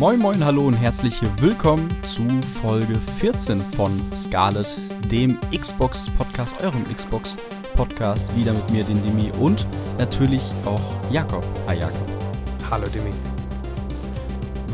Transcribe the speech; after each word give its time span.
Moin 0.00 0.18
Moin, 0.18 0.42
hallo 0.42 0.62
und 0.62 0.72
herzlich 0.72 1.20
willkommen 1.42 1.86
zu 2.06 2.26
Folge 2.62 2.98
14 3.18 3.60
von 3.76 3.92
Scarlet, 4.16 4.66
dem 5.10 5.38
Xbox 5.54 6.08
Podcast, 6.12 6.58
eurem 6.62 6.84
Xbox 6.84 7.36
Podcast, 7.76 8.34
wieder 8.34 8.54
mit 8.54 8.70
mir, 8.70 8.82
den 8.82 9.04
Demi 9.04 9.30
und 9.38 9.66
natürlich 9.98 10.40
auch 10.64 10.80
Jakob. 11.12 11.44
Hi 11.66 11.78
Jakob. 11.78 12.08
Hallo 12.70 12.86
Demi. 12.94 13.12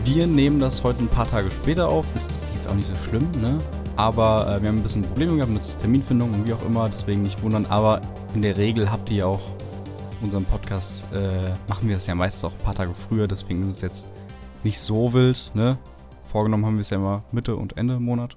Wir 0.05 0.29
nehmen 0.29 0.61
das 0.61 0.85
heute 0.85 1.01
ein 1.01 1.09
paar 1.09 1.27
Tage 1.27 1.51
später 1.51 1.89
auf, 1.89 2.07
ist 2.15 2.39
jetzt 2.55 2.69
auch 2.69 2.75
nicht 2.75 2.87
so 2.87 2.95
schlimm, 2.95 3.29
ne? 3.43 3.59
Aber 3.97 4.43
äh, 4.43 4.63
wir 4.63 4.69
haben 4.69 4.77
ein 4.77 4.83
bisschen 4.85 5.03
Probleme 5.03 5.35
gehabt 5.35 5.51
mit 5.51 5.79
Terminfindung 5.81 6.35
und 6.35 6.47
wie 6.47 6.53
auch 6.53 6.65
immer, 6.65 6.89
deswegen 6.89 7.23
nicht 7.23 7.43
wundern. 7.43 7.67
Aber 7.67 8.01
in 8.33 8.43
der 8.43 8.57
Regel 8.57 8.93
habt 8.93 9.11
ihr 9.11 9.27
auch 9.27 9.43
unseren 10.23 10.45
Podcast, 10.45 11.09
äh, 11.13 11.51
machen 11.69 11.89
wir 11.89 11.97
es 11.97 12.07
ja 12.07 12.15
meistens 12.15 12.45
auch 12.45 12.53
ein 12.53 12.65
paar 12.65 12.77
Tage 12.77 12.93
früher, 12.95 13.27
deswegen 13.27 13.69
ist 13.69 13.75
es 13.75 13.81
jetzt 13.81 14.07
nicht 14.67 14.81
so 14.81 15.13
wild, 15.13 15.53
ne? 15.55 15.79
Vorgenommen 16.25 16.67
haben 16.67 16.75
wir 16.75 16.81
es 16.81 16.91
ja 16.91 16.97
immer 16.97 17.23
Mitte 17.31 17.55
und 17.55 17.77
Ende 17.77 18.01
Monat. 18.01 18.37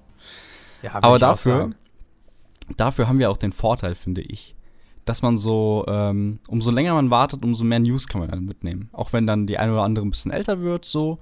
Ja, 0.83 0.91
Aber 1.01 1.17
dafür, 1.17 1.71
dafür 2.77 3.07
haben 3.07 3.17
wir 3.17 3.31
auch 3.31 3.37
den 3.37 3.51
Vorteil, 3.51 3.95
finde 3.95 4.21
ich, 4.21 4.55
dass 5.05 5.23
man 5.23 5.39
so, 5.39 5.85
ähm, 5.87 6.39
umso 6.47 6.69
länger 6.69 6.93
man 6.93 7.09
wartet, 7.09 7.43
umso 7.43 7.63
mehr 7.63 7.79
News 7.79 8.07
kann 8.07 8.21
man 8.21 8.29
dann 8.29 8.45
mitnehmen. 8.45 8.89
Auch 8.93 9.11
wenn 9.11 9.25
dann 9.25 9.47
die 9.47 9.57
eine 9.57 9.73
oder 9.73 9.81
andere 9.81 10.05
ein 10.05 10.11
bisschen 10.11 10.31
älter 10.31 10.59
wird, 10.59 10.85
so. 10.85 11.17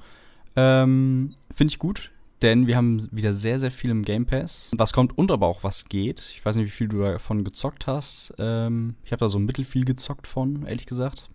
Ähm, 0.57 1.35
finde 1.55 1.71
ich 1.71 1.79
gut, 1.79 2.11
denn 2.41 2.67
wir 2.67 2.75
haben 2.75 3.07
wieder 3.11 3.33
sehr, 3.33 3.59
sehr 3.59 3.71
viel 3.71 3.89
im 3.89 4.03
Game 4.03 4.25
Pass. 4.25 4.71
Was 4.75 4.91
kommt 4.91 5.17
und 5.17 5.31
aber 5.31 5.47
auch 5.47 5.63
was 5.63 5.85
geht. 5.85 6.33
Ich 6.35 6.45
weiß 6.45 6.57
nicht, 6.57 6.65
wie 6.65 6.71
viel 6.71 6.89
du 6.89 6.99
davon 6.99 7.45
gezockt 7.45 7.87
hast. 7.87 8.33
Ähm, 8.39 8.95
ich 9.05 9.13
habe 9.13 9.21
da 9.21 9.29
so 9.29 9.39
mittelfiel 9.39 9.85
gezockt 9.85 10.27
von, 10.27 10.65
ehrlich 10.65 10.85
gesagt. 10.85 11.29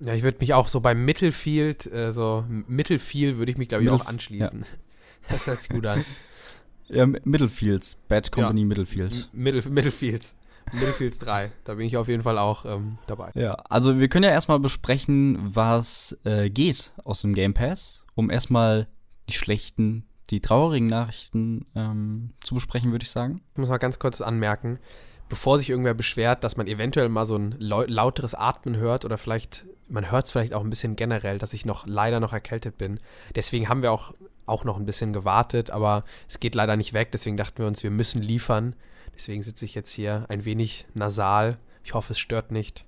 Ja, 0.00 0.14
ich 0.14 0.22
würde 0.22 0.38
mich 0.40 0.54
auch 0.54 0.68
so 0.68 0.80
beim 0.80 1.04
Mittelfield, 1.04 1.86
äh, 1.92 2.12
so 2.12 2.44
Mittelfield 2.48 3.36
würde 3.38 3.50
ich 3.52 3.58
mich, 3.58 3.68
glaube 3.68 3.84
ich, 3.84 3.90
Mittelf- 3.90 4.02
auch 4.02 4.06
anschließen. 4.08 4.64
Das 5.30 5.46
hört 5.46 5.60
sich 5.62 5.68
gut 5.68 5.84
an. 5.84 6.04
Ja, 6.88 7.04
Middlefields, 7.04 7.96
Bad 8.08 8.32
Company 8.32 8.60
Ja. 8.62 8.66
Middlefield. 8.66 9.28
Mittel, 9.34 9.62
Mittelfields. 9.70 10.34
Mittelfields 10.72 11.18
3. 11.18 11.52
Da 11.64 11.74
bin 11.74 11.86
ich 11.86 11.98
auf 11.98 12.08
jeden 12.08 12.22
Fall 12.22 12.38
auch 12.38 12.64
ähm, 12.64 12.96
dabei. 13.06 13.30
Ja, 13.34 13.52
also 13.68 13.98
wir 14.00 14.08
können 14.08 14.24
ja 14.24 14.30
erstmal 14.30 14.58
besprechen, 14.58 15.54
was 15.54 16.16
äh, 16.24 16.48
geht 16.48 16.92
aus 17.04 17.20
dem 17.20 17.34
Game 17.34 17.52
Pass, 17.52 18.04
um 18.14 18.30
erstmal 18.30 18.86
die 19.28 19.34
schlechten, 19.34 20.06
die 20.30 20.40
traurigen 20.40 20.86
Nachrichten 20.88 21.66
ähm, 21.74 22.30
zu 22.42 22.54
besprechen, 22.54 22.90
würde 22.90 23.02
ich 23.02 23.10
sagen. 23.10 23.42
Ich 23.52 23.58
muss 23.58 23.68
mal 23.68 23.76
ganz 23.76 23.98
kurz 23.98 24.22
anmerken, 24.22 24.78
bevor 25.28 25.58
sich 25.58 25.70
irgendwer 25.70 25.94
beschwert, 25.94 26.44
dass 26.44 26.56
man 26.56 26.66
eventuell 26.66 27.08
mal 27.08 27.26
so 27.26 27.36
ein 27.36 27.54
lau 27.58 27.82
lauteres 27.82 28.34
Atmen 28.34 28.76
hört 28.76 29.04
oder 29.04 29.18
vielleicht, 29.18 29.66
man 29.88 30.10
hört 30.10 30.26
es 30.26 30.32
vielleicht 30.32 30.54
auch 30.54 30.62
ein 30.62 30.70
bisschen 30.70 30.96
generell, 30.96 31.38
dass 31.38 31.54
ich 31.54 31.64
noch 31.64 31.86
leider 31.86 32.20
noch 32.20 32.32
erkältet 32.32 32.78
bin. 32.78 33.00
Deswegen 33.34 33.68
haben 33.68 33.82
wir 33.82 33.92
auch, 33.92 34.14
auch 34.46 34.64
noch 34.64 34.78
ein 34.78 34.86
bisschen 34.86 35.12
gewartet, 35.12 35.70
aber 35.70 36.04
es 36.28 36.40
geht 36.40 36.54
leider 36.54 36.76
nicht 36.76 36.92
weg. 36.92 37.12
Deswegen 37.12 37.36
dachten 37.36 37.58
wir 37.58 37.66
uns, 37.66 37.82
wir 37.82 37.90
müssen 37.90 38.22
liefern. 38.22 38.74
Deswegen 39.14 39.42
sitze 39.42 39.64
ich 39.64 39.74
jetzt 39.74 39.92
hier 39.92 40.24
ein 40.28 40.44
wenig 40.44 40.86
nasal. 40.94 41.58
Ich 41.84 41.94
hoffe, 41.94 42.12
es 42.12 42.18
stört 42.18 42.50
nicht. 42.50 42.84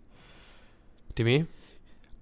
Demi? 1.18 1.46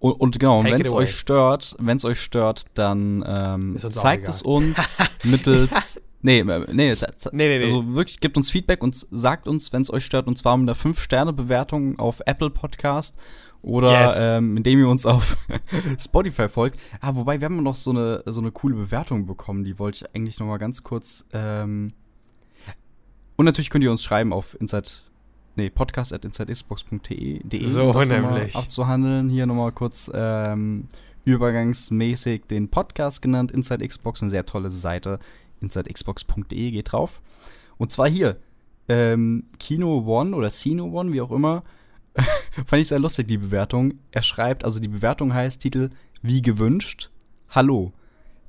Und, 0.00 0.12
und 0.12 0.38
genau, 0.38 0.62
wenn 0.62 0.80
es 0.80 0.92
euch 0.92 1.14
stört, 1.14 1.76
wenn 1.78 1.96
es 1.96 2.04
euch 2.04 2.20
stört, 2.20 2.66
dann 2.74 3.24
ähm, 3.26 3.76
zeigt 3.78 4.28
es 4.28 4.42
uns 4.42 4.98
mittels. 5.24 6.00
Nee, 6.20 6.40
äh, 6.40 6.44
nee, 6.44 6.64
Nee, 6.72 6.96
nee, 7.32 7.58
nee. 7.58 7.64
also 7.64 7.94
wirklich 7.94 8.18
gebt 8.20 8.36
uns 8.36 8.50
Feedback 8.50 8.82
und 8.82 8.94
sagt 8.94 9.46
uns, 9.46 9.72
wenn 9.72 9.82
es 9.82 9.92
euch 9.92 10.04
stört, 10.04 10.26
und 10.26 10.36
zwar 10.36 10.56
mit 10.56 10.68
einer 10.68 10.76
5-Sterne-Bewertung 10.76 11.98
auf 11.98 12.20
Apple 12.26 12.50
Podcast 12.50 13.16
oder 13.62 14.06
Yes. 14.06 14.16
ähm, 14.20 14.56
indem 14.56 14.78
ihr 14.80 14.88
uns 14.88 15.06
auf 15.06 15.36
Spotify 15.98 16.48
folgt. 16.48 16.78
Ah, 17.00 17.14
wobei, 17.14 17.40
wir 17.40 17.44
haben 17.46 17.62
noch 17.62 17.76
so 17.76 17.90
eine, 17.90 18.22
so 18.26 18.40
eine 18.40 18.50
coole 18.50 18.74
Bewertung 18.74 19.26
bekommen, 19.26 19.62
die 19.64 19.78
wollte 19.78 20.04
ich 20.04 20.14
eigentlich 20.16 20.38
noch 20.40 20.46
mal 20.46 20.58
ganz 20.58 20.82
kurz. 20.82 21.26
Ähm 21.32 21.92
und 23.36 23.44
natürlich 23.44 23.70
könnt 23.70 23.84
ihr 23.84 23.90
uns 23.92 24.02
schreiben 24.02 24.32
auf 24.32 24.56
inside, 24.60 24.88
nee, 25.54 25.70
podcast 25.70 26.12
at 26.12 26.24
insidexbox.de. 26.24 27.44
de, 27.44 27.64
So 27.64 27.90
um 27.92 28.08
nämlich. 28.08 28.56
Abzuhandeln. 28.56 29.28
Hier 29.28 29.46
nochmal 29.46 29.70
kurz 29.70 30.10
ähm, 30.12 30.88
übergangsmäßig 31.24 32.46
den 32.46 32.68
Podcast 32.68 33.22
genannt, 33.22 33.52
Inside 33.52 33.86
Xbox, 33.86 34.22
eine 34.22 34.30
sehr 34.32 34.44
tolle 34.46 34.70
Seite. 34.72 35.20
InsideXbox.de, 35.60 36.70
geht 36.70 36.92
drauf. 36.92 37.20
Und 37.76 37.92
zwar 37.92 38.08
hier, 38.08 38.36
ähm, 38.88 39.44
Kino 39.58 40.04
One 40.06 40.34
oder 40.34 40.50
Sino 40.50 40.86
One, 40.86 41.12
wie 41.12 41.20
auch 41.20 41.30
immer, 41.30 41.62
fand 42.66 42.82
ich 42.82 42.88
sehr 42.88 42.98
lustig, 42.98 43.28
die 43.28 43.38
Bewertung. 43.38 43.94
Er 44.10 44.22
schreibt, 44.22 44.64
also 44.64 44.80
die 44.80 44.88
Bewertung 44.88 45.32
heißt 45.32 45.60
Titel 45.60 45.90
Wie 46.22 46.42
gewünscht, 46.42 47.10
Hallo. 47.50 47.92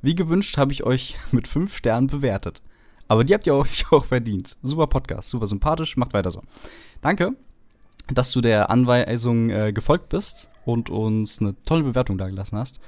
Wie 0.01 0.15
gewünscht 0.15 0.57
habe 0.57 0.71
ich 0.71 0.83
euch 0.83 1.15
mit 1.31 1.47
fünf 1.47 1.75
Sternen 1.75 2.07
bewertet. 2.07 2.61
Aber 3.07 3.23
die 3.23 3.33
habt 3.33 3.47
ihr 3.47 3.55
euch 3.55 3.85
auch 3.91 4.05
verdient. 4.05 4.57
Super 4.63 4.87
Podcast, 4.87 5.29
super 5.29 5.47
sympathisch, 5.47 5.97
macht 5.97 6.13
weiter 6.13 6.31
so. 6.31 6.41
Danke, 7.01 7.33
dass 8.07 8.31
du 8.31 8.41
der 8.41 8.69
Anweisung 8.69 9.49
äh, 9.49 9.73
gefolgt 9.73 10.09
bist 10.09 10.49
und 10.65 10.89
uns 10.89 11.39
eine 11.41 11.55
tolle 11.63 11.83
Bewertung 11.83 12.17
dagelassen 12.17 12.57
hast. 12.57 12.79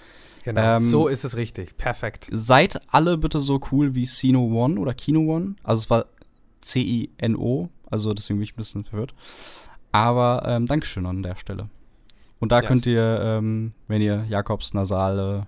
Genau. 0.43 0.77
Ähm, 0.77 0.79
so 0.83 1.07
ist 1.07 1.23
es 1.23 1.35
richtig. 1.35 1.77
Perfekt. 1.77 2.27
Seid 2.31 2.81
alle 2.87 3.17
bitte 3.17 3.39
so 3.39 3.59
cool 3.71 3.93
wie 3.95 4.05
Sino 4.05 4.41
One 4.45 4.79
oder 4.79 4.93
Kino 4.93 5.19
One. 5.33 5.55
Also 5.63 5.79
es 5.83 5.89
war 5.89 6.05
C-I-N-O, 6.61 7.69
also 7.89 8.13
deswegen 8.13 8.39
bin 8.39 8.43
ich 8.43 8.53
ein 8.53 8.57
bisschen 8.57 8.83
verwirrt. 8.83 9.13
Aber 9.91 10.43
ähm, 10.45 10.65
Dankeschön 10.67 11.05
an 11.05 11.21
der 11.23 11.35
Stelle. 11.35 11.69
Und 12.39 12.51
da 12.51 12.59
Yes. 12.59 12.67
könnt 12.67 12.85
ihr, 12.85 13.19
ähm, 13.21 13.73
wenn 13.87 14.01
ihr 14.01 14.25
Jakobs 14.27 14.73
nasale 14.73 15.47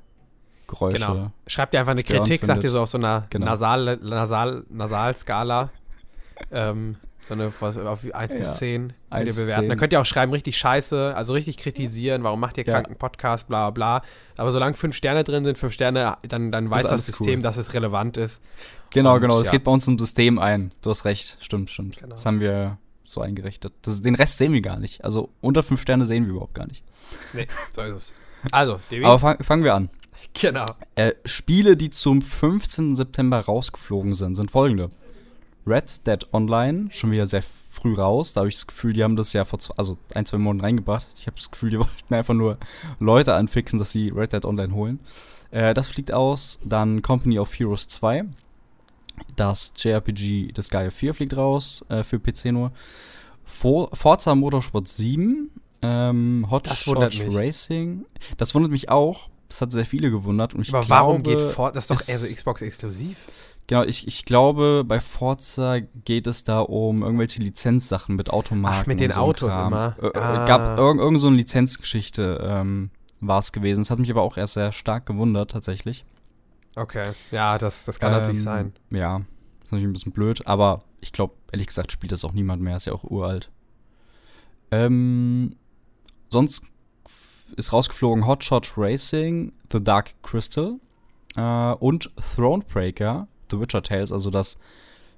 Geräusche. 0.67 0.97
Genau. 0.97 1.31
Schreibt 1.47 1.73
dir 1.73 1.79
einfach 1.79 1.91
eine 1.91 2.03
Kritik, 2.03 2.41
sagt 2.41 2.59
findet. 2.59 2.63
ihr 2.65 2.69
so 2.69 2.81
auf 2.81 2.89
so 2.89 2.97
einer 2.97 3.25
Genau. 3.29 3.45
Nasal, 3.47 3.97
Nasal, 3.97 4.63
Nasalskala. 4.69 5.69
ähm, 6.51 6.97
so 7.25 7.33
eine 7.33 7.51
was, 7.59 7.77
auf 7.77 7.99
1 8.13 8.31
Ja. 8.33 8.37
bis 8.37 8.55
10 8.55 8.87
könnt 8.89 8.93
1 9.09 9.27
ihr 9.27 9.41
bewerten. 9.41 9.61
10. 9.61 9.69
Dann 9.69 9.77
könnt 9.77 9.93
ihr 9.93 10.01
auch 10.01 10.05
schreiben, 10.05 10.31
richtig 10.33 10.57
scheiße, 10.57 11.15
also 11.15 11.33
richtig 11.33 11.57
kritisieren, 11.57 12.23
warum 12.23 12.39
macht 12.39 12.57
ihr 12.57 12.65
Ja. 12.65 12.73
kranken 12.73 12.95
Podcast, 12.95 13.47
bla 13.47 13.69
bla 13.71 13.99
bla. 13.99 14.07
Aber 14.37 14.51
solange 14.51 14.75
fünf 14.75 14.95
Sterne 14.95 15.23
drin 15.23 15.43
sind, 15.43 15.57
fünf 15.57 15.73
Sterne, 15.73 16.17
dann, 16.27 16.51
dann 16.51 16.69
weiß 16.69 16.87
das 16.87 17.05
System, 17.05 17.39
cool. 17.39 17.43
dass 17.43 17.57
es 17.57 17.73
relevant 17.73 18.17
ist. 18.17 18.41
Genau, 18.91 19.15
Und, 19.15 19.21
genau. 19.21 19.37
Das 19.39 19.47
ja. 19.47 19.53
geht 19.53 19.63
bei 19.63 19.71
uns 19.71 19.87
im 19.87 19.97
System 19.97 20.37
ein. 20.39 20.71
Du 20.81 20.89
hast 20.89 21.05
recht. 21.05 21.37
Stimmt, 21.39 21.69
stimmt. 21.71 21.97
Genau. 21.97 22.15
Das 22.15 22.25
haben 22.25 22.39
wir 22.39 22.77
so 23.05 23.21
eingerichtet. 23.21 23.73
Das, 23.81 24.01
den 24.01 24.15
Rest 24.15 24.37
sehen 24.37 24.53
wir 24.53 24.61
gar 24.61 24.79
nicht. 24.79 25.03
Also 25.03 25.29
unter 25.41 25.63
fünf 25.63 25.81
Sterne 25.81 26.05
sehen 26.05 26.25
wir 26.25 26.31
überhaupt 26.31 26.53
gar 26.55 26.67
nicht. 26.67 26.83
Nee, 27.33 27.47
so 27.71 27.81
ist 27.81 27.95
es. 27.95 28.13
Also, 28.51 28.79
Devi. 28.91 29.05
Aber 29.05 29.19
fang, 29.19 29.43
fangen 29.43 29.63
wir 29.63 29.73
an. 29.75 29.89
genau. 30.33 30.65
Äh, 30.95 31.13
Spiele, 31.25 31.77
die 31.77 31.89
zum 31.89 32.21
15. 32.21 32.95
September 32.95 33.39
rausgeflogen 33.39 34.13
sind, 34.13 34.35
sind 34.35 34.51
folgende. 34.51 34.89
Red 35.65 36.05
Dead 36.05 36.27
Online, 36.33 36.89
schon 36.91 37.11
wieder 37.11 37.25
sehr 37.25 37.43
früh 37.43 37.93
raus. 37.93 38.33
Da 38.33 38.41
habe 38.41 38.49
ich 38.49 38.55
das 38.55 38.67
Gefühl, 38.67 38.93
die 38.93 39.03
haben 39.03 39.15
das 39.15 39.33
ja 39.33 39.45
vor 39.45 39.59
zwei, 39.59 39.75
also 39.77 39.97
ein, 40.13 40.25
zwei 40.25 40.37
Monaten 40.37 40.65
reingebracht. 40.65 41.07
Ich 41.15 41.27
habe 41.27 41.37
das 41.37 41.51
Gefühl, 41.51 41.69
die 41.69 41.79
wollten 41.79 42.13
einfach 42.13 42.33
nur 42.33 42.57
Leute 42.99 43.35
anfixen, 43.35 43.79
dass 43.79 43.91
sie 43.91 44.09
Red 44.09 44.33
Dead 44.33 44.45
Online 44.45 44.73
holen. 44.73 44.99
Äh, 45.51 45.73
das 45.73 45.87
fliegt 45.87 46.11
aus. 46.11 46.59
Dann 46.63 47.01
Company 47.01 47.39
of 47.39 47.57
Heroes 47.57 47.87
2. 47.87 48.25
Das 49.35 49.73
JRPG 49.77 50.51
Disgaea 50.51 50.91
4 50.91 51.13
fliegt 51.13 51.37
raus, 51.37 51.85
äh, 51.89 52.03
für 52.03 52.19
PC 52.19 52.45
nur. 52.45 52.71
For 53.45 53.89
Forza 53.95 54.35
Motorsport 54.35 54.87
7. 54.87 55.51
Ähm, 55.81 56.47
Hot 56.49 56.65
Das 56.67 56.79
Shot. 56.79 56.97
Racing. 56.97 58.05
Das 58.37 58.55
wundert 58.55 58.71
mich 58.71 58.89
auch. 58.89 59.29
Das 59.49 59.61
hat 59.61 59.71
sehr 59.71 59.85
viele 59.85 60.09
gewundert. 60.09 60.55
Und 60.55 60.61
ich 60.61 60.73
Aber 60.73 60.87
warum 60.89 61.21
glaube, 61.21 61.43
geht 61.43 61.53
vor? 61.53 61.71
Das 61.71 61.83
ist 61.83 61.91
doch 61.91 62.09
eher 62.09 62.17
so 62.17 62.33
Xbox 62.33 62.61
exklusiv. 62.61 63.17
Genau, 63.67 63.83
ich, 63.83 64.07
ich 64.07 64.25
glaube, 64.25 64.83
bei 64.85 64.99
Forza 64.99 65.79
geht 65.79 66.27
es 66.27 66.43
da 66.43 66.59
um 66.59 67.01
irgendwelche 67.01 67.41
Lizenzsachen 67.41 68.15
mit 68.15 68.29
Automaten. 68.29 68.75
Ach, 68.81 68.85
mit 68.87 68.99
den 68.99 69.11
so 69.13 69.19
Autos 69.21 69.53
Kram. 69.53 69.67
immer. 69.67 69.95
Äh, 70.01 70.07
äh, 70.07 70.17
Ah. 70.19 70.45
Gab 70.45 70.77
irgend, 70.77 70.99
irgend 71.01 71.21
so 71.21 71.27
eine 71.27 71.37
Lizenzgeschichte 71.37 72.39
ähm, 72.45 72.91
war 73.21 73.39
es 73.39 73.51
gewesen. 73.53 73.81
Das 73.81 73.89
hat 73.89 73.99
mich 73.99 74.11
aber 74.11 74.21
auch 74.21 74.35
erst 74.35 74.55
sehr 74.55 74.71
stark 74.73 75.05
gewundert, 75.05 75.51
tatsächlich. 75.51 76.05
Okay. 76.75 77.11
Ja, 77.31 77.57
das, 77.57 77.85
das 77.85 77.99
kann 77.99 78.11
natürlich 78.11 78.39
Ähm, 78.41 78.43
sein. 78.43 78.73
Ja, 78.89 79.17
ist 79.63 79.71
natürlich 79.71 79.85
ein 79.87 79.93
bisschen 79.93 80.11
blöd, 80.11 80.45
aber 80.45 80.83
ich 80.99 81.13
glaube, 81.13 81.35
ehrlich 81.51 81.67
gesagt, 81.67 81.91
spielt 81.91 82.11
das 82.11 82.25
auch 82.25 82.33
niemand 82.33 82.61
mehr. 82.61 82.75
Ist 82.75 82.85
ja 82.85 82.93
auch 82.93 83.03
uralt. 83.05 83.49
Ähm, 84.71 85.55
sonst 86.29 86.65
ist 87.55 87.71
rausgeflogen 87.71 88.25
Hotshot 88.25 88.73
Racing, 88.75 89.53
The 89.71 89.81
Dark 89.83 90.15
Crystal 90.23 90.79
äh, 91.35 91.73
und 91.73 92.09
Thronebreaker, 92.17 93.27
The 93.49 93.59
Witcher 93.59 93.83
Tales, 93.83 94.11
also 94.11 94.29
das 94.29 94.57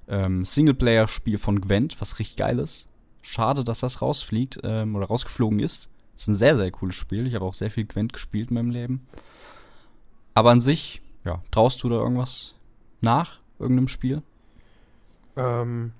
ähm, 0.07 0.45
Singleplayer-Spiel 0.45 1.37
von 1.37 1.61
Gwent, 1.61 1.99
was 1.99 2.19
richtig 2.19 2.37
geil 2.37 2.59
ist. 2.59 2.87
Schade, 3.21 3.63
dass 3.63 3.79
das 3.79 4.01
rausfliegt 4.01 4.59
ähm, 4.63 4.95
oder 4.95 5.07
rausgeflogen 5.07 5.59
ist. 5.59 5.89
Ist 6.15 6.27
ein 6.27 6.35
sehr, 6.35 6.55
sehr 6.55 6.71
cooles 6.71 6.95
Spiel. 6.95 7.27
Ich 7.27 7.35
habe 7.35 7.45
auch 7.45 7.53
sehr 7.53 7.71
viel 7.71 7.85
Gwent 7.85 8.13
gespielt 8.13 8.49
in 8.49 8.55
meinem 8.55 8.69
Leben. 8.69 9.07
Aber 10.33 10.51
an 10.51 10.61
sich, 10.61 11.01
ja, 11.23 11.41
traust 11.51 11.83
du 11.83 11.89
da 11.89 11.95
irgendwas 11.95 12.55
nach 13.01 13.39
irgendeinem 13.59 13.87
Spiel? 13.87 14.21
Ähm, 15.35 15.93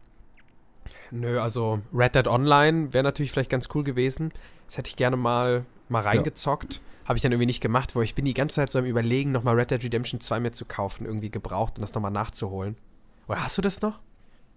nö, 1.12 1.40
also 1.40 1.82
Red 1.94 2.16
Dead 2.16 2.28
Online 2.28 2.94
wäre 2.94 3.04
natürlich 3.04 3.32
vielleicht 3.32 3.50
ganz 3.50 3.68
cool 3.74 3.84
gewesen. 3.84 4.32
Das 4.68 4.78
hätte 4.78 4.90
ich 4.90 4.96
gerne 4.96 5.18
mal, 5.18 5.66
mal 5.90 6.02
reingezockt. 6.04 6.82
Habe 7.06 7.18
ich 7.18 7.22
dann 7.24 7.32
irgendwie 7.32 7.46
nicht 7.46 7.62
gemacht, 7.62 7.96
wo 7.96 8.02
ich 8.02 8.16
bin 8.16 8.26
die 8.26 8.34
ganze 8.34 8.56
Zeit 8.56 8.72
so 8.72 8.80
am 8.80 8.86
Überlegen, 8.86 9.32
nochmal 9.32 9.56
Red 9.56 9.72
Dead 9.72 9.84
Redemption 9.84 10.20
2 10.20 10.40
mir 10.40 10.52
zu 10.52 10.66
kaufen, 10.66 11.06
irgendwie 11.06 11.30
gebraucht 11.30 11.78
und 11.78 11.82
das 11.82 11.94
nochmal 11.94 12.12
nachzuholen. 12.12 12.76
Oder 13.28 13.44
hast 13.44 13.58
du 13.58 13.62
das 13.62 13.82
noch? 13.82 14.00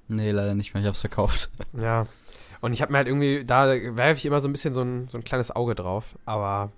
Nee, 0.08 0.30
leider 0.30 0.54
nicht 0.54 0.72
mehr. 0.72 0.82
Ich 0.82 0.88
hab's 0.88 1.00
verkauft. 1.00 1.50
Ja. 1.78 2.06
Und 2.60 2.72
ich 2.72 2.82
habe 2.82 2.90
mir 2.90 2.98
halt 2.98 3.06
irgendwie, 3.08 3.44
da 3.44 3.68
werfe 3.68 4.18
ich 4.18 4.26
immer 4.26 4.40
so 4.40 4.48
ein 4.48 4.52
bisschen 4.52 4.74
so 4.74 4.82
ein, 4.82 5.08
so 5.12 5.18
ein 5.18 5.22
kleines 5.24 5.54
Auge 5.54 5.74
drauf. 5.76 6.18
Aber 6.24 6.72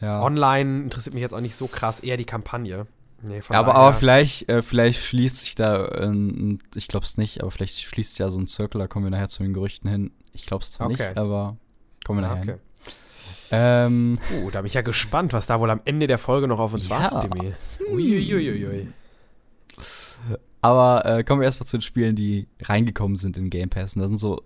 Ja. 0.00 0.20
online 0.20 0.82
interessiert 0.82 1.14
mich 1.14 1.22
jetzt 1.22 1.32
auch 1.34 1.40
nicht 1.40 1.54
so 1.56 1.68
krass, 1.68 2.00
eher 2.00 2.16
die 2.18 2.26
Kampagne. 2.26 2.86
Nee, 3.22 3.40
von 3.40 3.54
Ja, 3.54 3.60
aber, 3.60 3.76
aber 3.76 3.94
vielleicht, 3.94 4.48
äh, 4.50 4.60
vielleicht 4.60 5.02
schließt 5.02 5.38
sich 5.38 5.54
da, 5.54 5.88
ähm, 5.92 6.58
ich 6.74 6.88
glaube 6.88 7.06
es 7.06 7.16
nicht, 7.16 7.40
aber 7.40 7.50
vielleicht 7.50 7.80
schließt 7.80 8.10
sich 8.12 8.18
ja 8.18 8.28
so 8.28 8.38
ein 8.38 8.46
Circle, 8.46 8.78
da 8.80 8.86
kommen 8.86 9.06
wir 9.06 9.10
nachher 9.10 9.30
zu 9.30 9.42
den 9.42 9.54
Gerüchten 9.54 9.88
hin. 9.88 10.10
Ich 10.34 10.44
glaube 10.44 10.62
es 10.64 10.72
zwar 10.72 10.88
Okay. 10.90 11.06
nicht, 11.08 11.16
aber 11.16 11.56
kommen 12.04 12.20
wir 12.20 12.26
Ah, 12.26 12.30
nachher 12.32 12.42
okay. 12.42 12.50
hin. 12.52 12.60
Ähm, 13.54 14.18
Oh, 14.44 14.50
da 14.50 14.60
bin 14.62 14.66
ich 14.66 14.74
ja 14.74 14.82
gespannt, 14.82 15.32
was 15.32 15.46
da 15.46 15.60
wohl 15.60 15.70
am 15.70 15.80
Ende 15.84 16.06
der 16.06 16.18
Folge 16.18 16.48
noch 16.48 16.58
auf 16.58 16.72
uns 16.72 16.88
Ja. 16.88 17.12
wartet, 17.12 17.32
Demi. 17.32 17.52
Uiuiuiui. 17.90 18.88
aber 20.62 21.04
äh, 21.04 21.24
kommen 21.24 21.40
wir 21.40 21.46
erstmal 21.46 21.66
zu 21.66 21.76
den 21.78 21.82
Spielen, 21.82 22.16
die 22.16 22.46
reingekommen 22.62 23.16
sind 23.16 23.36
in 23.36 23.50
Game 23.50 23.68
Pass. 23.70 23.94
Und 23.96 24.02
da 24.02 24.08
sind 24.08 24.16
so 24.16 24.42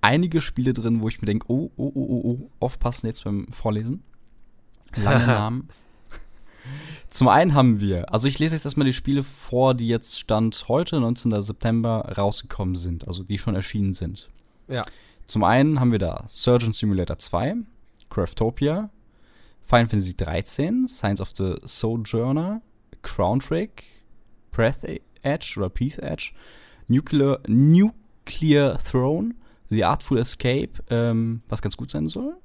einige 0.00 0.40
Spiele 0.40 0.72
drin, 0.72 1.00
wo 1.00 1.08
ich 1.08 1.20
mir 1.22 1.26
denke, 1.26 1.46
oh, 1.48 1.70
oh, 1.76 1.92
oh, 1.94 2.06
oh, 2.06 2.20
oh, 2.40 2.50
aufpassen 2.60 3.06
jetzt 3.06 3.24
beim 3.24 3.46
Vorlesen. 3.50 4.02
Lange 4.96 5.26
Namen. 5.26 5.68
Zum 7.10 7.28
einen 7.28 7.54
haben 7.54 7.80
wir, 7.80 8.12
also 8.12 8.26
ich 8.26 8.38
lese 8.38 8.54
jetzt 8.56 8.64
erstmal 8.64 8.86
die 8.86 8.92
Spiele 8.92 9.22
vor, 9.22 9.74
die 9.74 9.86
jetzt 9.86 10.18
Stand 10.18 10.64
heute, 10.68 10.98
19. 10.98 11.40
September, 11.42 12.12
rausgekommen 12.16 12.74
sind, 12.74 13.06
also 13.06 13.22
die 13.22 13.38
schon 13.38 13.54
erschienen 13.54 13.94
sind. 13.94 14.28
Ja. 14.68 14.84
Zum 15.26 15.44
einen 15.44 15.78
haben 15.80 15.92
wir 15.92 15.98
da 15.98 16.24
Surgeon 16.28 16.72
Simulator 16.72 17.18
2, 17.18 17.54
Craftopia, 18.14 18.90
Final 19.66 19.88
Fantasy 19.88 20.14
13, 20.14 20.86
Science 20.86 21.20
of 21.20 21.30
the 21.34 21.56
Sojourner, 21.64 22.62
Crown 23.02 23.40
Trick, 23.40 23.84
Breath 24.52 24.84
Edge 25.22 25.54
oder 25.56 25.68
Peace 25.68 25.98
Edge, 25.98 26.32
Nuclear, 26.86 27.40
Nuclear 27.48 28.78
Throne, 28.78 29.34
The 29.68 29.84
Artful 29.84 30.18
Escape, 30.18 30.82
ähm, 30.90 31.42
was 31.48 31.60
ganz 31.60 31.76
gut 31.76 31.90
sein 31.90 32.06
soll, 32.06 32.36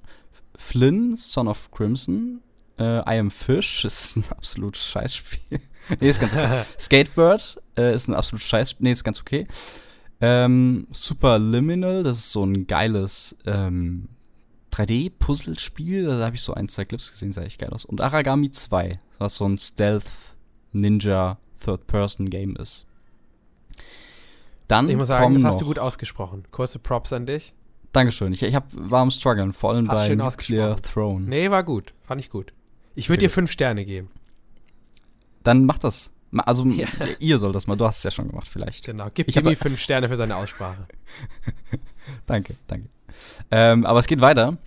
Flynn, 0.57 1.16
Son 1.16 1.48
of 1.48 1.69
Crimson, 1.71 2.42
äh, 2.80 3.00
I 3.00 3.19
Am 3.19 3.30
Fish, 3.30 3.86
ist 3.86 4.18
ein 4.18 4.24
absolutes 4.31 4.86
Scheißspiel. 4.88 5.60
nee, 6.00 6.10
ist 6.10 6.19
ganz 6.19 6.33
okay. 6.33 6.63
Skatebird 6.80 7.62
äh, 7.77 7.94
ist 7.94 8.07
ein 8.07 8.16
absolutes 8.16 8.48
Scheiß, 8.48 8.77
nee, 8.80 8.92
ist 8.92 9.04
ganz 9.04 9.21
okay. 9.21 9.48
Ähm, 10.21 10.88
Superliminal, 10.92 12.04
das 12.04 12.18
ist 12.18 12.31
so 12.31 12.44
ein 12.44 12.68
geiles 12.68 13.38
ähm, 13.45 14.10
3D-Puzzlespiel. 14.71 16.06
Da 16.07 16.25
habe 16.25 16.36
ich 16.36 16.42
so 16.42 16.54
ein, 16.54 16.68
zwei 16.69 16.86
Clips 16.86 17.12
gesehen, 17.12 17.31
sah 17.31 17.42
echt 17.44 17.60
geil 17.60 17.69
aus. 17.71 17.86
Und 17.86 18.01
Aragami 18.01 18.51
2, 18.51 19.00
was 19.18 19.36
so 19.36 19.45
ein 19.45 19.57
Stealth-Ninja-Third-Person-Game 19.57 22.56
ist. 22.57 22.86
Dann 24.68 24.88
Ich 24.89 24.95
muss 24.95 25.07
sagen, 25.07 25.33
das 25.33 25.44
hast 25.44 25.62
du 25.62 25.66
gut 25.66 25.80
ausgesprochen. 25.80 26.44
Kurze 26.51 26.77
Props 26.80 27.12
an 27.13 27.25
dich. 27.25 27.54
Dankeschön. 27.92 28.31
Ich, 28.33 28.44
ich 28.44 28.54
hab, 28.54 28.68
war 28.71 29.01
am 29.01 29.10
struggeln, 29.10 29.51
vor 29.51 29.71
allem 29.71 29.89
Hast 29.89 30.01
bei 30.01 30.07
schön 30.07 30.19
Nuclear. 30.19 30.80
Throne. 30.80 31.25
Nee, 31.27 31.50
war 31.50 31.63
gut. 31.63 31.94
Fand 32.04 32.21
ich 32.21 32.30
gut. 32.30 32.54
Ich 32.94 33.10
würde 33.10 33.19
Okay. 33.21 33.27
dir 33.27 33.31
fünf 33.31 33.51
Sterne 33.51 33.83
geben. 33.86 34.10
Dann 35.44 35.66
mach 35.66 35.80
das. 35.80 36.13
Also, 36.38 36.66
Ja. 36.68 36.88
ihr 37.19 37.39
sollt 37.39 37.56
das 37.56 37.66
mal. 37.66 37.77
Du 37.77 37.86
hast 37.86 37.98
es 37.98 38.04
ja 38.04 38.12
schon 38.12 38.27
gemacht, 38.30 38.48
vielleicht. 38.48 38.86
Genau. 38.86 39.07
Gib 39.12 39.25
Demi 39.33 39.56
fünf 39.56 39.80
Sterne 39.80 40.07
für 40.07 40.18
seine 40.18 40.36
Aussprache. 40.36 40.88
Danke, 42.27 42.56
danke. 42.68 42.89
Ähm, 43.51 43.85
aber 43.85 44.00
es 44.00 44.07
geht 44.07 44.21
weiter, 44.21 44.57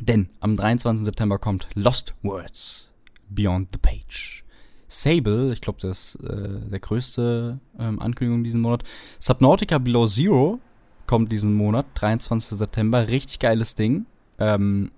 denn 0.00 0.28
am 0.40 0.56
23. 0.56 1.04
September 1.04 1.38
kommt 1.38 1.68
Lost 1.74 2.14
Words 2.22 2.90
Beyond 3.28 3.68
the 3.72 3.78
Page. 3.78 4.44
Sable, 4.88 5.52
ich 5.52 5.60
glaube, 5.60 5.80
das 5.80 6.14
ist 6.14 6.24
äh, 6.24 6.60
der 6.70 6.78
größte 6.78 7.58
ähm, 7.78 8.00
Ankündigung 8.00 8.44
diesen 8.44 8.60
Monat. 8.60 8.84
Subnautica 9.18 9.78
Below 9.78 10.06
Zero 10.06 10.60
kommt 11.06 11.32
diesen 11.32 11.54
Monat, 11.54 11.86
23. 11.94 12.58
September. 12.58 13.08
Richtig 13.08 13.40
geiles 13.40 13.74
Ding. 13.74 14.06
Ähm, 14.38 14.90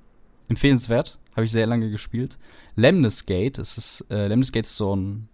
empfehlenswert. 0.49 1.19
Habe 1.37 1.45
ich 1.45 1.53
sehr 1.53 1.67
lange 1.67 1.91
gespielt. 1.91 2.39
Lemnis 2.75 3.25
Gate, 3.25 3.59
es 3.59 3.79
ist, 3.79 4.05
äh, 4.11 4.27
Lemnis 4.27 4.53
Gate 4.53 4.67
ist 4.67 4.77
so 4.77 4.95
ein 4.97 5.29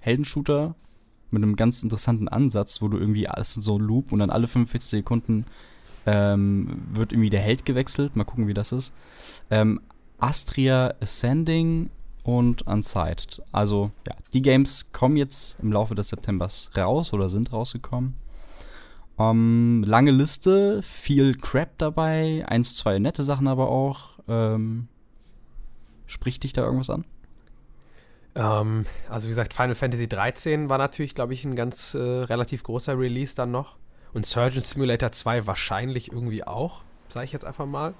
Heldenshooter 0.00 0.74
mit 1.30 1.42
einem 1.42 1.56
ganz 1.56 1.82
interessanten 1.82 2.28
Ansatz, 2.28 2.82
wo 2.82 2.88
du 2.88 2.98
irgendwie 2.98 3.28
alles 3.28 3.56
in 3.56 3.62
so 3.62 3.78
ein 3.78 3.82
Loop 3.82 4.12
und 4.12 4.20
dann 4.20 4.30
alle 4.30 4.48
45 4.48 4.88
Sekunden 4.88 5.46
ähm, 6.06 6.82
wird 6.92 7.12
irgendwie 7.12 7.30
der 7.30 7.40
Held 7.40 7.64
gewechselt. 7.64 8.16
Mal 8.16 8.24
gucken, 8.24 8.48
wie 8.48 8.54
das 8.54 8.72
ist. 8.72 8.94
Ähm, 9.50 9.80
Astria 10.18 10.94
Ascending 11.00 11.90
und 12.22 12.62
Unsighted. 12.62 13.42
Also, 13.50 13.90
ja, 14.06 14.14
die 14.32 14.42
Games 14.42 14.92
kommen 14.92 15.16
jetzt 15.16 15.58
im 15.60 15.72
Laufe 15.72 15.94
des 15.94 16.08
Septembers 16.08 16.70
raus 16.76 17.12
oder 17.12 17.28
sind 17.28 17.52
rausgekommen. 17.52 18.14
Ähm, 19.18 19.84
lange 19.86 20.10
Liste, 20.10 20.82
viel 20.82 21.36
Crap 21.36 21.76
dabei, 21.78 22.44
eins, 22.48 22.76
zwei 22.76 22.98
nette 22.98 23.24
Sachen 23.24 23.46
aber 23.46 23.68
auch. 23.68 24.18
Ähm, 24.28 24.88
spricht 26.06 26.44
dich 26.44 26.52
da 26.52 26.62
irgendwas 26.62 26.90
an? 26.90 27.04
Ähm, 28.34 28.86
also 29.08 29.26
wie 29.26 29.30
gesagt, 29.30 29.52
Final 29.54 29.74
Fantasy 29.74 30.08
13 30.08 30.68
war 30.68 30.78
natürlich, 30.78 31.14
glaube 31.14 31.34
ich, 31.34 31.44
ein 31.44 31.56
ganz 31.56 31.94
äh, 31.94 31.98
relativ 31.98 32.62
großer 32.62 32.98
Release 32.98 33.34
dann 33.34 33.50
noch. 33.50 33.76
Und 34.14 34.26
Surgeon 34.26 34.60
Simulator 34.60 35.12
2 35.12 35.46
wahrscheinlich 35.46 36.12
irgendwie 36.12 36.44
auch, 36.44 36.82
sage 37.08 37.24
ich 37.24 37.32
jetzt 37.32 37.44
einfach 37.44 37.66
mal. 37.66 37.94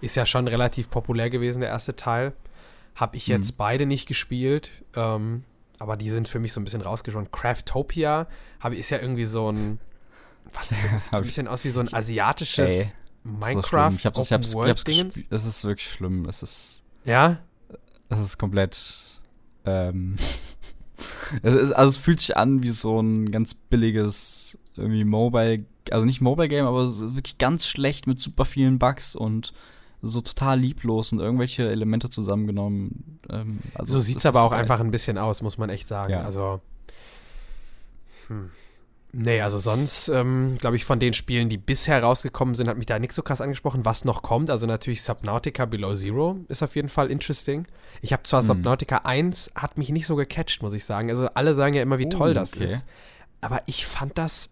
Ist 0.00 0.16
ja 0.16 0.24
schon 0.24 0.48
relativ 0.48 0.90
populär 0.90 1.28
gewesen, 1.28 1.60
der 1.60 1.70
erste 1.70 1.94
Teil. 1.96 2.32
Habe 2.94 3.16
ich 3.16 3.26
jetzt 3.26 3.52
Mhm. 3.52 3.56
beide 3.58 3.86
nicht 3.86 4.06
gespielt, 4.06 4.70
ähm, 4.96 5.44
aber 5.78 5.96
die 5.96 6.10
sind 6.10 6.28
für 6.28 6.38
mich 6.38 6.52
so 6.52 6.60
ein 6.60 6.64
bisschen 6.64 6.80
rausgeschaut. 6.80 7.30
Craftopia 7.32 8.26
habe 8.60 8.76
ist 8.76 8.90
ja 8.90 8.98
irgendwie 8.98 9.24
so 9.24 9.50
ein, 9.52 9.78
was 10.52 10.72
ist 10.72 10.80
das? 10.84 10.90
Das 10.90 11.04
sieht 11.04 11.10
so 11.10 11.12
Hab 11.12 11.18
ein 11.20 11.24
bisschen 11.26 11.48
aus 11.48 11.64
wie 11.64 11.70
so 11.70 11.80
ein 11.80 11.88
Ey, 11.88 11.94
asiatisches 11.94 12.66
Das 12.68 12.78
ist 12.78 12.94
so 13.24 13.30
Minecraft 13.30 13.90
schlimm. 13.90 13.96
Ich 13.98 14.06
hab's, 14.06 14.18
ich 14.26 14.32
hab's, 14.32 14.54
ich 14.54 14.58
hab's 14.60 14.84
gespielt. 14.84 15.26
Es 15.30 15.44
ist 15.44 15.64
wirklich 15.64 15.90
schlimm. 15.90 16.24
Es 16.26 16.42
ist, 16.42 16.82
Ja, 17.04 17.38
es 18.08 18.18
ist 18.18 18.38
komplett. 18.38 19.20
Ähm, 19.66 20.16
es 21.42 21.54
ist, 21.54 21.72
also 21.72 21.88
es 21.90 21.96
fühlt 21.98 22.20
sich 22.20 22.36
an 22.36 22.62
wie 22.62 22.70
so 22.70 23.00
ein 23.00 23.30
ganz 23.30 23.54
billiges 23.54 24.58
irgendwie 24.80 25.04
Mobile, 25.04 25.64
also 25.90 26.06
nicht 26.06 26.20
Mobile 26.20 26.48
Game, 26.48 26.66
aber 26.66 26.86
wirklich 27.14 27.38
ganz 27.38 27.66
schlecht 27.66 28.06
mit 28.06 28.18
super 28.18 28.44
vielen 28.44 28.78
Bugs 28.78 29.14
und 29.14 29.52
so 30.02 30.20
total 30.22 30.58
lieblos 30.58 31.12
und 31.12 31.18
irgendwelche 31.20 31.70
Elemente 31.70 32.08
zusammengenommen. 32.08 33.20
Ähm, 33.28 33.58
also 33.74 33.94
so 33.94 34.00
sieht 34.00 34.18
es 34.18 34.26
aber 34.26 34.42
auch 34.42 34.50
geil. 34.52 34.60
einfach 34.60 34.80
ein 34.80 34.90
bisschen 34.90 35.18
aus, 35.18 35.42
muss 35.42 35.58
man 35.58 35.68
echt 35.68 35.88
sagen. 35.88 36.12
Ja. 36.12 36.22
Also, 36.22 36.60
hm. 38.28 38.50
nee, 39.12 39.40
also 39.42 39.58
sonst, 39.58 40.08
ähm, 40.08 40.56
glaube 40.58 40.76
ich, 40.76 40.84
von 40.86 41.00
den 41.00 41.12
Spielen, 41.12 41.50
die 41.50 41.58
bisher 41.58 42.02
rausgekommen 42.02 42.54
sind, 42.54 42.68
hat 42.68 42.78
mich 42.78 42.86
da 42.86 42.98
nichts 42.98 43.14
so 43.16 43.22
krass 43.22 43.40
angesprochen. 43.42 43.84
Was 43.84 44.04
noch 44.06 44.22
kommt, 44.22 44.48
also 44.50 44.66
natürlich 44.66 45.02
Subnautica 45.02 45.66
Below 45.66 45.94
Zero 45.94 46.38
ist 46.48 46.62
auf 46.62 46.76
jeden 46.76 46.88
Fall 46.88 47.10
interesting. 47.10 47.66
Ich 48.00 48.12
habe 48.14 48.22
zwar 48.22 48.40
Mhm. 48.42 48.46
Subnautica 48.46 48.98
1, 49.04 49.50
hat 49.54 49.76
mich 49.76 49.90
nicht 49.90 50.06
so 50.06 50.16
gecatcht, 50.16 50.62
muss 50.62 50.72
ich 50.72 50.84
sagen. 50.86 51.10
Also 51.10 51.26
alle 51.34 51.54
sagen 51.54 51.74
ja 51.74 51.82
immer, 51.82 51.98
wie 51.98 52.06
Oh, 52.06 52.10
toll 52.10 52.32
das 52.34 52.54
okay. 52.54 52.64
ist. 52.64 52.84
Aber 53.42 53.62
ich 53.66 53.84
fand 53.84 54.16
das, 54.16 54.48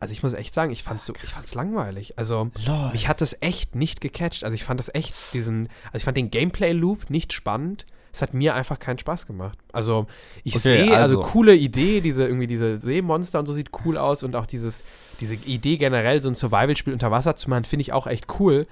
also 0.00 0.12
ich 0.12 0.22
muss 0.22 0.32
echt 0.32 0.52
sagen, 0.54 0.72
ich 0.72 0.82
fand 0.82 1.04
so, 1.04 1.12
ich 1.22 1.30
fand's 1.30 1.54
langweilig. 1.54 2.18
Also 2.18 2.50
Lol. 2.66 2.90
mich 2.92 3.06
hat 3.08 3.20
das 3.20 3.36
echt 3.40 3.74
nicht 3.74 4.00
gecatcht. 4.00 4.42
Also 4.44 4.54
ich 4.54 4.64
fand 4.64 4.80
das 4.80 4.92
echt 4.94 5.14
diesen, 5.34 5.68
also 5.86 5.98
ich 5.98 6.04
fand 6.04 6.16
den 6.16 6.30
Gameplay-Loop 6.30 7.10
nicht 7.10 7.32
spannend. 7.32 7.86
Es 8.12 8.22
hat 8.22 8.34
mir 8.34 8.56
einfach 8.56 8.80
keinen 8.80 8.98
Spaß 8.98 9.26
gemacht. 9.28 9.56
Also 9.72 10.06
ich 10.42 10.56
Okay, 10.56 10.84
sehe, 10.86 10.96
also, 10.96 11.20
also- 11.20 11.30
coole 11.30 11.54
Idee, 11.54 12.00
diese 12.00 12.26
irgendwie 12.26 12.48
diese 12.48 12.76
Seemonster 12.76 13.38
und 13.38 13.46
so 13.46 13.52
sieht 13.52 13.70
cool 13.84 13.96
aus 13.96 14.24
und 14.24 14.34
auch 14.34 14.46
dieses, 14.46 14.82
diese 15.20 15.34
Idee 15.34 15.76
generell, 15.76 16.20
so 16.20 16.28
ein 16.28 16.34
Survival-Spiel 16.34 16.92
unter 16.92 17.12
Wasser 17.12 17.36
zu 17.36 17.48
machen, 17.50 17.64
finde 17.64 17.82
ich 17.82 17.92
auch 17.92 18.06
echt 18.08 18.26
cool. 18.40 18.66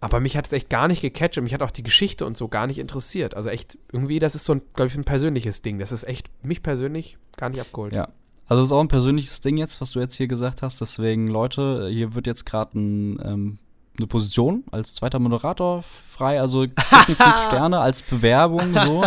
Aber 0.00 0.20
mich 0.20 0.36
hat 0.36 0.44
es 0.44 0.52
echt 0.52 0.68
gar 0.68 0.86
nicht 0.86 1.00
gecatcht 1.00 1.38
und 1.38 1.44
mich 1.44 1.54
hat 1.54 1.62
auch 1.62 1.70
die 1.70 1.82
Geschichte 1.82 2.26
und 2.26 2.36
so 2.36 2.48
gar 2.48 2.66
nicht 2.66 2.78
interessiert. 2.78 3.34
Also 3.34 3.48
echt, 3.48 3.78
irgendwie, 3.90 4.18
das 4.18 4.34
ist 4.34 4.44
so 4.44 4.52
ein, 4.52 4.62
glaube 4.74 4.88
ich, 4.88 4.96
ein 4.96 5.04
persönliches 5.04 5.62
Ding. 5.62 5.78
Das 5.78 5.92
ist 5.92 6.02
echt 6.04 6.28
mich 6.44 6.62
persönlich 6.62 7.16
gar 7.38 7.48
nicht 7.48 7.60
abgeholt. 7.60 7.94
Ja. 7.94 8.08
Also 8.46 8.62
es 8.62 8.68
ist 8.68 8.72
auch 8.72 8.80
ein 8.80 8.88
persönliches 8.88 9.40
Ding 9.40 9.56
jetzt, 9.56 9.80
was 9.80 9.92
du 9.92 10.00
jetzt 10.00 10.14
hier 10.16 10.26
gesagt 10.28 10.62
hast. 10.62 10.80
Deswegen, 10.80 11.28
Leute, 11.28 11.88
hier 11.90 12.14
wird 12.14 12.26
jetzt 12.26 12.44
gerade 12.44 12.78
ein, 12.78 13.18
ähm, 13.24 13.58
eine 13.96 14.06
Position 14.06 14.64
als 14.70 14.94
zweiter 14.94 15.18
Moderator 15.18 15.84
frei. 16.10 16.40
Also 16.40 16.62
fünf 17.06 17.18
Sterne 17.18 17.80
als 17.80 18.02
Bewerbung 18.02 18.74
so. 18.74 19.04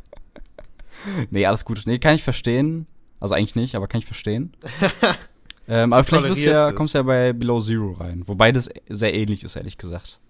nee, 1.30 1.46
alles 1.46 1.64
gut. 1.64 1.82
Nee, 1.86 1.98
kann 1.98 2.14
ich 2.14 2.22
verstehen. 2.22 2.86
Also 3.20 3.34
eigentlich 3.34 3.54
nicht, 3.56 3.74
aber 3.74 3.86
kann 3.86 4.00
ich 4.00 4.06
verstehen. 4.06 4.52
ähm, 5.68 5.92
aber 5.92 6.04
vielleicht 6.04 6.44
ja, 6.44 6.72
kommst 6.72 6.94
du 6.94 6.98
ja 6.98 7.02
bei 7.02 7.32
Below 7.32 7.60
Zero 7.60 7.92
rein. 7.92 8.22
Wobei 8.26 8.52
das 8.52 8.68
sehr 8.88 9.14
ähnlich 9.14 9.44
ist, 9.44 9.56
ehrlich 9.56 9.78
gesagt. 9.78 10.20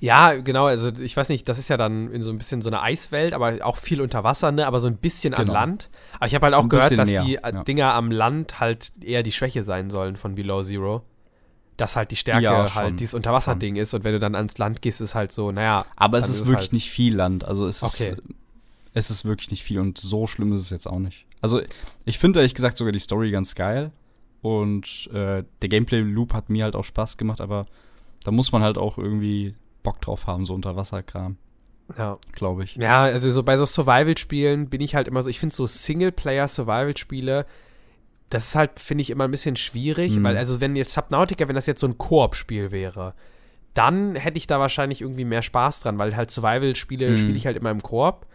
Ja, 0.00 0.34
genau, 0.34 0.66
also 0.66 0.88
ich 0.88 1.16
weiß 1.16 1.28
nicht, 1.28 1.48
das 1.48 1.58
ist 1.58 1.68
ja 1.68 1.76
dann 1.76 2.10
in 2.12 2.22
so 2.22 2.30
ein 2.30 2.38
bisschen 2.38 2.62
so 2.62 2.68
eine 2.70 2.82
Eiswelt, 2.82 3.34
aber 3.34 3.58
auch 3.64 3.76
viel 3.76 4.00
unter 4.00 4.24
Wasser, 4.24 4.52
ne, 4.52 4.66
aber 4.66 4.80
so 4.80 4.86
ein 4.88 4.96
bisschen 4.96 5.34
an 5.34 5.46
Genau. 5.46 5.52
Land. 5.54 5.88
Aber 6.16 6.26
ich 6.26 6.34
habe 6.34 6.46
halt 6.46 6.54
auch 6.54 6.64
Ein 6.64 6.68
gehört, 6.68 6.98
dass 6.98 7.08
näher, 7.08 7.24
die 7.24 7.36
äh, 7.36 7.52
ja. 7.54 7.64
Dinger 7.64 7.94
am 7.94 8.10
Land 8.10 8.60
halt 8.60 8.92
eher 9.02 9.22
die 9.22 9.32
Schwäche 9.32 9.62
sein 9.62 9.90
sollen 9.90 10.16
von 10.16 10.34
Below 10.34 10.62
Zero. 10.62 11.02
dass 11.76 11.94
halt 11.94 12.10
die 12.10 12.16
Stärke 12.16 12.42
Ja, 12.42 12.66
schon. 12.66 12.74
halt 12.74 12.98
dieses 13.00 13.14
Unterwasserding 13.14 13.76
ist 13.76 13.94
und 13.94 14.02
wenn 14.02 14.12
du 14.12 14.18
dann 14.18 14.34
ans 14.34 14.58
Land 14.58 14.82
gehst, 14.82 15.00
ist 15.00 15.14
halt 15.14 15.30
so, 15.30 15.52
naja. 15.52 15.86
Aber 15.94 16.18
es 16.18 16.28
ist 16.28 16.40
es 16.40 16.46
wirklich 16.46 16.56
halt- 16.66 16.72
nicht 16.72 16.90
viel 16.90 17.14
Land. 17.14 17.44
Also 17.44 17.68
es 17.68 17.84
Okay. 17.84 18.14
ist, 18.14 18.22
es 18.94 19.10
ist 19.12 19.24
wirklich 19.24 19.52
nicht 19.52 19.62
viel 19.62 19.78
und 19.78 19.96
so 19.96 20.26
schlimm 20.26 20.52
ist 20.52 20.62
es 20.62 20.70
jetzt 20.70 20.88
auch 20.88 20.98
nicht. 20.98 21.24
Also 21.40 21.60
ich 22.04 22.18
finde 22.18 22.40
ehrlich 22.40 22.56
gesagt 22.56 22.78
sogar 22.78 22.90
die 22.92 22.98
Story 22.98 23.30
ganz 23.30 23.54
geil 23.54 23.92
und 24.42 25.08
äh, 25.12 25.44
der 25.62 25.68
Gameplay-Loop 25.68 26.34
hat 26.34 26.50
mir 26.50 26.64
halt 26.64 26.74
auch 26.74 26.82
Spaß 26.84 27.16
gemacht, 27.16 27.40
aber 27.40 27.66
da 28.24 28.32
muss 28.32 28.50
man 28.50 28.62
halt 28.62 28.76
auch 28.76 28.98
irgendwie 28.98 29.54
Bock 29.82 30.00
drauf 30.00 30.26
haben, 30.26 30.44
so 30.44 30.54
Unterwasserkram, 30.54 31.36
Ja. 31.96 32.18
glaube 32.32 32.64
ich. 32.64 32.76
Ja, 32.76 33.02
also 33.02 33.30
so 33.30 33.42
bei 33.42 33.56
so 33.56 33.64
Survival-Spielen 33.64 34.68
bin 34.68 34.80
ich 34.80 34.94
halt 34.94 35.08
immer 35.08 35.22
so, 35.22 35.28
ich 35.30 35.38
finde 35.40 35.54
so 35.54 35.66
Singleplayer-Survival-Spiele, 35.66 37.46
das 38.30 38.48
ist 38.48 38.54
halt, 38.54 38.78
finde 38.78 39.02
ich, 39.02 39.10
immer 39.10 39.24
ein 39.24 39.30
bisschen 39.30 39.56
schwierig, 39.56 40.16
Mhm. 40.16 40.24
weil 40.24 40.36
also 40.36 40.60
wenn 40.60 40.76
jetzt 40.76 40.92
Subnautica, 40.92 41.48
wenn 41.48 41.54
das 41.54 41.66
jetzt 41.66 41.80
so 41.80 41.86
ein 41.86 41.96
Koop-Spiel 41.98 42.70
wäre, 42.70 43.14
dann 43.74 44.16
hätte 44.16 44.38
ich 44.38 44.46
da 44.46 44.58
wahrscheinlich 44.60 45.00
irgendwie 45.00 45.24
mehr 45.24 45.42
Spaß 45.42 45.80
dran, 45.80 45.98
weil 45.98 46.14
halt 46.16 46.30
Survival-Spiele 46.30 47.10
Mhm. 47.12 47.16
spiele 47.18 47.36
ich 47.36 47.46
halt 47.46 47.56
immer 47.56 47.70
im 47.70 47.82
Koop. 47.82 48.26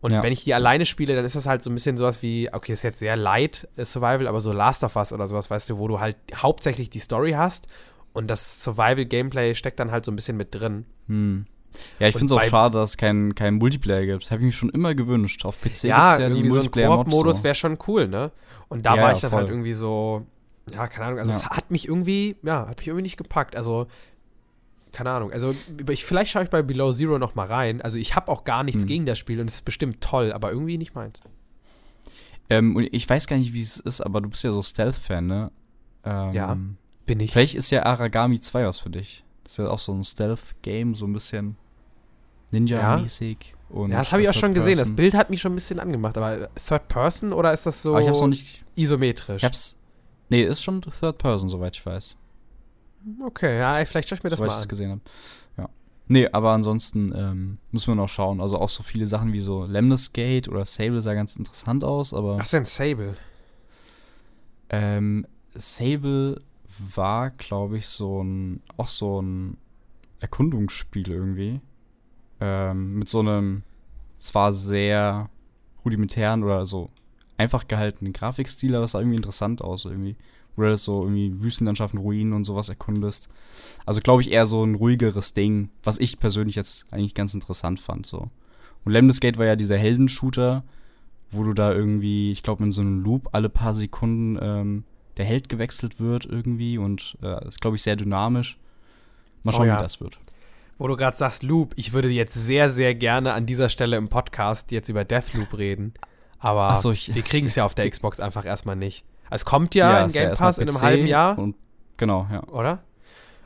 Und 0.00 0.10
Ja. 0.12 0.22
wenn 0.22 0.32
ich 0.32 0.42
die 0.44 0.54
alleine 0.54 0.84
spiele, 0.84 1.14
dann 1.14 1.24
ist 1.24 1.36
das 1.36 1.46
halt 1.46 1.62
so 1.62 1.70
ein 1.70 1.74
bisschen 1.74 1.96
sowas 1.96 2.22
wie, 2.22 2.48
okay, 2.52 2.72
ist 2.72 2.82
jetzt 2.82 2.98
sehr 2.98 3.16
light 3.16 3.68
äh, 3.76 3.84
Survival, 3.84 4.26
aber 4.26 4.40
so 4.40 4.52
Last 4.52 4.82
of 4.84 4.96
Us 4.96 5.12
oder 5.12 5.26
sowas, 5.28 5.48
weißt 5.50 5.70
du, 5.70 5.78
wo 5.78 5.86
du 5.86 6.00
halt 6.00 6.16
hauptsächlich 6.34 6.90
die 6.90 6.98
Story 6.98 7.32
hast 7.32 7.66
und 8.12 8.28
das 8.28 8.62
Survival-Gameplay 8.62 9.54
steckt 9.54 9.80
dann 9.80 9.90
halt 9.90 10.04
so 10.04 10.12
ein 10.12 10.16
bisschen 10.16 10.36
mit 10.36 10.54
drin. 10.54 10.84
Hm. 11.08 11.46
Ja, 11.98 12.08
ich 12.08 12.16
finde 12.16 12.34
es 12.34 12.40
auch 12.40 12.44
schade, 12.44 12.78
dass 12.78 12.90
es 12.90 12.96
keinen 12.98 13.34
kein 13.34 13.54
Multiplayer 13.54 14.04
gibt. 14.04 14.24
Das 14.24 14.30
habe 14.30 14.42
ich 14.42 14.46
mir 14.46 14.52
schon 14.52 14.68
immer 14.68 14.94
gewünscht. 14.94 15.44
Auf 15.46 15.58
PC 15.60 15.84
ja, 15.84 16.18
ja 16.18 16.28
irgendwie 16.28 16.50
so 16.50 16.60
ein. 16.60 16.70
Koop-Modus 16.70 17.42
wäre 17.44 17.54
schon 17.54 17.78
cool, 17.86 18.08
ne? 18.08 18.30
Und 18.68 18.84
da 18.84 18.96
Ja, 18.96 19.02
war 19.02 19.12
ich 19.12 19.20
dann 19.20 19.30
voll. 19.30 19.40
halt 19.40 19.48
irgendwie 19.48 19.72
so, 19.72 20.26
ja, 20.70 20.86
keine 20.86 21.06
Ahnung, 21.06 21.18
also 21.20 21.30
Ja. 21.32 21.38
es 21.38 21.44
hat 21.46 21.70
mich 21.70 21.88
irgendwie, 21.88 22.36
ja, 22.42 22.68
hat 22.68 22.76
mich 22.78 22.88
irgendwie 22.88 23.02
nicht 23.04 23.16
gepackt. 23.16 23.56
Also, 23.56 23.86
keine 24.92 25.10
Ahnung, 25.10 25.32
also 25.32 25.54
ich, 25.88 26.04
vielleicht 26.04 26.30
schaue 26.30 26.42
ich 26.44 26.50
bei 26.50 26.60
Below 26.60 26.92
Zero 26.92 27.18
noch 27.18 27.34
mal 27.34 27.46
rein. 27.46 27.80
Also 27.80 27.96
ich 27.96 28.14
habe 28.16 28.30
auch 28.30 28.44
gar 28.44 28.62
nichts 28.64 28.82
Hm. 28.82 28.88
gegen 28.88 29.06
das 29.06 29.18
Spiel 29.18 29.40
und 29.40 29.48
es 29.48 29.54
ist 29.56 29.64
bestimmt 29.64 30.02
toll, 30.02 30.30
aber 30.32 30.52
irgendwie 30.52 30.76
nicht 30.76 30.94
meins. 30.94 31.18
Ähm, 32.50 32.76
und 32.76 32.86
ich 32.92 33.08
weiß 33.08 33.26
gar 33.28 33.36
nicht, 33.38 33.54
wie 33.54 33.62
es 33.62 33.78
ist, 33.80 34.02
aber 34.02 34.20
du 34.20 34.28
bist 34.28 34.44
ja 34.44 34.52
so 34.52 34.62
Stealth-Fan, 34.62 35.26
ne? 35.26 35.50
Ähm, 36.04 36.32
Ja. 36.32 36.56
Bin 37.06 37.20
ich. 37.20 37.32
Vielleicht 37.32 37.54
ist 37.54 37.70
ja 37.70 37.84
Aragami 37.84 38.40
2 38.40 38.66
was 38.66 38.78
für 38.78 38.90
dich. 38.90 39.24
Das 39.44 39.54
ist 39.54 39.58
ja 39.58 39.68
auch 39.68 39.78
so 39.78 39.92
ein 39.92 40.04
Stealth-Game, 40.04 40.94
so 40.94 41.06
ein 41.06 41.12
bisschen 41.12 41.56
Ninja-mäßig. 42.52 43.54
und 43.70 43.90
Ja, 43.90 43.98
das 43.98 44.12
habe 44.12 44.22
ich 44.22 44.28
auch 44.28 44.34
schon 44.34 44.54
gesehen. 44.54 44.76
Das. 44.78 44.94
Bild 44.94 45.14
hat 45.14 45.30
mich 45.30 45.40
schon 45.40 45.52
ein 45.52 45.56
bisschen 45.56 45.80
angemacht, 45.80 46.16
aber 46.16 46.48
Third 46.54 46.88
Person 46.88 47.32
oder 47.32 47.52
ist 47.52 47.66
das 47.66 47.82
so 47.82 47.90
Aber 47.92 48.02
ich 48.02 48.08
hab's 48.08 48.20
noch 48.20 48.28
nicht. 48.28 48.64
isometrisch? 48.76 49.38
Ich 49.38 49.44
hab's. 49.44 49.78
Nee, 50.28 50.44
ist 50.44 50.62
schon 50.62 50.80
Third 50.82 51.18
Person, 51.18 51.48
soweit 51.48 51.76
ich 51.76 51.84
weiß. 51.84 52.16
Okay, 53.26 53.58
ja, 53.58 53.84
vielleicht 53.84 54.08
schaue 54.08 54.18
ich 54.18 54.24
mir 54.24 54.30
das 54.30 54.38
soweit 54.38 54.50
mal 54.50 54.54
ich 54.54 54.58
es 54.60 54.64
an. 54.64 54.68
gesehen 54.68 54.90
habe. 54.92 55.00
Ja. 55.58 55.68
Nee, 56.08 56.28
aber 56.30 56.50
ansonsten 56.52 57.12
ähm, 57.16 57.58
müssen 57.72 57.88
wir 57.88 57.94
noch 57.96 58.08
schauen. 58.08 58.40
Also 58.40 58.58
auch 58.58 58.68
so 58.68 58.82
viele 58.82 59.06
Sachen 59.06 59.32
wie 59.32 59.40
so 59.40 59.64
Lemnis 59.64 60.12
Gate 60.12 60.46
oder 60.48 60.64
Sable 60.64 61.02
sah 61.02 61.14
ganz 61.14 61.36
interessant 61.36 61.82
aus, 61.84 62.14
aber 62.14 62.40
ist 62.40 62.54
ein 62.54 62.64
Sable. 62.64 63.16
ähm, 64.70 65.26
Sable 65.54 66.40
war, 66.94 67.30
glaube 67.30 67.78
ich, 67.78 67.88
so 67.88 68.22
ein 68.22 68.62
auch 68.76 68.88
so 68.88 69.20
ein 69.20 69.56
Erkundungsspiel 70.20 71.10
irgendwie. 71.10 71.60
Ähm, 72.40 72.94
mit 72.98 73.08
so 73.08 73.20
einem 73.20 73.62
zwar 74.18 74.52
sehr 74.52 75.30
rudimentären 75.84 76.44
oder 76.44 76.66
so 76.66 76.90
einfach 77.36 77.66
gehaltenen 77.66 78.12
Grafikstil, 78.12 78.74
aber 78.74 78.84
es 78.84 78.92
sah 78.92 79.00
irgendwie 79.00 79.16
interessant 79.16 79.62
aus 79.62 79.84
irgendwie. 79.84 80.16
Wo 80.54 80.62
du 80.62 80.68
das 80.68 80.84
so 80.84 81.02
irgendwie 81.02 81.42
Wüstenlandschaften, 81.42 81.98
Ruinen 81.98 82.34
und 82.34 82.44
sowas 82.44 82.68
erkundest. 82.68 83.30
Also 83.86 84.00
glaube 84.00 84.22
ich 84.22 84.30
eher 84.30 84.44
so 84.44 84.62
ein 84.64 84.74
ruhigeres 84.74 85.32
Ding, 85.32 85.70
was 85.82 85.98
ich 85.98 86.18
persönlich 86.18 86.56
jetzt 86.56 86.86
eigentlich 86.92 87.14
ganz 87.14 87.32
interessant 87.34 87.80
fand 87.80 88.06
so. 88.06 88.28
Und 88.84 88.92
Lemnis 88.92 89.22
war 89.22 89.46
ja 89.46 89.56
dieser 89.56 89.78
Heldenshooter, 89.78 90.64
wo 91.30 91.44
du 91.44 91.54
da 91.54 91.72
irgendwie, 91.72 92.32
ich 92.32 92.42
glaube, 92.42 92.64
in 92.64 92.72
so 92.72 92.82
einem 92.82 93.02
Loop 93.02 93.30
alle 93.32 93.48
paar 93.48 93.72
Sekunden 93.72 94.38
ähm, 94.40 94.84
der 95.16 95.24
Held 95.24 95.48
gewechselt 95.48 96.00
wird 96.00 96.24
irgendwie 96.26 96.78
und 96.78 97.16
äh, 97.22 97.46
ist, 97.48 97.60
glaube 97.60 97.76
ich, 97.76 97.82
sehr 97.82 97.96
dynamisch. 97.96 98.58
Mal 99.42 99.52
Oh 99.52 99.56
schauen, 99.58 99.66
ja. 99.68 99.78
wie 99.78 99.82
das 99.82 100.00
wird. 100.00 100.18
Wo 100.78 100.88
du 100.88 100.96
gerade 100.96 101.16
sagst, 101.16 101.42
Loop, 101.42 101.74
ich 101.76 101.92
würde 101.92 102.08
jetzt 102.08 102.34
sehr, 102.34 102.70
sehr 102.70 102.94
gerne 102.94 103.34
an 103.34 103.46
dieser 103.46 103.68
Stelle 103.68 103.96
im 103.96 104.08
Podcast 104.08 104.70
jetzt 104.72 104.88
über 104.88 105.04
Deathloop 105.04 105.56
reden. 105.58 105.94
Aber 106.38 106.76
so, 106.76 106.90
ich- 106.92 107.14
wir 107.14 107.22
kriegen 107.22 107.46
es 107.46 107.54
ja 107.54 107.64
auf 107.64 107.74
der 107.74 107.88
Xbox 107.90 108.20
einfach 108.20 108.44
erstmal 108.46 108.76
nicht. 108.76 109.04
Es 109.30 109.44
kommt 109.44 109.74
ja, 109.74 110.00
in 110.00 110.06
ist 110.08 110.14
Game 110.14 110.34
Pass 110.34 110.58
in 110.58 110.68
einem 110.68 110.80
halben 110.82 111.06
Jahr, 111.06 111.38
Und, 111.38 111.56
genau, 111.96 112.26
ja. 112.30 112.42
oder? 112.48 112.82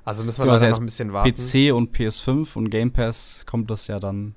Also 0.05 0.23
müssen 0.25 0.39
wir 0.45 0.53
Genau, 0.57 0.71
noch 0.71 0.79
ein 0.79 0.87
bisschen 0.87 1.13
warten. 1.13 1.33
PC 1.35 1.73
und 1.75 1.97
PS5 1.97 2.57
und 2.57 2.71
Game 2.71 2.93
Pass 2.93 3.45
kommt 3.47 3.71
das 3.71 3.87
ja 3.89 3.99
dann 4.01 4.35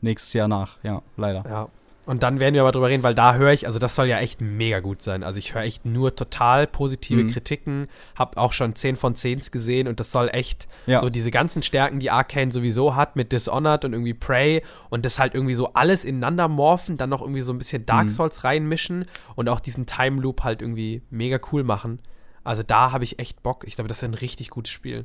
nächstes 0.00 0.32
Jahr 0.32 0.48
nach. 0.48 0.76
Ja, 0.84 1.02
leider. 1.16 1.44
Ja. 1.48 1.68
Und 2.08 2.22
dann 2.22 2.40
werden 2.40 2.54
wir 2.54 2.62
aber 2.62 2.72
drüber 2.72 2.88
reden, 2.88 3.02
weil 3.02 3.14
da 3.14 3.34
höre 3.34 3.52
ich, 3.52 3.66
also 3.66 3.78
das 3.78 3.94
soll 3.94 4.06
ja 4.06 4.18
echt 4.18 4.40
mega 4.40 4.80
gut 4.80 5.02
sein. 5.02 5.22
Also 5.22 5.38
ich 5.38 5.54
höre 5.54 5.60
echt 5.62 5.84
nur 5.84 6.16
total 6.16 6.66
positive 6.66 7.22
Mhm. 7.22 7.28
Kritiken, 7.30 7.86
habe 8.16 8.38
auch 8.38 8.54
schon 8.54 8.74
10 8.74 8.96
von 8.96 9.14
10 9.14 9.40
gesehen 9.52 9.86
und 9.88 10.00
das 10.00 10.10
soll 10.10 10.30
echt 10.32 10.66
Ja. 10.86 11.00
so 11.00 11.10
diese 11.10 11.30
ganzen 11.30 11.62
Stärken, 11.62 12.00
die 12.00 12.10
Arcane 12.10 12.50
sowieso 12.50 12.96
hat 12.96 13.14
mit 13.14 13.30
Dishonored 13.32 13.84
und 13.84 13.92
irgendwie 13.92 14.14
Prey 14.14 14.62
und 14.88 15.04
das 15.04 15.18
halt 15.18 15.34
irgendwie 15.34 15.52
so 15.54 15.74
alles 15.74 16.06
ineinander 16.06 16.48
morphen, 16.48 16.96
dann 16.96 17.10
noch 17.10 17.20
irgendwie 17.20 17.42
so 17.42 17.52
ein 17.52 17.58
bisschen 17.58 17.84
Dark 17.84 18.06
Mhm. 18.06 18.10
Souls 18.10 18.42
reinmischen 18.42 19.04
und 19.36 19.50
auch 19.50 19.60
diesen 19.60 19.84
Time 19.84 20.18
Loop 20.22 20.44
halt 20.44 20.62
irgendwie 20.62 21.02
mega 21.10 21.38
cool 21.52 21.62
machen. 21.62 21.98
Also 22.42 22.62
da 22.62 22.90
habe 22.90 23.04
ich 23.04 23.18
echt 23.18 23.42
Bock. 23.42 23.64
Ich 23.66 23.74
glaube, 23.74 23.88
das 23.88 23.98
ist 23.98 24.04
ein 24.04 24.14
richtig 24.14 24.48
gutes 24.48 24.72
Spiel. 24.72 25.04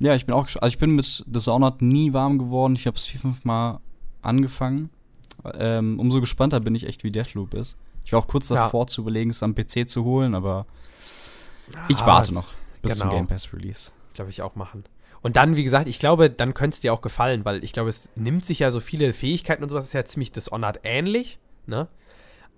Ja, 0.00 0.16
ich 0.16 0.26
bin 0.26 0.34
auch, 0.34 0.48
also 0.48 0.66
ich 0.66 0.78
bin 0.78 0.90
mit 0.96 1.22
Dishonored 1.28 1.80
nie 1.80 2.12
warm 2.12 2.38
geworden. 2.38 2.74
Ich 2.74 2.88
habe 2.88 2.96
es 2.96 3.04
vier, 3.04 3.20
fünf 3.20 3.44
Mal 3.44 3.78
angefangen. 4.20 4.90
Ähm, 5.58 5.98
umso 6.00 6.20
gespannter 6.20 6.60
bin 6.60 6.74
ich 6.74 6.86
echt, 6.86 7.04
wie 7.04 7.10
Deathloop 7.12 7.54
ist. 7.54 7.76
Ich 8.04 8.12
war 8.12 8.20
auch 8.20 8.26
kurz 8.28 8.48
Ja. 8.48 8.56
davor 8.56 8.86
zu 8.86 9.02
überlegen, 9.02 9.30
es 9.30 9.42
am 9.42 9.54
PC 9.54 9.88
zu 9.88 10.04
holen, 10.04 10.34
aber 10.34 10.66
ich 11.88 11.98
Ah, 11.98 12.06
warte 12.06 12.32
noch 12.34 12.48
bis 12.82 12.98
zum 12.98 13.08
genau. 13.08 13.18
Game 13.20 13.26
Pass 13.28 13.52
Release. 13.52 13.90
glaube 14.14 14.30
ich, 14.30 14.42
auch 14.42 14.54
machen. 14.56 14.84
Und 15.22 15.36
dann, 15.36 15.56
wie 15.56 15.64
gesagt, 15.64 15.88
ich 15.88 15.98
glaube, 15.98 16.28
dann 16.28 16.52
könnte 16.52 16.74
es 16.74 16.80
dir 16.80 16.92
auch 16.92 17.00
gefallen, 17.00 17.44
weil 17.46 17.64
ich 17.64 17.72
glaube, 17.72 17.88
es 17.88 18.10
nimmt 18.14 18.44
sich 18.44 18.58
ja 18.58 18.70
so 18.70 18.80
viele 18.80 19.12
Fähigkeiten 19.14 19.62
und 19.62 19.70
sowas, 19.70 19.86
ist 19.86 19.94
ja 19.94 20.04
ziemlich 20.04 20.32
Dishonored 20.32 20.80
ähnlich, 20.84 21.38
ne? 21.66 21.88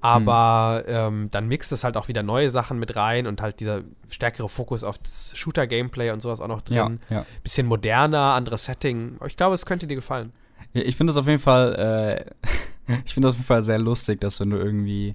Aber 0.01 0.85
ähm, 0.87 1.29
dann 1.31 1.49
mixt 1.49 1.73
es 1.73 1.83
halt 1.83 1.97
auch 1.97 2.09
wieder 2.09 2.23
neue 2.23 2.51
Sachen 2.51 2.79
mit 2.79 2.97
rein 2.97 3.27
und 3.27 3.41
halt 3.41 3.61
dieser 3.61 3.83
stärkere 4.11 4.49
Fokus 4.49 4.85
auf 4.85 4.99
das 4.99 5.33
Shooter-Gameplay 5.37 6.11
und 6.11 6.21
sowas 6.21 6.41
auch 6.41 6.49
noch 6.49 6.61
drin. 6.61 7.01
Ja, 7.09 7.17
ja. 7.19 7.27
Bisschen 7.43 7.67
moderner, 7.67 8.35
anderes 8.35 8.67
Setting. 8.67 9.19
Ich 9.27 9.37
glaube, 9.37 9.55
es 9.55 9.65
könnte 9.65 9.87
dir 9.87 9.95
gefallen. 9.97 10.33
Ja, 10.75 10.83
Ich 10.83 10.97
finde 10.97 11.13
es 11.13 11.17
auf 11.17 11.27
jeden 11.27 11.41
Fall, 11.41 11.75
äh, 11.75 12.47
ich 13.05 13.15
finde 13.15 13.29
auf 13.29 13.35
jeden 13.35 13.47
Fall 13.47 13.63
sehr 13.63 13.79
lustig, 13.79 14.21
dass 14.21 14.41
wenn 14.41 14.51
du 14.51 14.57
irgendwie, 14.57 15.15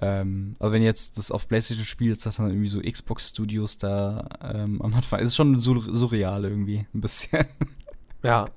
ähm, 0.00 0.54
also 0.58 0.72
wenn 0.72 0.82
jetzt 0.82 1.18
das 1.18 1.30
auf 1.30 1.48
PlayStation 1.48 1.86
spielst, 1.86 2.26
dass 2.26 2.36
dann 2.36 2.50
irgendwie 2.50 2.68
so 2.68 2.80
Xbox 2.80 3.28
Studios 3.30 3.78
da 3.78 4.28
ähm, 4.42 4.80
am 4.82 4.94
Anfang, 4.94 5.20
ist 5.20 5.36
schon 5.36 5.56
sur 5.58 5.82
surreal 5.94 6.44
irgendwie, 6.44 6.86
ein 6.94 7.00
bisschen. 7.00 7.46
Ja, 8.24 8.48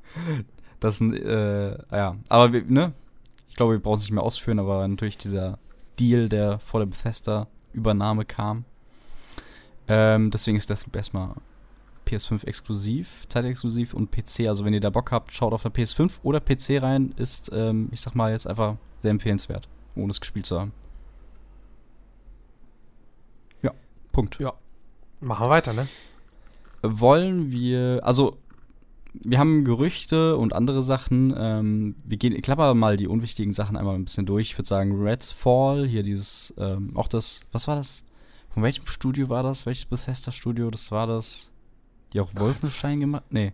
Das 0.79 0.97
sind, 0.97 1.13
äh, 1.13 1.77
ja, 1.95 2.15
aber 2.27 2.51
wir, 2.51 2.65
ne, 2.65 2.93
ich 3.47 3.55
glaube, 3.55 3.73
wir 3.73 3.79
brauchen 3.79 3.97
es 3.97 4.03
nicht 4.03 4.13
mehr 4.13 4.23
ausführen, 4.23 4.57
aber 4.57 4.87
natürlich 4.87 5.17
dieser 5.19 5.59
Deal, 5.99 6.27
der 6.27 6.57
vor 6.59 6.79
der 6.79 6.87
Bethesda-Übernahme 6.87 8.25
kam. 8.25 8.65
Ähm, 9.87 10.31
deswegen 10.31 10.57
ist 10.57 10.71
das 10.71 10.85
erstmal 10.91 11.35
PS5 12.11 12.45
exklusiv, 12.45 13.25
zeitexklusiv 13.29 13.93
und 13.93 14.11
PC. 14.11 14.47
Also 14.47 14.65
wenn 14.65 14.73
ihr 14.73 14.81
da 14.81 14.89
Bock 14.89 15.11
habt, 15.11 15.33
schaut 15.33 15.53
auf 15.53 15.63
der 15.63 15.73
PS5 15.73 16.11
oder 16.23 16.39
PC 16.39 16.81
rein. 16.81 17.13
Ist, 17.17 17.49
ähm, 17.53 17.89
ich 17.91 18.01
sag 18.01 18.15
mal, 18.15 18.31
jetzt 18.31 18.47
einfach 18.47 18.77
sehr 19.01 19.11
empfehlenswert, 19.11 19.67
ohne 19.95 20.11
es 20.11 20.19
gespielt 20.19 20.45
zu 20.45 20.59
haben. 20.59 20.73
Ja, 23.61 23.71
Punkt. 24.11 24.39
Ja. 24.39 24.53
machen 25.19 25.45
wir 25.45 25.49
weiter, 25.49 25.73
ne? 25.73 25.87
Wollen 26.83 27.51
wir, 27.51 28.01
also 28.03 28.37
wir 29.13 29.39
haben 29.39 29.65
Gerüchte 29.65 30.37
und 30.37 30.53
andere 30.53 30.83
Sachen. 30.83 31.33
Ähm, 31.37 31.95
wir 32.03 32.17
gehen, 32.17 32.33
ich 32.33 32.41
klapper 32.41 32.73
mal 32.73 32.97
die 32.97 33.07
unwichtigen 33.07 33.53
Sachen 33.53 33.77
einmal 33.77 33.95
ein 33.95 34.05
bisschen 34.05 34.25
durch. 34.25 34.51
Ich 34.51 34.57
würde 34.57 34.67
sagen, 34.67 35.01
Redfall, 35.01 35.87
hier 35.87 36.03
dieses, 36.03 36.53
ähm, 36.57 36.95
auch 36.95 37.07
das, 37.07 37.41
was 37.51 37.67
war 37.67 37.75
das? 37.75 38.03
Von 38.53 38.63
welchem 38.63 38.85
Studio 38.87 39.29
war 39.29 39.43
das? 39.43 39.65
Welches 39.65 39.85
Bethesda-Studio? 39.85 40.71
Das 40.71 40.91
war 40.91 41.07
das, 41.07 41.50
die 42.13 42.19
auch 42.19 42.29
Wolfenstein 42.35 42.99
gemacht? 42.99 43.23
Nee. 43.29 43.53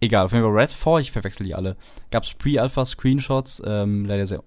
Egal, 0.00 0.26
auf 0.26 0.32
jeden 0.32 0.44
Fall 0.44 0.52
Redfall, 0.52 1.00
ich 1.00 1.12
verwechsel 1.12 1.44
die 1.46 1.54
alle. 1.54 1.76
Gab's 2.10 2.34
Pre-Alpha-Screenshots, 2.34 3.62
ähm, 3.64 4.04
leider 4.04 4.26
sehr, 4.26 4.42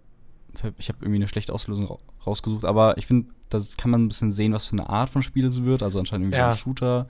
ich 0.77 0.89
habe 0.89 0.99
irgendwie 1.01 1.15
eine 1.17 1.27
schlechte 1.27 1.53
Auslösung 1.53 1.87
ra 1.87 1.97
rausgesucht, 2.25 2.65
aber 2.65 2.97
ich 2.97 3.07
finde, 3.07 3.29
das 3.49 3.77
kann 3.77 3.91
man 3.91 4.03
ein 4.03 4.07
bisschen 4.09 4.31
sehen, 4.31 4.53
was 4.53 4.65
für 4.65 4.73
eine 4.73 4.89
Art 4.89 5.09
von 5.09 5.23
Spiel 5.23 5.45
es 5.45 5.63
wird. 5.63 5.81
Also 5.81 5.99
anscheinend 5.99 6.25
irgendwie 6.25 6.37
Ja. 6.39 6.51
so 6.51 6.55
ein 6.55 6.57
Shooter, 6.59 7.07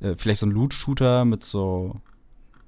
äh, 0.00 0.14
vielleicht 0.16 0.40
so 0.40 0.46
ein 0.46 0.50
Loot-Shooter 0.50 1.24
mit 1.24 1.44
so, 1.44 2.00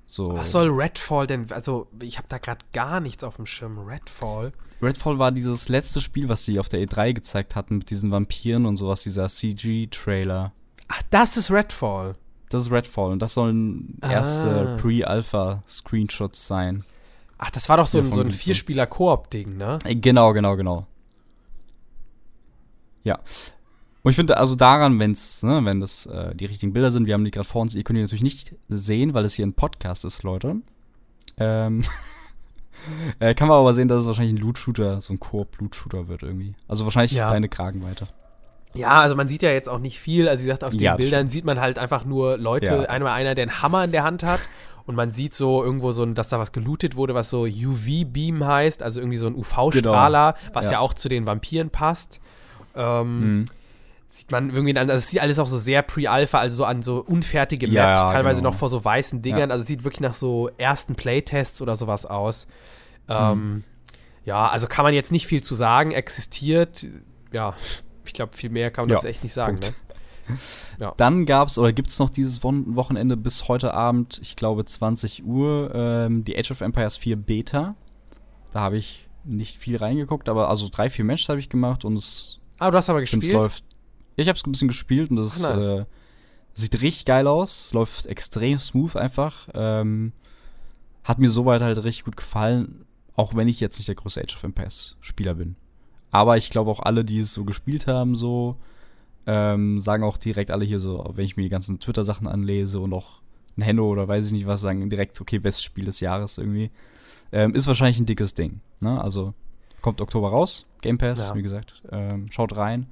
so. 0.06 0.32
Was 0.34 0.52
soll 0.52 0.70
Redfall 0.70 1.26
denn? 1.26 1.50
Also, 1.50 1.88
ich 2.00 2.16
habe 2.18 2.28
da 2.28 2.38
gerade 2.38 2.64
gar 2.72 3.00
nichts 3.00 3.24
auf 3.24 3.36
dem 3.36 3.46
Schirm. 3.46 3.78
Redfall? 3.78 4.52
Redfall 4.80 5.18
war 5.18 5.32
dieses 5.32 5.68
letzte 5.68 6.00
Spiel, 6.00 6.28
was 6.28 6.44
sie 6.44 6.60
auf 6.60 6.68
der 6.68 6.80
E3 6.80 7.12
gezeigt 7.12 7.56
hatten 7.56 7.78
mit 7.78 7.90
diesen 7.90 8.10
Vampiren 8.10 8.66
und 8.66 8.76
sowas, 8.76 9.02
dieser 9.02 9.28
CG-Trailer. 9.28 10.52
Ach, 10.88 11.02
das 11.10 11.36
ist 11.36 11.50
Redfall. 11.50 12.14
Das 12.50 12.62
ist 12.62 12.70
Redfall 12.70 13.12
und 13.12 13.18
das 13.20 13.34
sollen 13.34 13.98
erste 14.02 14.74
Ah. 14.74 14.76
Pre-Alpha-Screenshots 14.80 16.46
sein. 16.46 16.84
Ach, 17.38 17.50
das 17.50 17.68
war 17.68 17.76
doch 17.78 17.86
so 17.86 17.98
ein, 17.98 18.12
so 18.12 18.20
ein. 18.20 18.30
Vierspieler-Koop-Ding, 18.30 19.56
ne? 19.56 19.78
Äh, 19.84 19.96
Genau, 19.96 20.32
genau, 20.32 20.56
genau. 20.56 20.86
Ja. 23.02 23.18
Und 24.02 24.10
ich 24.10 24.16
finde, 24.16 24.36
also 24.36 24.54
daran, 24.54 24.98
wenn's, 24.98 25.42
ne, 25.42 25.60
wenn 25.64 25.80
das 25.80 26.06
äh, 26.06 26.34
die 26.34 26.44
richtigen 26.44 26.72
Bilder 26.72 26.90
sind, 26.92 27.06
wir 27.06 27.14
haben 27.14 27.24
die 27.24 27.30
gerade 27.30 27.48
vor 27.48 27.62
uns, 27.62 27.74
ihr 27.74 27.82
könnt 27.82 27.96
die 27.96 28.02
natürlich 28.02 28.22
nicht 28.22 28.54
sehen, 28.68 29.14
weil 29.14 29.24
es 29.24 29.34
hier 29.34 29.46
ein 29.46 29.54
Podcast 29.54 30.04
ist, 30.04 30.22
Leute. 30.22 30.56
Ähm, 31.38 31.82
äh, 33.18 33.34
kann 33.34 33.48
man 33.48 33.58
aber 33.58 33.74
sehen, 33.74 33.88
dass 33.88 34.02
es 34.02 34.06
wahrscheinlich 34.06 34.34
ein 34.34 34.38
Loot-Shooter, 34.40 35.00
so 35.00 35.12
ein 35.14 35.20
Koop-Loot-Shooter 35.20 36.08
wird 36.08 36.22
irgendwie. 36.22 36.54
Also 36.68 36.84
wahrscheinlich 36.84 37.12
Ja. 37.12 37.28
deine 37.30 37.48
Kragenweite. 37.48 38.08
Ja, 38.74 39.00
also 39.00 39.14
man 39.16 39.28
sieht 39.28 39.42
ja 39.42 39.50
jetzt 39.50 39.68
auch 39.68 39.78
nicht 39.78 39.98
viel. 40.00 40.28
Also 40.28 40.42
wie 40.42 40.46
gesagt, 40.46 40.64
auf 40.64 40.70
den 40.70 40.80
Ja, 40.80 40.96
Bildern 40.96 41.28
sieht 41.28 41.44
man 41.44 41.60
halt 41.60 41.78
einfach 41.78 42.04
nur 42.04 42.36
Leute, 42.38 42.74
Ja. 42.74 42.80
einmal 42.82 43.12
einer, 43.12 43.34
der 43.34 43.42
einen 43.44 43.62
Hammer 43.62 43.84
in 43.84 43.92
der 43.92 44.02
Hand 44.04 44.22
hat 44.24 44.40
und 44.86 44.94
man 44.96 45.10
sieht 45.12 45.32
so 45.34 45.62
irgendwo 45.64 45.92
so, 45.92 46.02
ein, 46.02 46.14
dass 46.14 46.28
da 46.28 46.38
was 46.38 46.52
gelootet 46.52 46.96
wurde, 46.96 47.14
was 47.14 47.30
so 47.30 47.42
UV-Beam 47.44 48.44
heißt, 48.46 48.82
also 48.82 49.00
irgendwie 49.00 49.16
so 49.18 49.26
ein 49.26 49.34
UV-Strahler, 49.36 50.34
was 50.52 50.66
ja. 50.66 50.72
Ja. 50.72 50.78
auch 50.80 50.92
zu 50.94 51.08
den 51.08 51.26
Vampiren 51.26 51.70
passt. 51.70 52.20
Ähm, 52.74 53.20
Mhm. 53.38 53.44
Sieht 54.08 54.30
man 54.30 54.50
irgendwie, 54.50 54.70
an, 54.78 54.88
also 54.90 54.98
es 54.98 55.08
sieht 55.08 55.20
alles 55.20 55.40
auch 55.40 55.48
so 55.48 55.58
sehr 55.58 55.82
Pre-Alpha, 55.82 56.38
also 56.38 56.58
so 56.58 56.64
an 56.64 56.82
so 56.82 56.98
unfertige 57.04 57.66
Maps, 57.66 58.00
Ja, 58.02 58.04
teilweise 58.12 58.40
genau. 58.42 58.50
noch 58.50 58.56
vor 58.56 58.68
so 58.68 58.84
weißen 58.84 59.22
Dingern. 59.22 59.50
Also 59.50 59.62
es 59.62 59.66
sieht 59.66 59.82
wirklich 59.82 60.00
nach 60.02 60.14
so 60.14 60.50
ersten 60.56 60.94
Playtests 60.94 61.60
oder 61.60 61.74
sowas 61.74 62.06
aus. 62.06 62.46
Ähm, 63.08 63.64
Ja, 64.24 64.46
also 64.48 64.68
kann 64.68 64.84
man 64.84 64.94
jetzt 64.94 65.10
nicht 65.12 65.26
viel 65.26 65.42
zu 65.42 65.54
sagen, 65.56 65.90
existiert. 65.90 66.86
Ja, 67.32 67.54
glaube, 68.14 68.36
viel 68.36 68.50
mehr 68.50 68.70
kann 68.70 68.84
man 68.84 68.90
Ja, 68.90 68.96
dazu 68.96 69.08
echt 69.08 69.22
nicht 69.22 69.32
sagen. 69.32 69.58
Ne? 69.58 69.74
Dann 70.96 71.26
gab's 71.26 71.58
oder 71.58 71.72
gibt's 71.72 71.98
noch 71.98 72.08
dieses 72.10 72.42
Wochenende 72.42 73.16
bis 73.16 73.46
heute 73.48 73.74
Abend, 73.74 74.18
ich 74.22 74.36
glaube 74.36 74.64
20 74.64 75.24
Uhr, 75.24 75.70
ähm, 75.74 76.24
die 76.24 76.36
Age 76.38 76.50
of 76.52 76.60
Empires 76.62 76.96
4 76.96 77.16
Beta. 77.16 77.74
Da 78.52 78.60
habe 78.60 78.78
ich 78.78 79.08
nicht 79.24 79.58
viel 79.58 79.76
reingeguckt, 79.76 80.28
aber 80.28 80.48
also 80.48 80.68
drei, 80.70 80.88
vier 80.90 81.04
Matches 81.04 81.28
habe 81.28 81.40
ich 81.40 81.48
gemacht 81.48 81.84
und 81.84 81.94
es, 81.98 82.38
Ah, 82.58 82.70
du 82.70 82.76
hast 82.78 82.88
aber 82.88 83.02
ich 83.02 83.10
gespielt. 83.10 83.34
es 83.34 83.40
läuft. 83.40 83.64
Ich 84.16 84.28
habe 84.28 84.36
es 84.38 84.46
ein 84.46 84.52
bisschen 84.52 84.68
gespielt 84.68 85.10
und 85.10 85.18
es 85.18 85.44
Ach, 85.44 85.56
nice. 85.56 85.64
äh, 85.80 85.84
sieht 86.54 86.80
richtig 86.80 87.04
geil 87.04 87.26
aus. 87.26 87.66
Es 87.66 87.72
läuft 87.74 88.06
extrem 88.06 88.58
smooth 88.58 88.96
einfach. 88.96 89.48
Ähm, 89.54 90.12
hat 91.02 91.18
mir 91.18 91.28
soweit 91.30 91.60
halt 91.62 91.82
richtig 91.84 92.04
gut 92.04 92.16
gefallen, 92.16 92.84
auch 93.14 93.34
wenn 93.34 93.48
ich 93.48 93.60
jetzt 93.60 93.78
nicht 93.78 93.88
der 93.88 93.94
größte 93.96 94.22
Age 94.22 94.36
of 94.36 94.44
Empires 94.44 94.96
Spieler 95.00 95.34
bin. 95.34 95.56
Aber 96.14 96.36
ich 96.36 96.50
glaube 96.50 96.70
auch 96.70 96.78
alle, 96.80 97.04
die 97.04 97.18
es 97.18 97.32
so 97.32 97.44
gespielt 97.44 97.88
haben, 97.88 98.14
so 98.14 98.54
ähm, 99.26 99.80
sagen 99.80 100.04
auch 100.04 100.16
direkt 100.16 100.52
alle 100.52 100.64
hier 100.64 100.78
so, 100.78 101.10
wenn 101.14 101.24
ich 101.24 101.36
mir 101.36 101.42
die 101.42 101.48
ganzen 101.48 101.80
Twitter-Sachen 101.80 102.28
anlese 102.28 102.78
und 102.78 102.92
auch 102.92 103.20
ein 103.56 103.62
Henno 103.62 103.88
oder 103.88 104.06
weiß 104.06 104.26
ich 104.26 104.32
nicht 104.32 104.46
was, 104.46 104.60
sagen 104.60 104.88
direkt, 104.88 105.20
okay, 105.20 105.40
bestes 105.40 105.64
Spiel 105.64 105.86
des 105.86 105.98
Jahres 105.98 106.38
irgendwie. 106.38 106.70
Ähm, 107.32 107.52
ist 107.54 107.66
wahrscheinlich 107.66 107.98
ein 107.98 108.06
dickes 108.06 108.34
Ding. 108.34 108.60
Ne? 108.78 109.02
Also 109.02 109.34
kommt 109.80 110.00
Oktober 110.00 110.28
raus, 110.28 110.66
Game 110.82 110.98
Pass, 110.98 111.28
Ja. 111.28 111.34
wie 111.34 111.42
gesagt. 111.42 111.82
Ähm, 111.90 112.30
schaut 112.30 112.56
rein. 112.56 112.86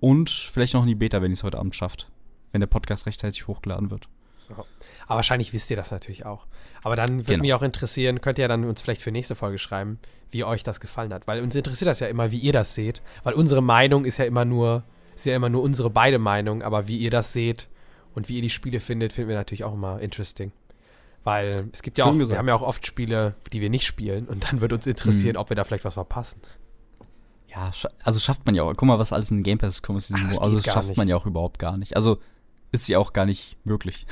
Und 0.00 0.28
vielleicht 0.28 0.74
noch 0.74 0.82
in 0.82 0.88
die 0.88 0.94
Beta, 0.94 1.22
wenn 1.22 1.30
ihr 1.30 1.34
es 1.34 1.42
heute 1.42 1.58
Abend 1.58 1.74
schafft. 1.74 2.10
Wenn 2.52 2.60
der 2.60 2.66
Podcast 2.66 3.06
rechtzeitig 3.06 3.46
hochgeladen 3.46 3.90
wird. 3.90 4.08
Aber 5.06 5.16
wahrscheinlich 5.16 5.52
wisst 5.52 5.70
ihr 5.70 5.76
das 5.76 5.90
natürlich 5.90 6.24
auch. 6.26 6.46
Aber 6.82 6.96
dann 6.96 7.08
würde 7.20 7.32
Genau. 7.32 7.40
mich 7.42 7.54
auch 7.54 7.62
interessieren, 7.62 8.20
könnt 8.20 8.38
ihr 8.38 8.48
dann 8.48 8.64
uns 8.64 8.80
vielleicht 8.80 9.02
für 9.02 9.10
nächste 9.10 9.34
Folge 9.34 9.58
schreiben, 9.58 9.98
wie 10.30 10.44
euch 10.44 10.62
das 10.62 10.80
gefallen 10.80 11.12
hat. 11.12 11.26
Weil 11.26 11.42
uns 11.42 11.54
interessiert 11.56 11.88
das 11.88 12.00
ja 12.00 12.06
immer, 12.06 12.30
wie 12.30 12.38
ihr 12.38 12.52
das 12.52 12.74
seht. 12.74 13.02
Weil 13.24 13.34
unsere 13.34 13.62
Meinung 13.62 14.04
ist 14.04 14.18
ja 14.18 14.24
immer 14.24 14.44
nur, 14.44 14.84
ist 15.14 15.26
ja 15.26 15.34
immer 15.36 15.48
nur 15.48 15.62
unsere 15.62 15.90
beide 15.90 16.18
Meinung, 16.18 16.62
aber 16.62 16.86
wie 16.88 16.96
ihr 16.98 17.10
das 17.10 17.32
seht 17.32 17.68
und 18.14 18.28
wie 18.28 18.36
ihr 18.36 18.42
die 18.42 18.50
Spiele 18.50 18.80
findet, 18.80 19.12
finden 19.12 19.28
wir 19.30 19.36
natürlich 19.36 19.64
auch 19.64 19.74
immer 19.74 20.00
interesting. 20.00 20.52
Weil 21.24 21.68
es 21.72 21.82
gibt 21.82 21.98
ja 21.98 22.04
Schön 22.04 22.14
auch, 22.14 22.18
gesagt. 22.18 22.32
wir 22.32 22.38
haben 22.38 22.48
ja 22.48 22.54
auch 22.54 22.62
oft 22.62 22.86
Spiele, 22.86 23.34
die 23.52 23.60
wir 23.60 23.68
nicht 23.68 23.84
spielen 23.86 24.26
und 24.26 24.50
dann 24.50 24.60
wird 24.62 24.72
uns 24.72 24.86
interessieren, 24.86 25.34
Mhm. 25.34 25.40
ob 25.40 25.50
wir 25.50 25.56
da 25.56 25.64
vielleicht 25.64 25.84
was 25.84 25.94
verpassen. 25.94 26.40
Ja, 27.48 27.72
also 28.04 28.20
schafft 28.20 28.46
man 28.46 28.54
ja 28.54 28.62
auch. 28.62 28.72
Guck 28.74 28.82
mal, 28.86 28.98
was 28.98 29.12
alles 29.12 29.30
in 29.32 29.42
Game 29.42 29.58
Pass 29.58 29.82
kommt. 29.82 30.08
Ach, 30.14 30.38
Also 30.38 30.60
schafft 30.62 30.88
nicht. 30.88 30.96
man 30.96 31.08
ja 31.08 31.16
auch 31.16 31.26
überhaupt 31.26 31.58
gar 31.58 31.76
nicht. 31.76 31.96
Also 31.96 32.18
ist 32.72 32.88
ja 32.88 32.98
auch 32.98 33.12
gar 33.12 33.26
nicht 33.26 33.56
möglich. 33.64 34.06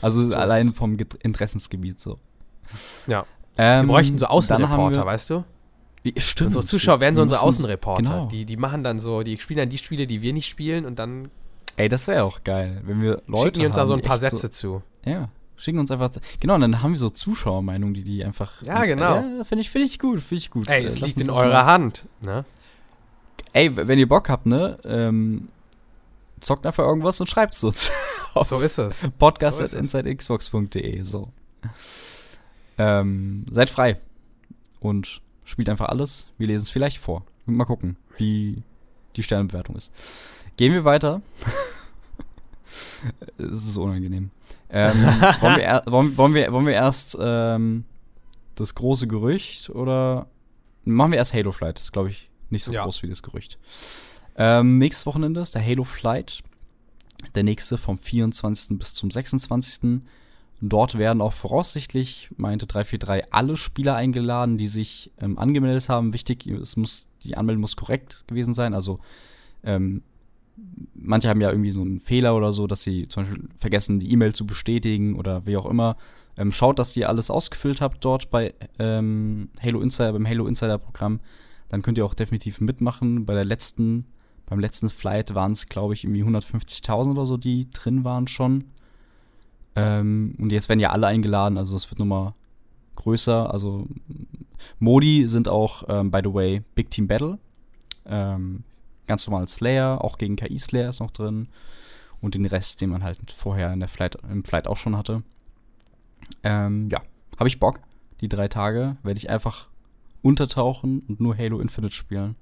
Also 0.00 0.22
ist 0.22 0.32
allein 0.34 0.68
es. 0.68 0.74
vom 0.74 0.96
Interessensgebiet 1.22 2.00
so. 2.00 2.18
Ja. 3.06 3.26
Ähm, 3.56 3.86
Wir 3.86 3.92
bräuchten 3.94 4.18
so 4.18 4.26
Außenreporter, 4.26 5.04
weißt 5.04 5.30
du? 5.30 5.44
Wie, 6.02 6.14
stimmt. 6.18 6.48
Unsere 6.48 6.64
Zuschauer 6.64 7.00
wären 7.00 7.14
so 7.16 7.22
unsere 7.22 7.40
Außenreporter. 7.42 8.02
Genau. 8.02 8.26
Die, 8.26 8.44
die 8.44 8.56
machen 8.56 8.82
dann 8.82 8.98
so, 8.98 9.22
die 9.22 9.36
spielen 9.36 9.58
dann 9.58 9.68
die 9.68 9.78
Spiele, 9.78 10.06
die 10.06 10.22
wir 10.22 10.32
nicht 10.32 10.48
spielen 10.48 10.84
und 10.84 10.98
dann 10.98 11.30
Ey, 11.76 11.88
das 11.88 12.06
wäre 12.06 12.24
auch 12.24 12.44
geil, 12.44 12.82
wenn 12.84 13.00
wir 13.00 13.22
Leute 13.26 13.44
schicken 13.46 13.60
die 13.60 13.66
uns 13.66 13.76
da 13.76 13.82
haben, 13.82 13.88
so 13.88 13.94
ein 13.94 14.02
paar 14.02 14.18
Sätze 14.18 14.50
zu. 14.50 14.82
So, 15.04 15.10
ja, 15.10 15.28
schicken 15.56 15.78
uns 15.78 15.90
einfach. 15.90 16.10
Genau, 16.40 16.56
und 16.56 16.60
dann 16.60 16.82
haben 16.82 16.92
wir 16.92 16.98
so 16.98 17.08
Zuschauermeinungen, 17.08 17.94
die 17.94 18.04
die 18.04 18.24
einfach. 18.24 18.60
Ja, 18.62 18.80
uns- 18.80 18.88
genau. 18.88 19.14
Ja, 19.16 19.44
finde 19.44 19.62
ich, 19.62 19.70
finde 19.70 19.86
ich 19.86 19.98
gut, 19.98 20.20
finde 20.20 20.38
ich 20.38 20.50
gut. 20.50 20.68
Ey, 20.68 20.82
Äh, 20.82 20.86
es 20.86 21.00
lass 21.00 21.08
liegt 21.08 21.20
in 21.22 21.30
eurer 21.30 21.64
Hand. 21.64 22.06
Ne? 22.20 22.44
Ey, 23.54 23.74
wenn 23.74 23.98
ihr 23.98 24.08
Bock 24.08 24.28
habt, 24.28 24.44
ne, 24.46 24.78
ähm, 24.84 25.48
zockt 26.40 26.66
einfach 26.66 26.84
irgendwas 26.84 27.20
und 27.20 27.26
schreibt's 27.28 27.62
uns. 27.64 27.90
So 28.42 28.60
ist 28.60 28.78
es. 28.78 29.06
Podcast 29.18 29.58
So 29.58 29.62
at 29.64 29.68
ist 29.70 29.74
es. 29.74 29.80
insidexbox.de, 29.80 31.02
so. 31.02 31.30
Ähm, 32.78 33.44
seid 33.50 33.68
frei 33.70 34.00
und 34.80 35.20
spielt 35.44 35.68
einfach 35.68 35.88
alles. 35.88 36.26
Wir 36.38 36.46
lesen 36.46 36.62
es 36.64 36.70
vielleicht 36.70 36.98
vor. 36.98 37.24
Mal 37.46 37.64
gucken, 37.64 37.96
wie 38.16 38.62
die 39.16 39.22
Sternbewertung 39.22 39.76
ist. 39.76 39.92
Gehen 40.56 40.72
wir 40.72 40.84
weiter. 40.84 41.20
Es 43.36 43.64
ist 43.68 43.76
unangenehm. 43.76 44.30
Ähm, 44.70 44.94
wollen, 45.40 45.56
wir 45.58 45.82
wollen, 45.92 46.16
wollen, 46.16 46.34
wir, 46.34 46.52
wollen 46.52 46.64
wir 46.66 46.72
erst 46.72 47.18
ähm, 47.20 47.84
das 48.54 48.74
große 48.74 49.06
Gerücht 49.08 49.68
oder 49.70 50.26
machen 50.84 51.10
wir 51.10 51.18
erst 51.18 51.34
Halo 51.34 51.52
Flight? 51.52 51.76
Das 51.76 51.84
ist, 51.84 51.92
glaube 51.92 52.08
ich, 52.10 52.30
nicht 52.48 52.64
so 52.64 52.72
Ja. 52.72 52.84
groß 52.84 53.02
wie 53.02 53.08
das 53.08 53.22
Gerücht. 53.22 53.58
Ähm, 54.36 54.78
nächstes 54.78 55.04
Wochenende 55.04 55.40
ist 55.40 55.54
der 55.54 55.66
Halo 55.66 55.84
Flight. 55.84 56.42
Der 57.34 57.42
nächste 57.42 57.78
vom 57.78 57.98
24. 57.98 58.78
bis 58.78 58.94
zum 58.94 59.10
26. 59.10 60.02
Dort 60.60 60.96
werden 60.96 61.20
auch 61.20 61.32
voraussichtlich, 61.32 62.30
meinte 62.36 62.66
343, 62.66 63.32
alle 63.32 63.56
Spieler 63.56 63.96
eingeladen, 63.96 64.58
die 64.58 64.68
sich 64.68 65.10
ähm, 65.20 65.38
angemeldet 65.38 65.88
haben. 65.88 66.12
Wichtig, 66.12 66.46
es 66.46 66.76
muss, 66.76 67.08
die 67.24 67.36
Anmeldung 67.36 67.62
muss 67.62 67.74
korrekt 67.74 68.24
gewesen 68.28 68.54
sein. 68.54 68.72
Also 68.72 69.00
ähm, 69.64 70.02
manche 70.94 71.28
haben 71.28 71.40
ja 71.40 71.50
irgendwie 71.50 71.72
so 71.72 71.80
einen 71.80 72.00
Fehler 72.00 72.36
oder 72.36 72.52
so, 72.52 72.66
dass 72.66 72.82
sie 72.82 73.08
zum 73.08 73.24
Beispiel 73.24 73.48
vergessen, 73.58 73.98
die 73.98 74.12
E-Mail 74.12 74.34
zu 74.34 74.46
bestätigen 74.46 75.16
oder 75.16 75.46
wie 75.46 75.56
auch 75.56 75.66
immer. 75.66 75.96
Ähm, 76.36 76.52
schaut, 76.52 76.78
dass 76.78 76.96
ihr 76.96 77.08
alles 77.08 77.30
ausgefüllt 77.30 77.80
habt 77.80 78.04
dort 78.04 78.30
bei 78.30 78.54
ähm, 78.78 79.50
Halo 79.60 79.80
Insider, 79.80 80.12
beim 80.12 80.26
Halo 80.26 80.46
Insider 80.46 80.78
Programm. 80.78 81.20
Dann 81.68 81.82
könnt 81.82 81.98
ihr 81.98 82.06
auch 82.06 82.14
definitiv 82.14 82.60
mitmachen. 82.60 83.26
Bei 83.26 83.34
der 83.34 83.44
letzten, 83.44 84.06
beim 84.46 84.60
letzten 84.60 84.90
Flight 84.90 85.34
waren 85.34 85.52
es, 85.52 85.68
glaube 85.68 85.94
ich, 85.94 86.04
irgendwie 86.04 86.24
150.000 86.24 87.10
oder 87.10 87.26
so, 87.26 87.36
die 87.36 87.70
drin 87.70 88.04
waren 88.04 88.26
schon. 88.26 88.64
Ähm, 89.74 90.34
und 90.38 90.52
jetzt 90.52 90.68
werden 90.68 90.80
ja 90.80 90.90
alle 90.90 91.06
eingeladen, 91.06 91.56
also 91.56 91.76
es 91.76 91.90
wird 91.90 91.98
nochmal 91.98 92.34
größer. 92.96 93.52
Also 93.52 93.86
Modi 94.78 95.28
sind 95.28 95.48
auch, 95.48 95.84
ähm, 95.88 96.10
by 96.10 96.20
the 96.22 96.34
way, 96.34 96.62
Big 96.74 96.90
Team 96.90 97.06
Battle. 97.06 97.38
Ähm, 98.04 98.64
ganz 99.06 99.26
normal 99.26 99.48
Slayer, 99.48 100.04
auch 100.04 100.18
gegen 100.18 100.36
KI 100.36 100.58
Slayer 100.58 100.90
ist 100.90 101.00
noch 101.00 101.10
drin. 101.10 101.48
Und 102.20 102.34
den 102.34 102.46
Rest, 102.46 102.80
den 102.80 102.90
man 102.90 103.02
halt 103.02 103.18
vorher 103.32 103.72
in 103.72 103.80
der 103.80 103.88
Flight, 103.88 104.16
im 104.30 104.44
Flight 104.44 104.68
auch 104.68 104.76
schon 104.76 104.96
hatte. 104.96 105.22
Ähm, 106.44 106.88
ja, 106.90 107.02
habe 107.38 107.48
ich 107.48 107.58
Bock. 107.58 107.80
Die 108.20 108.28
drei 108.28 108.48
Tage 108.48 108.96
werde 109.02 109.18
ich 109.18 109.30
einfach 109.30 109.68
untertauchen 110.22 111.00
und 111.08 111.20
nur 111.20 111.36
Halo 111.36 111.58
Infinite 111.58 111.94
spielen. 111.94 112.36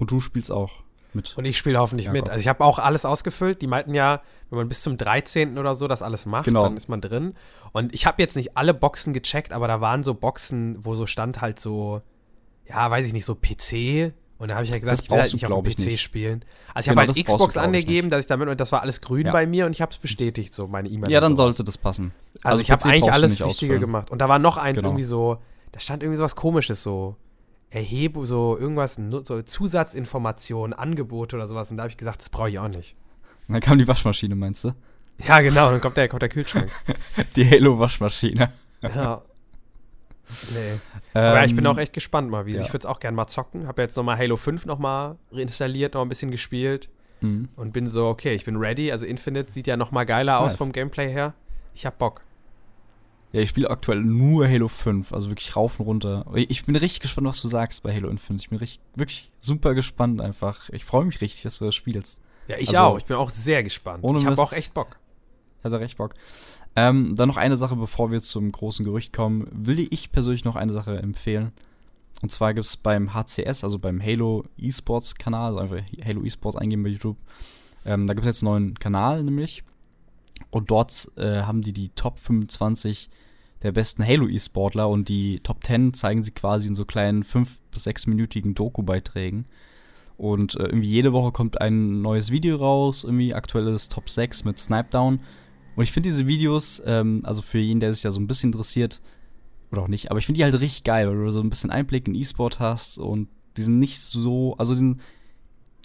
Und 0.00 0.10
du 0.10 0.18
spielst 0.20 0.50
auch 0.50 0.72
mit. 1.12 1.36
Und 1.36 1.44
ich 1.44 1.56
spiele 1.58 1.78
hoffentlich 1.78 2.06
Ja, 2.06 2.12
mit. 2.12 2.28
Also 2.28 2.40
ich 2.40 2.48
habe 2.48 2.64
auch 2.64 2.78
alles 2.80 3.04
ausgefüllt. 3.04 3.62
Die 3.62 3.66
meinten 3.66 3.94
ja, 3.94 4.22
wenn 4.48 4.58
man 4.58 4.68
bis 4.68 4.82
zum 4.82 4.96
13. 4.96 5.58
oder 5.58 5.74
so 5.76 5.86
das 5.88 6.02
alles 6.02 6.26
macht, 6.26 6.44
Genau. 6.46 6.62
dann 6.62 6.76
ist 6.76 6.88
man 6.88 7.00
drin. 7.00 7.34
Und 7.72 7.94
ich 7.94 8.06
habe 8.06 8.20
jetzt 8.22 8.34
nicht 8.36 8.56
alle 8.56 8.74
Boxen 8.74 9.12
gecheckt, 9.12 9.52
aber 9.52 9.68
da 9.68 9.80
waren 9.80 10.02
so 10.02 10.14
Boxen, 10.14 10.78
wo 10.84 10.94
so 10.94 11.06
stand 11.06 11.40
halt 11.40 11.60
so, 11.60 12.00
ja, 12.68 12.90
weiß 12.90 13.06
ich 13.06 13.12
nicht, 13.12 13.24
so 13.24 13.34
PC. 13.36 14.12
Und 14.38 14.48
da 14.48 14.54
habe 14.54 14.64
ich 14.64 14.70
ja 14.70 14.78
gesagt, 14.78 14.92
Das 14.98 15.00
ich 15.04 15.10
will 15.10 15.18
halt 15.18 15.22
brauchst 15.24 15.32
du, 15.32 15.36
nicht 15.36 15.46
auf 15.52 15.62
dem 15.62 15.72
PC 15.74 15.84
nicht. 15.90 16.00
spielen. 16.00 16.44
Also 16.72 16.86
ich 16.88 16.94
Genau, 16.94 17.00
habe 17.02 17.08
halt 17.12 17.18
du, 17.18 17.22
Xbox 17.24 17.56
ich, 17.56 17.60
angegeben, 17.62 18.06
nicht. 18.06 18.12
dass 18.12 18.20
ich 18.20 18.26
damit, 18.26 18.48
und 18.48 18.58
das 18.58 18.72
war 18.72 18.80
alles 18.80 19.00
grün 19.02 19.26
Ja. 19.26 19.32
bei 19.32 19.46
mir 19.46 19.66
und 19.66 19.72
ich 19.72 19.82
habe 19.82 19.92
es 19.92 19.98
bestätigt, 19.98 20.52
so 20.54 20.66
meine 20.66 20.88
E-Mail. 20.88 21.10
ja, 21.10 21.20
dann 21.20 21.32
sowas. 21.36 21.56
sollte 21.56 21.64
das 21.64 21.76
passen. 21.76 22.12
Also, 22.42 22.62
ich 22.62 22.70
habe 22.70 22.82
eigentlich 22.86 23.04
du 23.04 23.12
alles 23.12 23.32
nicht 23.32 23.40
Wichtige 23.40 23.50
ausfüllen. 23.74 23.80
gemacht. 23.80 24.10
Und 24.10 24.18
da 24.20 24.28
war 24.30 24.38
noch 24.38 24.56
eins 24.56 24.76
Genau. 24.78 24.88
irgendwie 24.90 25.04
so, 25.04 25.36
da 25.72 25.80
stand 25.80 26.02
irgendwie 26.02 26.16
sowas 26.16 26.36
komisches, 26.36 26.82
so 26.82 27.16
Erhebung, 27.70 28.26
so 28.26 28.58
irgendwas, 28.58 28.98
so 29.24 29.42
Zusatzinformationen, 29.42 30.72
Angebote 30.76 31.36
oder 31.36 31.46
sowas. 31.46 31.70
Und 31.70 31.76
da 31.76 31.84
habe 31.84 31.90
ich 31.90 31.96
gesagt, 31.96 32.20
das 32.20 32.28
brauche 32.28 32.50
ich 32.50 32.58
auch 32.58 32.68
nicht. 32.68 32.96
Und 33.48 33.54
dann 33.54 33.62
kam 33.62 33.78
die 33.78 33.86
Waschmaschine, 33.88 34.34
meinst 34.34 34.64
du? 34.64 34.72
Ja, 35.26 35.40
genau, 35.40 35.70
dann 35.70 35.80
kommt 35.80 35.96
der, 35.96 36.08
kommt 36.08 36.22
der 36.22 36.28
Kühlschrank. 36.30 36.70
Die 37.36 37.48
Halo-Waschmaschine. 37.48 38.52
ja. 38.82 39.22
Nee. 40.54 40.78
Aber 41.12 41.34
ja, 41.40 41.44
ich 41.44 41.54
bin 41.54 41.64
Ähm, 41.64 41.70
auch 41.72 41.76
echt 41.78 41.92
gespannt 41.92 42.30
mal, 42.30 42.46
wie 42.46 42.54
ja. 42.54 42.60
Ich 42.62 42.68
würde 42.68 42.78
es 42.78 42.86
auch 42.86 43.00
gerne 43.00 43.16
mal 43.16 43.26
zocken. 43.26 43.66
Habe 43.66 43.82
jetzt 43.82 43.96
nochmal 43.96 44.16
Halo 44.16 44.36
5 44.36 44.64
nochmal 44.64 45.16
reinstalliert, 45.32 45.94
noch 45.94 46.02
ein 46.02 46.08
bisschen 46.08 46.30
gespielt. 46.30 46.88
mhm. 47.20 47.48
und 47.56 47.72
bin 47.72 47.86
so, 47.88 48.06
okay, 48.06 48.32
ich 48.34 48.44
bin 48.44 48.56
ready. 48.56 48.90
Also 48.92 49.04
Infinite 49.06 49.52
sieht 49.52 49.66
ja 49.66 49.76
noch 49.76 49.90
mal 49.90 50.04
geiler 50.04 50.40
nice. 50.40 50.52
aus 50.52 50.56
vom 50.56 50.72
Gameplay 50.72 51.12
her. 51.12 51.34
Ich 51.74 51.84
hab 51.84 51.98
Bock. 51.98 52.22
Ja, 53.32 53.40
ich 53.40 53.48
spiele 53.48 53.70
aktuell 53.70 54.00
nur 54.00 54.48
Halo 54.48 54.66
5, 54.66 55.12
also 55.12 55.28
wirklich 55.28 55.54
rauf 55.54 55.78
und 55.78 55.86
runter. 55.86 56.26
Ich 56.34 56.64
bin 56.64 56.74
richtig 56.74 57.00
gespannt, 57.00 57.28
was 57.28 57.40
du 57.40 57.48
sagst 57.48 57.82
bei 57.82 57.94
Halo 57.94 58.08
Infinite. 58.08 58.42
Ich 58.42 58.50
bin 58.50 58.58
richtig, 58.58 58.80
wirklich 58.96 59.30
super 59.38 59.74
gespannt 59.74 60.20
einfach. 60.20 60.68
Ich 60.70 60.84
freue 60.84 61.04
mich 61.04 61.20
richtig, 61.20 61.42
dass 61.42 61.58
du 61.58 61.66
das 61.66 61.74
spielst. 61.74 62.20
Ja, 62.48 62.56
ich 62.58 62.70
also, 62.70 62.80
auch. 62.80 62.98
Ich 62.98 63.04
bin 63.04 63.16
auch 63.16 63.30
sehr 63.30 63.62
gespannt. 63.62 64.04
ich 64.04 64.26
habe 64.26 64.42
auch 64.42 64.52
echt 64.52 64.74
Bock. 64.74 64.98
Ich 65.58 65.64
hatte 65.64 65.78
recht 65.78 65.98
Bock. 65.98 66.14
Ähm, 66.74 67.14
dann 67.14 67.28
noch 67.28 67.36
eine 67.36 67.56
Sache, 67.56 67.76
bevor 67.76 68.10
wir 68.10 68.20
zum 68.20 68.50
großen 68.50 68.84
Gerücht 68.84 69.12
kommen, 69.12 69.48
will 69.52 69.86
ich 69.90 70.10
persönlich 70.10 70.44
noch 70.44 70.56
eine 70.56 70.72
Sache 70.72 70.98
empfehlen. 70.98 71.52
Und 72.22 72.30
zwar 72.32 72.52
gibt 72.54 72.66
es 72.66 72.76
beim 72.76 73.14
HCS, 73.14 73.64
also 73.64 73.78
beim 73.78 74.02
Halo 74.02 74.44
Esports 74.58 75.14
Kanal, 75.14 75.58
also 75.58 75.74
einfach 75.74 75.86
Halo 76.04 76.24
Esports 76.24 76.58
eingeben 76.58 76.82
bei 76.82 76.90
YouTube. 76.90 77.16
Ähm, 77.84 78.06
da 78.06 78.14
gibt 78.14 78.26
es 78.26 78.36
jetzt 78.36 78.42
einen 78.42 78.52
neuen 78.52 78.78
Kanal 78.78 79.22
nämlich. 79.22 79.62
Und 80.50 80.70
dort 80.70 81.10
äh, 81.16 81.42
haben 81.42 81.62
die 81.62 81.72
die 81.72 81.90
Top 81.90 82.18
25 82.18 83.08
der 83.62 83.72
besten 83.72 84.04
Halo 84.06 84.26
E-Sportler 84.26 84.88
und 84.88 85.08
die 85.08 85.40
Top 85.40 85.64
10 85.64 85.94
zeigen 85.94 86.22
sie 86.22 86.32
quasi 86.32 86.68
in 86.68 86.74
so 86.74 86.84
kleinen 86.84 87.24
5- 87.24 87.46
bis 87.70 87.86
6-minütigen 87.86 88.54
Doku-Beiträgen. 88.54 89.46
Und 90.16 90.54
äh, 90.56 90.64
irgendwie 90.64 90.88
jede 90.88 91.12
Woche 91.12 91.32
kommt 91.32 91.60
ein 91.60 92.02
neues 92.02 92.30
Video 92.30 92.56
raus, 92.56 93.04
irgendwie 93.04 93.34
aktuelles 93.34 93.88
Top 93.88 94.08
6 94.08 94.44
mit 94.44 94.58
Snipedown. 94.58 95.20
Und 95.76 95.82
ich 95.82 95.92
finde 95.92 96.08
diese 96.08 96.26
Videos, 96.26 96.82
ähm, 96.84 97.20
also 97.24 97.42
für 97.42 97.58
jeden, 97.58 97.80
der 97.80 97.94
sich 97.94 98.02
ja 98.02 98.10
so 98.10 98.20
ein 98.20 98.26
bisschen 98.26 98.52
interessiert, 98.52 99.00
oder 99.72 99.82
auch 99.82 99.88
nicht, 99.88 100.10
aber 100.10 100.18
ich 100.18 100.26
finde 100.26 100.38
die 100.38 100.44
halt 100.44 100.60
richtig 100.60 100.84
geil, 100.84 101.08
weil 101.08 101.16
du 101.16 101.30
so 101.30 101.40
ein 101.40 101.50
bisschen 101.50 101.70
Einblick 101.70 102.08
in 102.08 102.14
E-Sport 102.14 102.58
hast 102.58 102.98
und 102.98 103.28
die 103.56 103.62
sind 103.62 103.78
nicht 103.78 104.02
so, 104.02 104.56
also 104.58 104.72
die, 104.72 104.80
sind, 104.80 105.00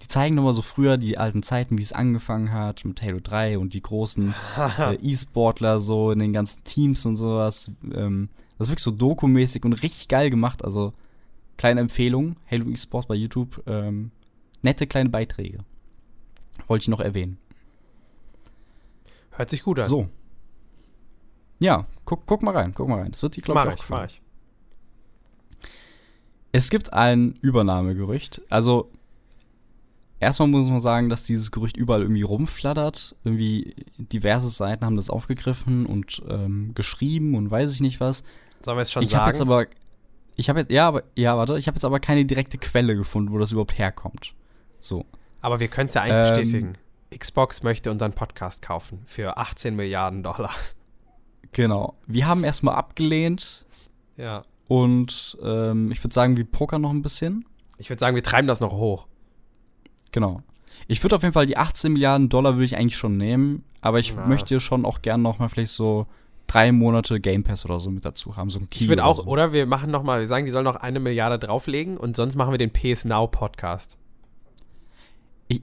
die 0.01 0.07
zeigen 0.07 0.35
nochmal 0.35 0.53
so 0.53 0.61
früher 0.61 0.97
die 0.97 1.17
alten 1.17 1.41
Zeiten, 1.41 1.77
wie 1.77 1.81
es 1.81 1.93
angefangen 1.93 2.51
hat 2.51 2.83
mit 2.83 3.01
Halo 3.01 3.19
3 3.21 3.57
und 3.57 3.73
die 3.73 3.81
großen 3.81 4.33
äh, 4.79 4.95
E-Sportler 4.95 5.79
so 5.79 6.11
in 6.11 6.19
den 6.19 6.33
ganzen 6.33 6.63
Teams 6.63 7.05
und 7.05 7.15
sowas. 7.15 7.71
Ähm, 7.93 8.29
das 8.57 8.67
ist 8.67 8.71
wirklich 8.71 8.83
so 8.83 8.91
dokumäßig 8.91 9.63
und 9.63 9.73
richtig 9.73 10.07
geil 10.07 10.29
gemacht. 10.29 10.63
Also 10.63 10.93
kleine 11.57 11.81
Empfehlung, 11.81 12.35
Halo 12.49 12.69
E-Sport 12.69 13.07
bei 13.07 13.15
YouTube. 13.15 13.63
Ähm, 13.67 14.11
nette 14.61 14.87
kleine 14.87 15.09
Beiträge. 15.09 15.59
Wollte 16.67 16.83
ich 16.83 16.87
noch 16.89 16.99
erwähnen. 16.99 17.37
Hört 19.31 19.49
sich 19.49 19.63
gut 19.63 19.79
an. 19.79 19.85
So. 19.85 20.09
Ja, 21.59 21.87
guck, 22.05 22.25
guck 22.25 22.41
mal 22.41 22.55
rein, 22.55 22.73
guck 22.73 22.87
mal 22.87 22.99
rein. 22.99 23.11
Das 23.11 23.21
wird 23.21 23.35
dich, 23.35 23.43
glaube 23.43 23.73
ich, 23.73 23.79
auch 23.79 23.89
mach 23.89 24.05
ich. 24.05 24.21
Es 26.51 26.69
gibt 26.69 26.93
ein 26.93 27.33
Übernahmegerücht. 27.41 28.41
Also, 28.49 28.91
erstmal 30.25 30.49
muss 30.49 30.67
man 30.67 30.79
sagen, 30.79 31.09
dass 31.09 31.23
dieses 31.23 31.51
Gerücht 31.51 31.77
überall 31.77 32.01
irgendwie 32.01 32.23
rumflattert. 32.23 33.15
Irgendwie 33.23 33.75
diverse 33.97 34.49
Seiten 34.49 34.85
haben 34.85 34.97
das 34.97 35.09
aufgegriffen 35.09 35.85
und 35.85 36.21
ähm, 36.27 36.73
geschrieben 36.75 37.35
und 37.35 37.49
weiß 37.49 37.71
ich 37.73 37.81
nicht 37.81 37.99
was. 37.99 38.23
Sollen 38.63 38.77
wir 38.77 38.81
es 38.81 38.91
schon 38.91 39.03
ich 39.03 39.11
sagen? 39.11 39.27
Jetzt 39.27 39.41
aber, 39.41 39.67
ich 40.35 40.49
habe 40.49 40.61
jetzt, 40.61 40.71
ja, 40.71 40.87
aber, 40.87 41.03
ja, 41.15 41.37
warte, 41.37 41.57
ich 41.57 41.67
habe 41.67 41.75
jetzt 41.75 41.85
aber 41.85 41.99
keine 41.99 42.25
direkte 42.25 42.57
Quelle 42.57 42.95
gefunden, 42.95 43.31
wo 43.31 43.37
das 43.37 43.51
überhaupt 43.51 43.77
herkommt. 43.77 44.33
So. 44.79 45.05
Aber 45.41 45.59
wir 45.59 45.67
können 45.67 45.87
es 45.87 45.93
ja 45.93 46.01
eigentlich 46.01 46.29
ähm, 46.29 46.43
bestätigen. 46.43 46.73
Xbox 47.17 47.63
möchte 47.63 47.91
unseren 47.91 48.13
Podcast 48.13 48.61
kaufen 48.61 49.01
für 49.05 49.37
18 49.37 49.75
Milliarden 49.75 50.23
Dollar. 50.23 50.51
Genau. 51.51 51.95
Wir 52.05 52.27
haben 52.27 52.43
erstmal 52.43 52.75
abgelehnt. 52.75 53.65
Ja. 54.17 54.43
Und 54.67 55.37
ähm, 55.41 55.91
ich 55.91 56.03
würde 56.03 56.13
sagen, 56.13 56.35
wir 56.35 56.43
pokern 56.43 56.81
noch 56.81 56.91
ein 56.91 57.01
bisschen. 57.01 57.45
Ich 57.77 57.89
würde 57.89 57.99
sagen, 57.99 58.15
wir 58.15 58.23
treiben 58.23 58.47
das 58.47 58.59
noch 58.59 58.73
hoch. 58.73 59.07
Genau. 60.15 60.41
Ich 60.87 61.03
würde 61.03 61.17
auf 61.17 61.23
jeden 61.23 61.33
Fall 61.33 61.45
die 61.45 61.57
18 61.57 61.91
Milliarden 61.91 62.29
Dollar 62.29 62.53
würde 62.53 62.63
ich 62.63 62.77
eigentlich 62.77 62.95
schon 62.95 63.17
nehmen, 63.17 63.65
aber 63.81 63.99
ich 63.99 64.13
Na. 64.15 64.25
möchte 64.25 64.61
schon 64.61 64.85
auch 64.85 65.01
gerne 65.01 65.21
noch 65.21 65.39
mal 65.39 65.49
vielleicht 65.49 65.73
so 65.73 66.07
drei 66.47 66.71
Monate 66.71 67.19
Game 67.19 67.43
Pass 67.43 67.65
oder 67.65 67.81
so 67.81 67.91
mit 67.91 68.05
dazu 68.05 68.37
haben, 68.37 68.49
so 68.49 68.59
ein 68.59 68.69
Key 68.69 68.85
Ich 68.85 68.87
würde 68.87 69.03
auch, 69.03 69.17
so. 69.17 69.25
oder 69.25 69.51
wir 69.51 69.65
machen 69.65 69.91
noch 69.91 70.03
mal, 70.03 70.21
wir 70.21 70.27
sagen, 70.27 70.45
die 70.45 70.53
sollen 70.53 70.63
noch 70.63 70.77
eine 70.77 71.01
Milliarde 71.01 71.37
drauflegen 71.37 71.97
und 71.97 72.15
sonst 72.15 72.37
machen 72.37 72.51
wir 72.51 72.57
den 72.57 72.71
PS 72.71 73.03
Now 73.03 73.27
Podcast. 73.27 73.97
Ich, 75.49 75.61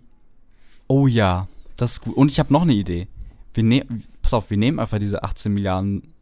oh 0.86 1.06
ja, 1.06 1.48
das 1.78 1.92
ist 1.92 2.00
gut. 2.02 2.14
Und 2.14 2.30
ich 2.30 2.38
habe 2.38 2.52
noch 2.52 2.62
eine 2.62 2.74
Idee. 2.74 3.08
Wir 3.54 3.62
nehmen, 3.62 4.04
pass 4.20 4.34
auf, 4.34 4.50
wir 4.50 4.58
nehmen 4.58 4.78
einfach 4.80 4.98
diese 4.98 5.22
18 5.22 5.50
Milliarden 5.54 6.12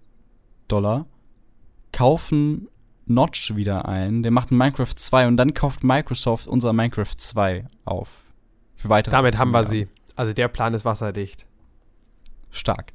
Dollar, 0.68 1.06
kaufen 1.90 2.68
Notch 3.10 3.54
wieder 3.56 3.86
ein, 3.86 4.22
der 4.22 4.32
macht 4.32 4.50
Minecraft 4.50 4.94
2 4.94 5.28
und 5.28 5.36
dann 5.36 5.52
kauft 5.52 5.84
Microsoft 5.84 6.46
unser 6.46 6.72
Minecraft 6.72 7.16
2 7.16 7.66
auf. 7.84 8.08
Für 8.76 8.88
weitere 8.88 9.12
Damit 9.12 9.38
haben 9.38 9.50
wir 9.50 9.64
sie. 9.64 9.88
Also 10.16 10.32
der 10.32 10.48
Plan 10.48 10.72
ist 10.72 10.84
wasserdicht. 10.84 11.46
Stark. 12.50 12.92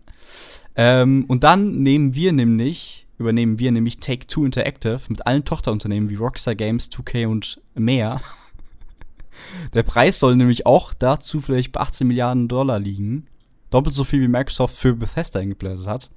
Ähm, 0.76 1.26
und 1.28 1.44
dann 1.44 1.84
nehmen 1.84 2.16
wir 2.16 2.34
nämlich, 2.34 3.08
übernehmen 3.18 3.60
wir 3.60 3.72
nämlich 3.72 4.00
Take-Two 4.00 4.46
Interactive 4.46 5.02
mit 5.10 5.26
allen 5.26 5.46
Tochterunternehmen 5.46 6.10
wie 6.10 6.16
Rockstar 6.16 6.56
Games, 6.56 6.90
2K 6.92 7.28
und 7.28 7.62
mehr. 7.74 8.22
Der 9.74 9.84
Preis 9.84 10.20
soll 10.20 10.36
nämlich 10.36 10.66
auch 10.66 10.94
dazu 10.94 11.42
vielleicht 11.42 11.74
bei 11.74 11.82
18 11.82 12.08
Milliarden 12.08 12.48
Dollar 12.48 12.80
liegen. 12.80 13.28
Doppelt 13.70 13.94
so 13.94 14.04
viel 14.04 14.22
wie 14.22 14.28
Microsoft 14.28 14.76
für 14.76 14.96
Bethesda 14.96 15.40
eingeplättet 15.40 15.88
hat. 15.88 16.10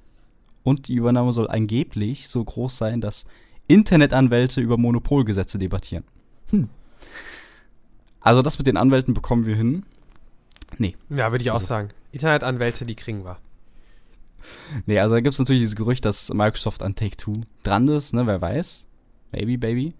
Und 0.63 0.87
die 0.87 0.95
Übernahme 0.95 1.33
soll 1.33 1.49
angeblich 1.49 2.29
so 2.29 2.43
groß 2.43 2.77
sein, 2.77 3.01
dass 3.01 3.25
Internetanwälte 3.69 4.59
über 4.59 4.77
Monopolgesetze 4.77 5.59
debattieren. 5.59 6.03
Hm. 6.49 6.69
Also 8.19 8.41
das 8.41 8.57
mit 8.57 8.67
den 8.67 8.77
Anwälten 8.77 9.13
bekommen 9.13 9.45
wir 9.45 9.55
hin. 9.55 9.85
Nee. 10.77 10.95
Ja, 11.09 11.31
würde 11.31 11.43
ich 11.43 11.51
auch 11.51 11.55
also. 11.55 11.67
sagen. 11.67 11.89
Internetanwälte, 12.11 12.85
die 12.85 12.95
kriegen 12.95 13.23
wir. 13.23 13.37
Nee, 14.85 14.99
also 14.99 15.15
da 15.15 15.21
gibt 15.21 15.33
es 15.33 15.39
natürlich 15.39 15.61
dieses 15.61 15.75
Gerücht, 15.75 16.03
dass 16.03 16.33
Microsoft 16.33 16.81
an 16.81 16.95
Take-Two 16.95 17.43
dran 17.63 17.87
ist, 17.87 18.13
ne? 18.13 18.25
Wer 18.25 18.41
weiß. 18.41 18.87
Maybe, 19.31 19.57
baby. 19.57 19.93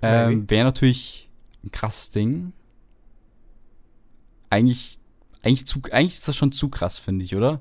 Ähm, 0.00 0.48
Wäre 0.48 0.64
natürlich 0.64 1.28
ein 1.64 1.72
krasses 1.72 2.12
Ding. 2.12 2.52
Eigentlich, 4.50 4.98
eigentlich, 5.42 5.66
zu, 5.66 5.80
eigentlich 5.90 6.14
ist 6.14 6.28
das 6.28 6.36
schon 6.36 6.52
zu 6.52 6.68
krass, 6.68 6.98
finde 6.98 7.24
ich, 7.24 7.34
oder? 7.34 7.60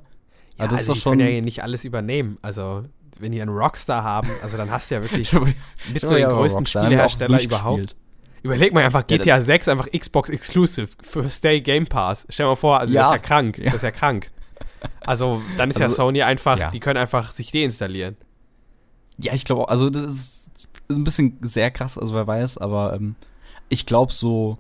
Ja, 0.58 0.66
also 0.66 0.76
das 0.76 0.82
also 0.82 0.94
ist 0.94 1.00
doch 1.00 1.04
schon. 1.04 1.18
können 1.18 1.34
ja 1.34 1.42
nicht 1.42 1.64
alles 1.64 1.86
übernehmen. 1.86 2.38
Also 2.44 2.84
wenn 3.20 3.32
die 3.32 3.42
einen 3.42 3.56
Rockstar 3.56 4.04
haben, 4.04 4.30
also 4.42 4.58
dann 4.58 4.72
hast 4.72 4.92
du 4.92 4.96
ja 4.96 5.02
wirklich 5.02 5.32
mit 5.94 6.02
so 6.02 6.16
den 6.16 6.28
größten 6.30 6.60
Rockstar, 6.60 6.86
Spielehersteller 6.86 7.42
überhaupt. 7.42 7.96
Überleg 8.44 8.74
mal 8.74 8.84
einfach 8.84 9.06
GTA 9.06 9.38
ja, 9.38 9.42
6 9.42 9.68
einfach 9.68 9.88
Xbox 9.92 10.30
Exclusive 10.30 10.90
für 11.02 11.30
Stay 11.30 11.60
Game 11.60 11.86
Pass. 11.86 12.26
Stell 12.30 12.46
dir 12.46 12.52
mal 12.52 12.56
vor, 12.56 12.80
also 12.80 12.94
ja, 12.94 13.02
das 13.02 13.10
ist 13.10 13.16
ja 13.16 13.20
krank. 13.20 13.58
Ja. 13.58 13.66
Das 13.66 13.76
ist 13.76 13.84
ja 13.84 13.92
krank. 13.92 14.32
Also 15.02 15.42
dann 15.58 15.70
ist 15.70 15.82
also, 15.82 15.92
ja 15.92 15.96
Sony 15.96 16.22
einfach, 16.22 16.72
die 16.72 16.80
können 16.80 16.98
einfach 16.98 17.32
sich 17.32 17.52
deinstallieren. 17.52 18.16
Ja, 19.18 19.34
ich 19.34 19.46
glaube 19.46 19.64
auch, 19.64 19.68
also 19.68 19.90
das 19.90 20.04
ist, 20.04 20.50
ist, 20.56 20.98
ein 20.98 21.04
bisschen 21.04 21.38
sehr 21.42 21.72
krass, 21.72 21.98
also 21.98 22.14
wer 22.14 22.28
weiß, 22.28 22.60
aber 22.60 22.94
ähm, 22.94 23.16
ich 23.70 23.86
glaube 23.86 24.14
so, 24.14 24.58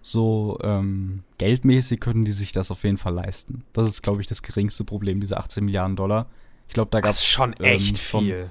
so 0.00 0.58
ähm, 0.62 1.22
geldmäßig 1.38 2.00
können 2.00 2.24
die 2.24 2.32
sich 2.32 2.52
das 2.52 2.70
auf 2.70 2.82
jeden 2.84 2.96
Fall 2.96 3.14
leisten. 3.14 3.64
Das 3.72 3.86
ist, 3.86 4.02
glaube 4.02 4.20
ich, 4.20 4.26
das 4.26 4.42
geringste 4.42 4.84
Problem, 4.84 5.20
diese 5.20 5.36
18 5.36 5.64
Milliarden 5.64 5.96
Dollar. 5.96 6.26
Ich 6.72 6.74
glaube, 6.74 6.90
da 6.90 7.00
gab 7.00 7.10
es 7.10 7.26
schon 7.26 7.54
ähm, 7.58 7.66
echt 7.66 7.98
viel. 7.98 8.48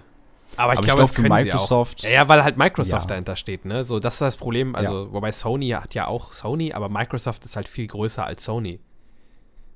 Aber 0.55 0.75
ich 0.75 0.81
glaube, 0.81 1.03
glaub, 1.05 1.15
das 1.15 1.17
Microsoft, 1.17 2.01
sie 2.01 2.07
auch. 2.07 2.11
Ja, 2.11 2.29
weil 2.29 2.43
halt 2.43 2.55
Microsoft 2.55 3.05
ja. 3.05 3.07
dahinter 3.07 3.35
steht, 3.35 3.65
ne? 3.65 3.83
So, 3.83 3.97
das 3.97 4.13
ist 4.13 4.21
das 4.21 4.37
Problem. 4.37 4.75
Also, 4.75 5.05
ja. 5.05 5.11
wobei 5.11 5.31
Sony 5.31 5.69
hat 5.69 5.95
ja 5.95 6.05
auch 6.05 6.31
Sony, 6.31 6.71
aber 6.71 6.87
Microsoft 6.87 7.43
ist 7.45 7.55
halt 7.55 7.67
viel 7.67 7.87
größer 7.87 8.23
als 8.23 8.43
Sony. 8.43 8.79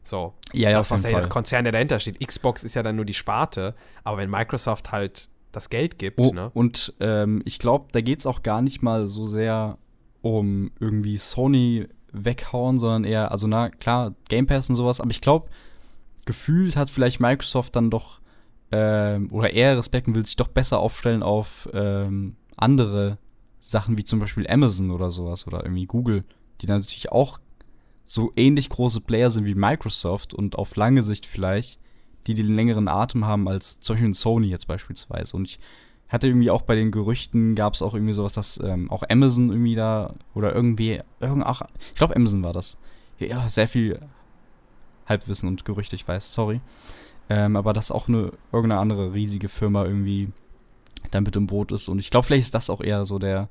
So. 0.03 0.35
Ja, 0.53 0.69
ja, 0.69 0.77
das, 0.77 0.91
was 0.91 1.01
der 1.01 1.27
Konzern, 1.27 1.63
der 1.63 1.73
dahinter 1.73 1.99
steht. 1.99 2.19
Xbox 2.19 2.63
ist 2.63 2.75
ja 2.75 2.83
dann 2.83 2.97
nur 2.97 3.05
die 3.05 3.15
Sparte, 3.15 3.73
aber 4.03 4.17
wenn 4.17 4.29
Microsoft 4.29 4.91
halt 4.91 5.27
das 5.51 5.71
Geld 5.71 5.97
gibt, 5.97 6.19
oh, 6.19 6.31
ne? 6.31 6.51
Und 6.53 6.93
ähm, 6.99 7.41
ich 7.45 7.57
glaube, 7.57 7.87
da 7.93 8.01
geht 8.01 8.19
es 8.19 8.27
auch 8.27 8.43
gar 8.43 8.61
nicht 8.61 8.83
mal 8.83 9.07
so 9.07 9.25
sehr 9.25 9.79
um 10.21 10.69
irgendwie 10.79 11.17
Sony 11.17 11.87
weghauen, 12.11 12.79
sondern 12.79 13.05
eher, 13.05 13.31
also 13.31 13.47
na 13.47 13.69
klar, 13.69 14.13
Game 14.29 14.45
Pass 14.45 14.69
und 14.69 14.75
sowas, 14.75 15.01
aber 15.01 15.09
ich 15.09 15.21
glaube, 15.21 15.49
gefühlt 16.25 16.77
hat 16.77 16.91
vielleicht 16.91 17.19
Microsoft 17.19 17.75
dann 17.75 17.89
doch 17.89 18.19
ähm, 18.71 19.29
oder 19.31 19.53
eher 19.53 19.77
Respekt 19.77 20.13
will 20.13 20.25
sich 20.25 20.35
doch 20.35 20.47
besser 20.47 20.79
aufstellen 20.79 21.23
auf 21.23 21.69
ähm, 21.73 22.35
andere 22.57 23.17
Sachen 23.59 23.97
wie 23.97 24.03
zum 24.03 24.19
Beispiel 24.19 24.47
Amazon 24.47 24.91
oder 24.91 25.11
sowas 25.11 25.47
oder 25.47 25.63
irgendwie 25.63 25.85
Google, 25.85 26.23
die 26.61 26.65
dann 26.65 26.79
natürlich 26.79 27.11
auch 27.11 27.39
so 28.03 28.31
ähnlich 28.35 28.69
große 28.69 29.01
Player 29.01 29.31
sind 29.31 29.45
wie 29.45 29.55
Microsoft 29.55 30.33
und 30.33 30.55
auf 30.57 30.75
lange 30.75 31.03
Sicht 31.03 31.25
vielleicht, 31.25 31.79
die 32.27 32.35
den 32.35 32.55
längeren 32.55 32.87
Atem 32.87 33.25
haben 33.25 33.47
als 33.47 33.79
zum 33.79 33.95
Beispiel 33.95 34.13
Sony 34.13 34.47
jetzt 34.47 34.67
beispielsweise. 34.67 35.35
Und 35.35 35.45
ich 35.45 35.59
hatte 36.07 36.27
irgendwie 36.27 36.51
auch 36.51 36.61
bei 36.61 36.75
den 36.75 36.91
Gerüchten 36.91 37.55
gab 37.55 37.73
es 37.73 37.81
auch 37.81 37.95
irgendwie 37.95 38.13
sowas, 38.13 38.33
dass 38.33 38.59
ähm, 38.63 38.91
auch 38.91 39.03
Amazon 39.09 39.49
irgendwie 39.49 39.75
da 39.75 40.13
oder 40.35 40.53
irgendwie, 40.53 41.01
irgend, 41.19 41.43
ach, 41.45 41.63
ich 41.89 41.95
glaube 41.95 42.15
Amazon 42.15 42.43
war 42.43 42.53
das. 42.53 42.77
Ja, 43.17 43.47
sehr 43.49 43.67
viel 43.67 43.99
Halbwissen 45.07 45.47
und 45.47 45.65
Gerüchte, 45.65 45.95
ich 45.95 46.07
weiß, 46.07 46.33
sorry. 46.33 46.61
Ähm, 47.29 47.55
aber 47.55 47.73
dass 47.73 47.91
auch 47.91 48.07
eine 48.07 48.31
irgendeine 48.51 48.79
andere 48.79 49.13
riesige 49.13 49.49
Firma 49.49 49.83
irgendwie 49.83 50.29
da 51.11 51.21
mit 51.21 51.35
im 51.35 51.47
Boot 51.47 51.71
ist. 51.71 51.87
Und 51.87 51.99
ich 51.99 52.11
glaube, 52.11 52.27
vielleicht 52.27 52.45
ist 52.45 52.53
das 52.55 52.69
auch 52.69 52.81
eher 52.81 53.05
so 53.05 53.17
der, 53.19 53.49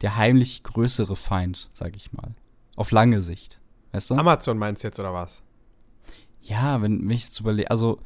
der 0.00 0.16
heimlich 0.16 0.62
größere 0.62 1.16
Feind, 1.16 1.68
sag 1.72 1.96
ich 1.96 2.12
mal. 2.12 2.34
Auf 2.76 2.90
lange 2.90 3.22
Sicht. 3.22 3.58
Weißt 3.92 4.10
du? 4.10 4.14
Amazon 4.16 4.58
meinst 4.58 4.82
du 4.82 4.88
jetzt, 4.88 5.00
oder 5.00 5.12
was? 5.14 5.42
Ja, 6.42 6.80
wenn 6.82 7.00
mich 7.02 7.30
zu 7.32 7.42
überlegen, 7.42 7.68
also 7.68 8.00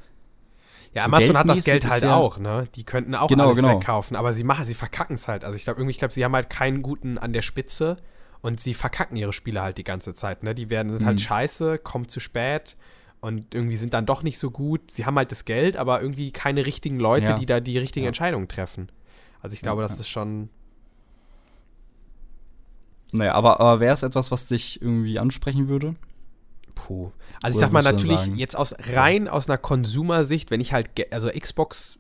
Ja, 0.95 1.03
So 1.03 1.09
Amazon 1.09 1.37
hat 1.39 1.49
das 1.49 1.65
Geld 1.65 1.89
halt 1.89 2.03
ja- 2.03 2.15
auch, 2.17 2.39
ne? 2.39 2.65
Die 2.75 2.85
könnten 2.85 3.15
auch 3.15 3.29
Genau, 3.29 3.45
alles 3.47 3.57
genau. 3.57 3.77
wegkaufen, 3.79 4.15
aber 4.17 4.33
sie 4.35 4.45
machen, 4.45 4.67
sie 4.67 4.75
verkacken 4.75 5.15
es 5.15 5.27
halt. 5.29 5.43
Also 5.45 5.57
ich 5.57 5.65
glaube 5.65 5.81
irgendwie, 5.81 5.93
ich 5.93 5.99
glaube, 5.99 6.13
sie 6.13 6.23
haben 6.25 6.35
halt 6.35 6.51
keinen 6.51 6.83
guten 6.83 7.17
an 7.19 7.33
der 7.33 7.41
Spitze 7.43 7.97
und 8.43 8.61
sie 8.61 8.75
verkacken 8.75 9.17
ihre 9.17 9.33
Spiele 9.33 9.63
halt 9.63 9.79
die 9.79 9.85
ganze 9.85 10.13
Zeit, 10.15 10.43
ne? 10.43 10.55
Die 10.55 10.69
werden 10.71 10.93
sind 10.93 11.07
halt 11.07 11.17
Mhm. 11.19 11.23
scheiße, 11.23 11.79
kommen 11.79 12.09
zu 12.09 12.21
spät 12.21 12.77
und 13.23 13.55
irgendwie 13.55 13.77
sind 13.77 13.95
dann 13.95 14.05
doch 14.05 14.23
nicht 14.23 14.39
so 14.39 14.51
gut. 14.51 14.91
Sie 14.91 15.07
haben 15.07 15.17
halt 15.17 15.31
das 15.31 15.47
Geld, 15.47 15.79
aber 15.79 16.03
irgendwie 16.03 16.31
keine 16.33 16.67
richtigen 16.67 16.99
Leute, 16.99 17.31
Ja. 17.31 17.39
die 17.39 17.47
da 17.47 17.61
die 17.61 17.79
richtigen 17.79 18.05
Ja. 18.05 18.09
Entscheidungen 18.09 18.49
treffen. 18.49 18.91
Also 19.41 19.55
ich 19.55 19.63
glaube, 19.63 19.81
Ja, 19.81 19.89
das 19.89 19.99
ist 19.99 20.09
schon 20.09 20.51
naja, 23.13 23.35
aber, 23.35 23.61
aber 23.61 23.81
wäre 23.81 23.93
es 23.95 24.03
etwas, 24.03 24.31
was 24.31 24.47
dich 24.49 24.81
irgendwie 24.81 25.19
ansprechen 25.19 25.69
würde? 25.69 25.95
Puh. 26.75 27.11
Also 27.43 27.59
ich 27.59 27.65
Oder 27.65 27.67
sag 27.67 27.73
mal 27.73 27.83
natürlich 27.83 28.27
jetzt 28.37 28.57
aus 28.57 28.75
rein 28.95 29.29
aus 29.29 29.49
einer 29.49 29.59
Konsumersicht, 29.59 30.51
wenn 30.51 30.61
ich 30.61 30.73
halt 30.73 30.91
also 31.13 31.29
Xbox 31.29 31.99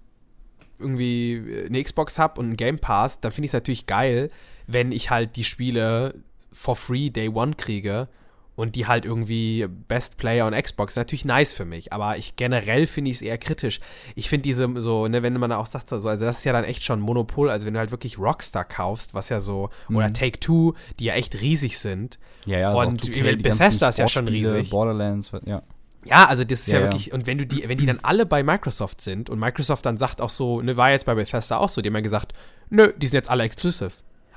irgendwie 0.78 1.34
äh, 1.34 1.66
eine 1.66 1.82
Xbox 1.82 2.18
habe 2.18 2.40
und 2.40 2.46
einen 2.46 2.56
Game 2.56 2.78
Pass, 2.78 3.20
dann 3.20 3.30
finde 3.30 3.44
ich 3.46 3.50
es 3.50 3.54
natürlich 3.54 3.86
geil, 3.86 4.30
wenn 4.66 4.90
ich 4.90 5.10
halt 5.10 5.36
die 5.36 5.44
Spiele 5.44 6.14
for 6.50 6.76
free 6.76 7.10
Day 7.10 7.28
One 7.28 7.54
kriege 7.56 8.08
und 8.54 8.76
die 8.76 8.86
halt 8.86 9.04
irgendwie 9.04 9.66
Best 9.88 10.16
Player 10.18 10.46
on 10.46 10.52
Xbox. 10.52 10.96
Natürlich 10.96 11.24
nice 11.24 11.52
für 11.52 11.64
mich, 11.64 11.92
aber 11.92 12.18
ich 12.18 12.36
generell 12.36 12.86
finde 12.86 13.10
ich 13.10 13.16
es 13.16 13.22
eher 13.22 13.38
kritisch. 13.38 13.80
Ich 14.14 14.28
finde 14.28 14.42
diese 14.42 14.68
so, 14.76 15.08
ne, 15.08 15.22
wenn 15.22 15.32
man 15.38 15.52
auch 15.52 15.66
sagt, 15.66 15.88
so, 15.88 15.96
also 15.96 16.24
das 16.24 16.38
ist 16.38 16.44
ja 16.44 16.52
dann 16.52 16.64
echt 16.64 16.84
schon 16.84 17.00
Monopol, 17.00 17.50
also 17.50 17.66
wenn 17.66 17.74
du 17.74 17.80
halt 17.80 17.90
wirklich 17.90 18.18
Rockstar 18.18 18.64
kaufst, 18.64 19.14
was 19.14 19.28
ja 19.28 19.40
so, 19.40 19.70
oder 19.90 20.08
Mhm. 20.08 20.14
Take 20.14 20.40
Two, 20.40 20.74
die 20.98 21.04
ja 21.04 21.14
echt 21.14 21.40
riesig 21.40 21.78
sind, 21.78 22.18
Ja, 22.44 22.58
ja. 22.58 22.72
Und 22.72 23.02
auch 23.02 23.06
2K, 23.06 23.10
ich 23.12 23.22
meine, 23.22 23.36
die 23.36 23.42
ganzen 23.42 23.58
Bethesda 23.58 23.88
ist 23.88 23.98
ja 23.98 24.08
schon 24.08 24.28
riesig. 24.28 24.70
Borderlands, 24.70 25.30
ja. 25.44 25.62
Ja, 26.04 26.26
also 26.26 26.42
das 26.44 26.60
ist 26.60 26.66
ja, 26.66 26.74
Ja, 26.74 26.80
ja. 26.80 26.86
wirklich, 26.86 27.12
und 27.12 27.26
wenn 27.26 27.38
du 27.38 27.46
die, 27.46 27.68
wenn 27.68 27.78
die 27.78 27.86
dann 27.86 28.00
alle 28.02 28.26
bei 28.26 28.42
Microsoft 28.42 29.00
sind 29.00 29.30
und 29.30 29.38
Microsoft 29.38 29.86
dann 29.86 29.96
sagt 29.96 30.20
auch 30.20 30.30
so, 30.30 30.60
ne, 30.60 30.76
war 30.76 30.90
jetzt 30.90 31.06
bei 31.06 31.14
Bethesda 31.14 31.58
auch 31.58 31.68
so, 31.68 31.80
die 31.80 31.88
haben 31.88 31.94
ja 31.94 32.00
gesagt, 32.00 32.32
nö, 32.70 32.92
die 32.96 33.06
sind 33.06 33.14
jetzt 33.14 33.30
alle 33.30 33.44
exclusive. 33.44 33.92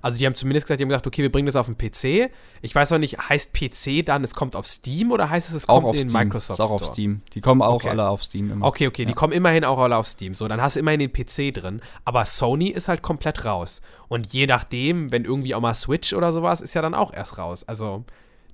Also 0.05 0.19
die 0.19 0.25
haben 0.27 0.35
zumindest 0.35 0.67
gesagt, 0.67 0.79
die 0.79 0.83
haben 0.83 0.89
gesagt, 0.89 1.07
okay, 1.07 1.23
wir 1.23 1.31
bringen 1.31 1.47
das 1.47 1.55
auf 1.55 1.65
den 1.65 1.77
PC. 1.79 2.29
Ich 2.61 2.75
weiß 2.75 2.91
auch 2.91 2.99
nicht, 2.99 3.17
heißt 3.17 3.53
PC 3.53 4.05
dann, 4.05 4.23
es 4.23 4.35
kommt 4.35 4.55
auf 4.55 4.67
Steam 4.67 5.11
oder 5.11 5.31
heißt 5.31 5.49
es, 5.49 5.55
es 5.55 5.67
Auch 5.67 5.77
kommt 5.81 5.87
auf 5.87 5.95
in 5.95 6.09
Steam. 6.09 6.27
Microsoft 6.27 6.59
ist 6.59 6.63
auch 6.63 6.73
auf? 6.73 6.85
Steam. 6.85 7.21
Die 7.33 7.41
kommen 7.41 7.63
auch 7.63 7.77
Okay. 7.77 7.89
alle 7.89 8.07
auf 8.07 8.23
Steam 8.23 8.51
immer. 8.51 8.67
Okay, 8.67 8.85
okay, 8.85 9.05
die 9.05 9.13
Ja. 9.13 9.15
kommen 9.15 9.33
immerhin 9.33 9.65
auch 9.65 9.79
alle 9.79 9.97
auf 9.97 10.05
Steam. 10.07 10.35
So, 10.35 10.47
dann 10.47 10.61
hast 10.61 10.75
du 10.75 10.79
immerhin 10.81 10.99
den 10.99 11.11
PC 11.11 11.51
drin. 11.51 11.81
Aber 12.03 12.27
Sony 12.27 12.67
ist 12.67 12.87
halt 12.87 13.01
komplett 13.01 13.45
raus. 13.45 13.81
Und 14.07 14.31
je 14.31 14.45
nachdem, 14.45 15.11
wenn 15.11 15.25
irgendwie 15.25 15.55
auch 15.55 15.61
mal 15.61 15.73
Switch 15.73 16.13
oder 16.13 16.31
sowas, 16.31 16.61
ist 16.61 16.75
ja 16.75 16.83
dann 16.83 16.93
auch 16.93 17.11
erst 17.11 17.39
raus. 17.39 17.63
Also, 17.67 18.03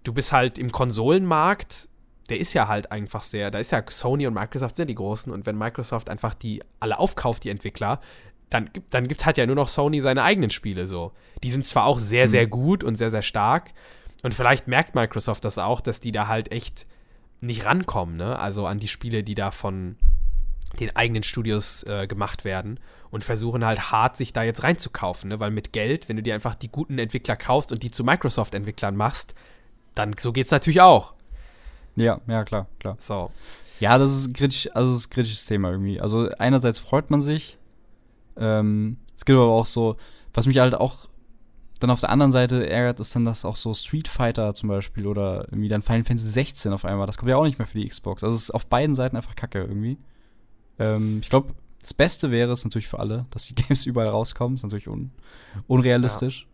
du 0.06 0.14
bist 0.14 0.32
halt 0.32 0.58
im 0.58 0.72
Konsolenmarkt, 0.72 1.90
der 2.30 2.40
ist 2.40 2.54
ja 2.54 2.70
halt 2.70 2.94
einfach 2.94 3.24
sehr, 3.24 3.52
da 3.52 3.60
ist 3.60 3.72
ja 3.72 3.84
Sony 3.90 4.26
und 4.26 4.34
Microsoft 4.34 4.78
sind 4.78 4.88
die 4.88 4.96
großen. 4.96 5.34
Und 5.34 5.46
wenn 5.46 5.58
Microsoft 5.58 6.10
einfach 6.10 6.34
die 6.34 6.64
alle 6.80 6.98
aufkauft, 6.98 7.44
die 7.44 7.50
Entwickler, 7.50 8.00
dann, 8.52 8.72
gibt- 8.72 8.94
dann 8.94 9.08
gibt 9.08 9.26
halt 9.26 9.40
ja 9.40 9.48
nur 9.48 9.56
noch 9.56 9.68
Sony 9.68 10.00
seine 10.02 10.22
eigenen 10.22 10.52
Spiele 10.52 10.86
so. 10.86 11.12
Die 11.42 11.50
sind 11.52 11.66
zwar 11.66 11.86
auch 11.86 11.98
sehr, 11.98 12.28
sehr 12.28 12.46
gut 12.46 12.84
und 12.84 12.96
sehr, 12.98 13.10
sehr 13.10 13.24
stark. 13.24 13.72
Und 14.22 14.36
vielleicht 14.36 14.68
merkt 14.68 14.94
Microsoft 14.94 15.44
das 15.44 15.58
auch, 15.58 15.82
dass 15.82 16.00
die 16.00 16.12
da 16.12 16.28
halt 16.28 16.52
echt 16.52 16.86
nicht 17.40 17.66
rankommen, 17.66 18.18
ne? 18.18 18.38
Also 18.38 18.68
an 18.68 18.78
die 18.78 18.88
Spiele, 18.88 19.24
die 19.24 19.34
da 19.34 19.50
von 19.50 19.96
den 20.80 20.96
eigenen 20.96 21.24
Studios 21.24 21.84
äh, 21.84 22.06
gemacht 22.06 22.46
werden 22.46 22.80
und 23.10 23.24
versuchen 23.24 23.66
halt 23.66 23.92
hart, 23.92 24.16
sich 24.16 24.32
da 24.32 24.44
jetzt 24.44 24.62
reinzukaufen, 24.64 25.30
ne? 25.30 25.40
Weil 25.40 25.50
mit 25.50 25.74
Geld, 25.74 26.08
wenn 26.08 26.18
du 26.18 26.22
dir 26.22 26.36
einfach 26.36 26.54
die 26.54 26.68
guten 26.70 27.00
Entwickler 27.00 27.36
kaufst 27.36 27.72
und 27.72 27.82
die 27.82 27.90
zu 27.90 28.04
Microsoft-Entwicklern 28.04 28.96
machst, 28.96 29.34
dann 29.96 30.14
so 30.20 30.32
geht's 30.32 30.52
natürlich 30.52 30.82
auch. 30.82 31.16
Ja, 31.96 32.22
ja, 32.28 32.44
klar, 32.44 32.68
klar. 32.80 32.96
So. 33.00 33.32
Ja, 33.80 33.98
das 33.98 34.12
ist 34.16 34.34
kritisch, 34.36 34.70
also 34.74 34.92
das 34.94 35.02
ist 35.02 35.08
ein 35.08 35.14
kritisches 35.16 35.46
Thema 35.46 35.72
irgendwie. 35.72 36.00
Also 36.00 36.30
einerseits 36.38 36.78
freut 36.80 37.10
man 37.10 37.20
sich, 37.22 37.58
ähm, 38.38 38.98
es 39.18 39.26
gibt 39.26 39.36
aber 39.38 39.48
auch 39.48 39.66
so, 39.66 39.98
was 40.34 40.46
mich 40.46 40.58
halt 40.60 40.76
auch 40.76 41.08
dann 41.80 41.90
auf 41.90 42.00
der 42.00 42.10
anderen 42.12 42.32
Seite 42.32 42.70
ärgert, 42.70 43.00
ist 43.00 43.16
dann, 43.16 43.26
dass 43.26 43.44
auch 43.44 43.56
so 43.56 43.74
Street 43.74 44.08
Fighter 44.08 44.54
zum 44.54 44.70
Beispiel 44.70 45.08
oder 45.08 45.46
irgendwie 45.50 45.68
dann 45.68 45.82
Final 45.82 46.04
Fantasy 46.04 46.30
16 46.30 46.74
auf 46.74 46.86
einmal, 46.86 47.08
das 47.08 47.18
kommt 47.18 47.30
ja 47.30 47.38
auch 47.38 47.44
nicht 47.44 47.58
mehr 47.58 47.68
für 47.68 47.80
die 47.80 47.88
Xbox. 47.88 48.24
Also 48.24 48.36
es 48.36 48.44
ist 48.44 48.52
auf 48.52 48.68
beiden 48.68 48.94
Seiten 48.96 49.18
einfach 49.18 49.36
kacke 49.36 49.62
irgendwie. 49.62 49.98
Ähm, 50.78 51.20
ich 51.22 51.30
glaube, 51.30 51.54
das 51.82 51.94
Beste 51.96 52.30
wäre 52.30 52.52
es 52.52 52.64
natürlich 52.64 52.88
für 52.88 53.00
alle, 53.00 53.26
dass 53.32 53.48
die 53.48 53.56
Games 53.62 53.86
überall 53.88 54.10
rauskommen. 54.10 54.56
Ist 54.58 54.64
natürlich 54.64 54.88
un 54.88 55.12
unrealistisch. 55.68 56.48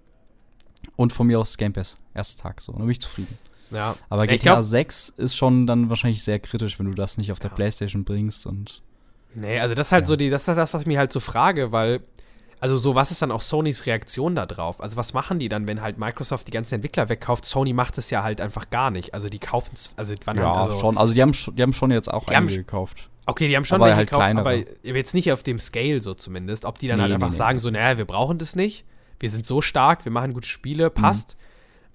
Und 0.95 1.11
von 1.11 1.27
mir 1.27 1.39
aus 1.39 1.57
Game 1.57 1.73
Pass, 1.73 1.97
erster 2.13 2.43
Tag 2.43 2.61
so. 2.61 2.71
Dann 2.71 2.81
bin 2.81 2.91
ich 2.91 3.01
zufrieden. 3.01 3.37
Ja. 3.71 3.95
Aber 4.09 4.23
Ja, 4.23 4.31
GTA 4.31 4.53
glaub- 4.53 4.63
6 4.63 5.09
ist 5.09 5.35
schon 5.35 5.67
dann 5.67 5.89
wahrscheinlich 5.89 6.23
sehr 6.23 6.39
kritisch, 6.39 6.79
wenn 6.79 6.85
du 6.85 6.93
das 6.93 7.17
nicht 7.17 7.33
auf 7.33 7.39
der 7.39 7.49
Ja. 7.49 7.55
Playstation 7.55 8.05
bringst 8.05 8.47
und 8.47 8.81
Nee, 9.33 9.59
also 9.59 9.75
das 9.75 9.87
ist 9.87 9.91
halt 9.91 10.03
Ja. 10.03 10.07
so 10.07 10.15
die, 10.15 10.29
das 10.29 10.47
ist 10.47 10.55
das, 10.55 10.73
was 10.73 10.81
ich 10.81 10.87
mir 10.87 10.97
halt 10.99 11.11
so 11.13 11.19
frage, 11.19 11.71
weil, 11.71 12.01
also 12.59 12.77
so, 12.77 12.95
was 12.95 13.11
ist 13.11 13.21
dann 13.21 13.31
auch 13.31 13.41
Sonys 13.41 13.85
Reaktion 13.85 14.33
da 14.35 14.45
drauf? 14.45 14.81
Also 14.81 14.97
was 14.97 15.13
machen 15.13 15.37
die 15.39 15.47
dann, 15.49 15.67
wenn 15.67 15.81
halt 15.81 15.97
Microsoft 15.99 16.47
die 16.47 16.51
ganzen 16.51 16.75
Entwickler 16.75 17.07
wegkauft? 17.09 17.45
Sony 17.45 17.73
macht 17.73 17.97
es 17.99 18.09
ja 18.09 18.23
halt 18.23 18.41
einfach 18.41 18.69
gar 18.71 18.89
nicht. 18.89 19.13
Also 19.13 19.29
die 19.29 19.39
kaufen 19.39 19.71
es, 19.75 19.91
also 19.95 20.15
wann 20.25 20.37
ja, 20.37 20.43
haben, 20.43 20.57
also, 20.67 20.79
schon. 20.79 20.97
Also 20.97 21.13
die 21.13 21.21
haben, 21.21 21.33
schon- 21.33 21.55
die 21.55 21.61
haben 21.61 21.73
schon 21.73 21.91
jetzt 21.91 22.11
auch 22.11 22.25
Die 22.25 22.35
einige 22.35 22.57
gekauft. 22.57 23.09
Okay, 23.27 23.47
die 23.49 23.55
haben 23.55 23.65
schon 23.65 23.75
Aber 23.75 23.85
welche 23.87 23.97
halt 23.97 24.09
gekauft, 24.09 24.25
kleinere. 24.25 24.65
aber 24.83 24.97
jetzt 24.97 25.13
nicht 25.13 25.31
auf 25.33 25.43
dem 25.43 25.59
Scale 25.59 26.01
so 26.01 26.13
zumindest. 26.13 26.63
Ob 26.65 26.79
die 26.79 26.87
dann 26.87 26.97
Nee, 26.97 27.01
halt 27.03 27.09
nee, 27.09 27.15
einfach 27.15 27.29
nee. 27.29 27.35
sagen, 27.35 27.59
so, 27.59 27.69
naja, 27.69 27.97
wir 27.97 28.05
brauchen 28.05 28.37
das 28.37 28.55
nicht. 28.55 28.85
Wir 29.19 29.29
sind 29.29 29.45
so 29.45 29.61
stark, 29.61 30.05
wir 30.05 30.11
machen 30.11 30.33
gute 30.33 30.47
Spiele, 30.47 30.89
passt. 30.89 31.35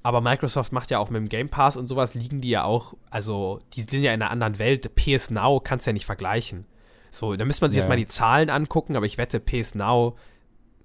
Aber 0.05 0.21
Microsoft 0.21 0.73
macht 0.73 0.91
ja 0.91 0.99
auch 0.99 1.09
mit 1.11 1.21
dem 1.21 1.29
Game 1.29 1.49
Pass 1.49 1.77
und 1.77 1.87
sowas, 1.89 2.15
liegen 2.15 2.41
die 2.41 2.51
ja 2.51 2.65
auch, 2.65 2.95
also 3.11 3.61
die 3.75 3.83
sind 3.83 4.03
ja 4.03 4.13
in 4.13 4.21
einer 4.21 4.31
anderen 4.31 4.59
Welt. 4.59 4.95
PS 4.97 5.31
Now 5.31 5.61
kannst 5.61 5.87
du 5.87 5.91
ja 5.91 5.93
nicht 5.95 6.07
vergleichen. 6.07 6.67
So, 7.13 7.37
da 7.37 7.45
müsste 7.45 7.63
man 7.65 7.71
sich 7.71 7.77
Ja, 7.77 7.85
jetzt 7.85 7.89
mal 7.91 7.97
die 7.97 8.07
Zahlen 8.07 8.49
angucken, 8.49 8.97
aber 8.97 9.05
ich 9.05 9.19
wette, 9.19 9.39
PS 9.39 9.75
Now, 9.75 10.17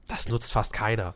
das 0.08 0.28
nutzt 0.28 0.52
fast 0.52 0.74
keiner. 0.74 1.16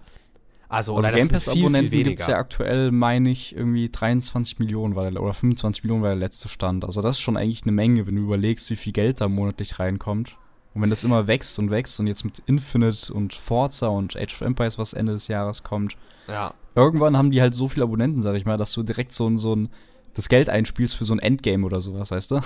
Also, 0.70 0.96
Also 0.96 1.10
Game 1.10 1.28
sind 1.28 1.32
Pass 1.34 1.44
viel, 1.44 1.54
viel 1.54 1.62
Abonnenten 1.64 1.92
weniger. 1.92 2.10
gibt 2.12 2.22
es 2.22 2.28
ja 2.28 2.38
aktuell, 2.38 2.92
meine 2.92 3.30
ich, 3.30 3.54
irgendwie 3.54 3.90
23 3.90 4.58
Millionen 4.60 4.96
war 4.96 5.12
der, 5.12 5.22
oder 5.22 5.34
25 5.34 5.84
Millionen 5.84 6.02
war 6.02 6.12
der 6.12 6.18
letzte 6.18 6.48
Stand. 6.48 6.86
Also 6.86 7.02
das 7.02 7.18
ist 7.18 7.22
schon 7.22 7.36
eigentlich 7.36 7.64
eine 7.64 7.74
Menge, 7.74 8.08
wenn 8.08 8.16
du 8.16 8.22
überlegst, 8.22 8.70
wie 8.70 8.78
viel 8.78 8.94
Geld 8.94 9.20
da 9.20 9.28
monatlich 9.28 9.80
reinkommt. 9.80 10.38
Und 10.74 10.82
wenn 10.82 10.90
das 10.90 11.04
immer 11.04 11.28
wächst 11.28 11.60
und 11.60 11.72
wächst 11.72 12.00
und 12.00 12.08
jetzt 12.08 12.24
mit 12.24 12.42
Infinite 12.46 13.14
und 13.14 13.34
Forza 13.34 13.88
und 13.88 14.16
Age 14.16 14.34
of 14.34 14.42
Empires, 14.42 14.78
was 14.78 14.94
Ende 14.94 15.12
des 15.12 15.28
Jahres 15.28 15.64
kommt, 15.64 15.98
ja. 16.30 16.54
irgendwann 16.74 17.18
haben 17.18 17.32
die 17.32 17.42
halt 17.42 17.54
so 17.54 17.68
viele 17.68 17.84
Abonnenten, 17.84 18.22
sag 18.22 18.36
ich 18.36 18.46
mal, 18.46 18.56
dass 18.56 18.72
du 18.72 18.82
direkt 18.82 19.12
so 19.12 19.28
ein, 19.28 19.38
so 19.38 19.54
ein 19.54 19.68
das 20.14 20.28
Geld 20.30 20.50
einspielst 20.50 20.96
für 20.96 21.06
so 21.06 21.14
ein 21.14 21.20
Endgame 21.20 21.66
oder 21.66 21.80
sowas, 21.82 22.12
weißt 22.12 22.32
du? 22.32 22.42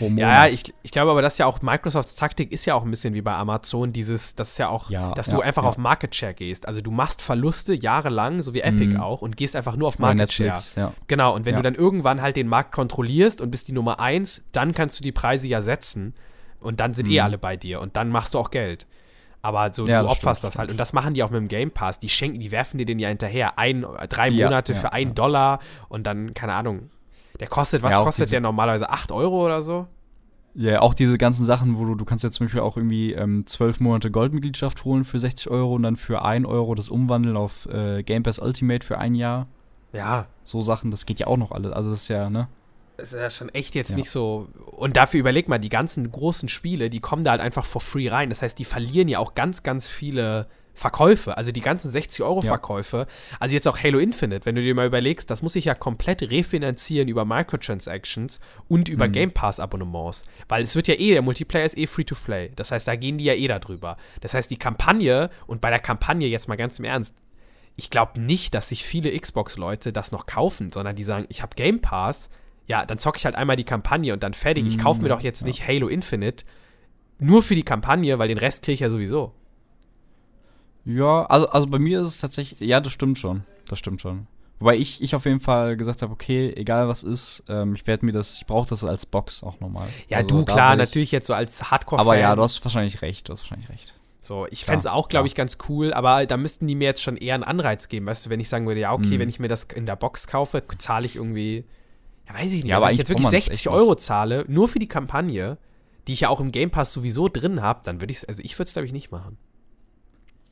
Ja, 0.00 0.08
ja, 0.16 0.46
ich, 0.46 0.62
ich 0.82 0.90
glaube 0.90 1.10
aber, 1.10 1.22
dass 1.22 1.38
ja 1.38 1.46
auch 1.46 1.62
Microsofts 1.62 2.14
Taktik 2.14 2.52
ist 2.52 2.64
ja 2.66 2.74
auch 2.74 2.84
ein 2.84 2.90
bisschen 2.90 3.14
wie 3.14 3.22
bei 3.22 3.34
Amazon, 3.34 3.92
dieses, 3.92 4.36
das 4.36 4.50
ist 4.52 4.58
ja 4.58 4.68
auch, 4.68 4.90
Ja, 4.90 5.12
dass 5.14 5.28
ja, 5.28 5.34
du 5.34 5.40
einfach 5.40 5.62
ja. 5.62 5.68
auf 5.70 5.78
Market 5.78 6.14
Share 6.14 6.34
gehst. 6.34 6.68
Also 6.68 6.80
du 6.80 6.90
machst 6.90 7.22
Verluste 7.22 7.74
jahrelang, 7.74 8.42
so 8.42 8.54
wie 8.54 8.60
Epic 8.60 8.94
Mhm. 8.94 9.00
auch, 9.00 9.22
und 9.22 9.36
gehst 9.36 9.56
einfach 9.56 9.74
nur 9.76 9.88
auf 9.88 9.98
Market 9.98 10.30
Share. 10.32 10.50
Netflix, 10.50 10.74
ja. 10.76 10.92
Genau, 11.08 11.34
und 11.34 11.46
wenn 11.46 11.56
du 11.56 11.62
dann 11.62 11.74
irgendwann 11.74 12.20
halt 12.22 12.36
den 12.36 12.48
Markt 12.48 12.72
kontrollierst 12.72 13.40
und 13.40 13.50
bist 13.50 13.66
die 13.68 13.72
Nummer 13.72 13.98
eins, 13.98 14.42
dann 14.52 14.74
kannst 14.74 14.98
du 15.00 15.02
die 15.02 15.12
Preise 15.12 15.48
ja 15.48 15.62
setzen 15.62 16.14
und 16.60 16.78
dann 16.78 16.94
sind 16.94 17.08
eh 17.08 17.18
Mhm. 17.18 17.24
alle 17.24 17.38
bei 17.38 17.56
dir 17.56 17.80
und 17.80 17.96
dann 17.96 18.10
machst 18.10 18.34
du 18.34 18.38
auch 18.38 18.50
Geld. 18.50 18.86
Aber 19.44 19.72
so, 19.72 19.86
Ja, 19.88 20.02
du 20.02 20.08
opferst 20.08 20.42
stimmt, 20.42 20.52
das 20.52 20.58
halt. 20.60 20.70
Und 20.70 20.76
das 20.76 20.92
machen 20.92 21.14
die 21.14 21.22
auch 21.24 21.30
mit 21.30 21.40
dem 21.40 21.48
Game 21.48 21.72
Pass. 21.72 21.98
Die 21.98 22.08
schenken, 22.08 22.38
die 22.38 22.52
werfen 22.52 22.78
dir 22.78 22.86
den 22.86 23.00
ja 23.00 23.08
hinterher. 23.08 23.58
Ein, 23.58 23.84
drei 24.08 24.30
Monate 24.30 24.72
ja, 24.72 24.78
für 24.78 24.92
einen. 24.92 25.16
Dollar 25.16 25.58
und 25.88 26.06
dann, 26.06 26.32
keine 26.32 26.54
Ahnung. 26.54 26.90
Der 27.42 27.48
kostet, 27.48 27.82
was 27.82 27.90
Ja, 27.92 28.04
kostet 28.04 28.26
diese- 28.26 28.30
der 28.34 28.40
normalerweise? 28.40 28.88
8 28.88 29.10
Euro 29.10 29.44
oder 29.44 29.62
so? 29.62 29.88
Ja, 30.54 30.80
auch 30.80 30.94
diese 30.94 31.18
ganzen 31.18 31.44
Sachen, 31.44 31.76
wo 31.76 31.84
du, 31.84 31.96
du 31.96 32.04
kannst 32.04 32.22
jetzt 32.22 32.34
zum 32.36 32.46
Beispiel 32.46 32.60
auch 32.60 32.76
irgendwie 32.76 33.14
ähm, 33.14 33.44
zwölf 33.46 33.80
Monate 33.80 34.12
Goldmitgliedschaft 34.12 34.84
holen 34.84 35.02
für 35.04 35.18
60 35.18 35.50
Euro 35.50 35.74
und 35.74 35.82
dann 35.82 35.96
für 35.96 36.22
1 36.24 36.46
Euro 36.46 36.74
das 36.76 36.88
umwandeln 36.88 37.36
auf 37.36 37.66
äh, 37.66 38.04
Game 38.04 38.22
Pass 38.22 38.38
Ultimate 38.38 38.86
für 38.86 38.96
ein 38.98 39.16
Jahr. 39.16 39.48
Ja, 39.92 40.26
So 40.44 40.62
Sachen, 40.62 40.92
das 40.92 41.04
geht 41.04 41.18
ja 41.18 41.26
auch 41.26 41.36
noch 41.36 41.50
alles. 41.50 41.72
Also 41.72 41.90
das 41.90 42.02
ist 42.02 42.08
ja, 42.08 42.30
ne? 42.30 42.46
Das 42.98 43.12
ist 43.12 43.18
ja 43.18 43.30
schon 43.30 43.48
echt 43.48 43.74
jetzt 43.74 43.90
Ja. 43.90 43.96
nicht 43.96 44.10
so. 44.10 44.46
Und 44.66 44.96
dafür 44.96 45.18
überleg 45.20 45.48
mal, 45.48 45.58
die 45.58 45.68
ganzen 45.70 46.12
großen 46.12 46.48
Spiele, 46.48 46.90
die 46.90 47.00
kommen 47.00 47.24
da 47.24 47.32
halt 47.32 47.40
einfach 47.40 47.64
for 47.64 47.80
free 47.80 48.08
rein. 48.08 48.28
Das 48.28 48.42
heißt, 48.42 48.56
die 48.58 48.64
verlieren 48.64 49.08
ja 49.08 49.18
auch 49.18 49.34
ganz, 49.34 49.62
ganz 49.64 49.88
viele 49.88 50.46
Verkäufe. 50.74 51.36
Also 51.36 51.52
die 51.52 51.60
ganzen 51.60 51.90
60-Euro-Verkäufe. 51.90 53.06
Also 53.38 53.54
jetzt 53.54 53.68
auch 53.68 53.78
Halo 53.82 53.98
Infinite, 53.98 54.46
wenn 54.46 54.54
du 54.54 54.62
dir 54.62 54.74
mal 54.74 54.86
überlegst, 54.86 55.30
das 55.30 55.42
muss 55.42 55.56
ich 55.56 55.66
ja 55.66 55.74
komplett 55.74 56.22
refinanzieren 56.30 57.08
über 57.08 57.24
Microtransactions 57.24 58.40
und 58.68 58.88
über 58.88 59.08
Mhm. 59.08 59.12
Game 59.12 59.32
Pass-Abonnements. 59.32 60.24
Weil 60.48 60.62
es 60.62 60.74
wird 60.74 60.88
ja 60.88 60.94
eh, 60.94 61.12
der 61.12 61.22
Multiplayer 61.22 61.64
ist 61.64 61.76
eh 61.76 61.86
Free-to-Play. 61.86 62.52
Das 62.56 62.72
heißt, 62.72 62.88
da 62.88 62.96
gehen 62.96 63.18
die 63.18 63.24
ja 63.24 63.34
eh 63.34 63.48
darüber. 63.48 63.96
Das 64.20 64.34
heißt, 64.34 64.50
die 64.50 64.56
Kampagne, 64.56 65.30
und 65.46 65.60
bei 65.60 65.70
der 65.70 65.80
Kampagne 65.80 66.28
jetzt 66.28 66.48
mal 66.48 66.56
ganz 66.56 66.78
im 66.78 66.84
Ernst, 66.84 67.14
ich 67.76 67.90
glaube 67.90 68.20
nicht, 68.20 68.54
dass 68.54 68.68
sich 68.68 68.84
viele 68.84 69.18
Xbox-Leute 69.18 69.92
das 69.92 70.12
noch 70.12 70.26
kaufen, 70.26 70.70
sondern 70.70 70.96
die 70.96 71.04
sagen, 71.04 71.26
ich 71.28 71.42
habe 71.42 71.54
Game 71.54 71.80
Pass, 71.80 72.28
ja, 72.66 72.86
dann 72.86 72.98
zocke 72.98 73.18
ich 73.18 73.24
halt 73.24 73.34
einmal 73.34 73.56
die 73.56 73.64
Kampagne 73.64 74.12
und 74.12 74.22
dann 74.22 74.34
fertig. 74.34 74.66
Ich 74.66 74.78
kaufe 74.78 75.02
mir 75.02 75.08
ja, 75.08 75.16
doch 75.16 75.22
jetzt 75.22 75.40
ja. 75.40 75.46
nicht 75.46 75.66
Halo 75.66 75.88
Infinite 75.88 76.44
nur 77.18 77.42
für 77.42 77.54
die 77.54 77.62
Kampagne, 77.62 78.18
weil 78.18 78.28
den 78.28 78.38
Rest 78.38 78.62
kriege 78.62 78.74
ich 78.74 78.80
ja 78.80 78.90
sowieso. 78.90 79.32
Ja, 80.84 81.24
also, 81.26 81.48
also 81.50 81.66
bei 81.66 81.78
mir 81.78 82.00
ist 82.02 82.08
es 82.08 82.18
tatsächlich, 82.18 82.60
ja, 82.60 82.80
das 82.80 82.92
stimmt 82.92 83.18
schon. 83.18 83.44
Das 83.68 83.78
stimmt 83.78 84.00
schon. 84.00 84.26
Wobei 84.58 84.76
ich, 84.76 85.02
ich 85.02 85.14
auf 85.14 85.24
jeden 85.24 85.40
Fall 85.40 85.76
gesagt 85.76 86.02
habe, 86.02 86.12
okay, 86.12 86.52
egal 86.56 86.86
was 86.88 87.02
ist, 87.02 87.42
ähm, 87.48 87.74
ich 87.74 87.86
werde 87.86 88.06
mir 88.06 88.12
das, 88.12 88.36
ich 88.36 88.46
brauche 88.46 88.68
das 88.68 88.84
als 88.84 89.06
Box 89.06 89.42
auch 89.42 89.58
nochmal. 89.60 89.88
Ja, 90.08 90.18
Also 90.18 90.28
du, 90.28 90.44
klar, 90.44 90.76
natürlich 90.76 91.10
jetzt 91.10 91.26
so 91.26 91.34
als 91.34 91.70
Hardcore-Fan. 91.70 92.06
Aber 92.06 92.16
ja, 92.16 92.36
du 92.36 92.42
hast 92.42 92.64
wahrscheinlich 92.64 93.02
recht, 93.02 93.28
du 93.28 93.32
hast 93.32 93.40
wahrscheinlich 93.42 93.68
recht. 93.70 93.94
So, 94.20 94.46
ich 94.50 94.64
fände 94.64 94.80
es 94.80 94.86
auch, 94.86 95.08
glaube 95.08 95.26
ich, 95.26 95.34
ganz 95.34 95.58
cool, 95.68 95.92
aber 95.92 96.26
da 96.26 96.36
müssten 96.36 96.68
die 96.68 96.76
mir 96.76 96.84
jetzt 96.84 97.02
schon 97.02 97.16
eher 97.16 97.34
einen 97.34 97.42
Anreiz 97.42 97.88
geben, 97.88 98.06
weißt 98.06 98.26
du, 98.26 98.30
wenn 98.30 98.38
ich 98.38 98.48
sagen 98.48 98.68
würde, 98.68 98.78
ja, 98.80 98.92
okay, 98.92 99.16
Mhm. 99.16 99.18
wenn 99.18 99.28
ich 99.28 99.40
mir 99.40 99.48
das 99.48 99.64
in 99.64 99.84
der 99.84 99.96
Box 99.96 100.28
kaufe, 100.28 100.62
zahle 100.78 101.06
ich 101.06 101.16
irgendwie, 101.16 101.64
ja, 102.28 102.34
weiß 102.34 102.52
ich 102.52 102.62
nicht, 102.62 102.66
Ja, 102.66 102.76
also 102.76 102.84
aber 102.84 102.86
wenn 102.90 102.92
ich 102.94 102.98
jetzt 102.98 103.08
wirklich 103.08 103.24
braucht 103.24 103.32
man's 103.32 103.44
60 103.46 103.66
echt 103.66 103.74
Euro 103.74 103.96
zahle, 103.96 104.44
nur 104.46 104.68
für 104.68 104.78
die 104.78 104.86
Kampagne, 104.86 105.58
die 106.06 106.12
ich 106.12 106.20
ja 106.20 106.28
auch 106.28 106.38
im 106.38 106.52
Game 106.52 106.70
Pass 106.70 106.92
sowieso 106.92 107.26
drin 107.28 107.62
habe, 107.62 107.80
dann 107.82 108.00
würde 108.00 108.12
ich 108.12 108.18
es, 108.18 108.24
also 108.26 108.40
ich 108.44 108.56
würde 108.60 108.68
es, 108.68 108.72
glaube 108.74 108.86
ich, 108.86 108.92
nicht 108.92 109.10
machen. 109.10 109.38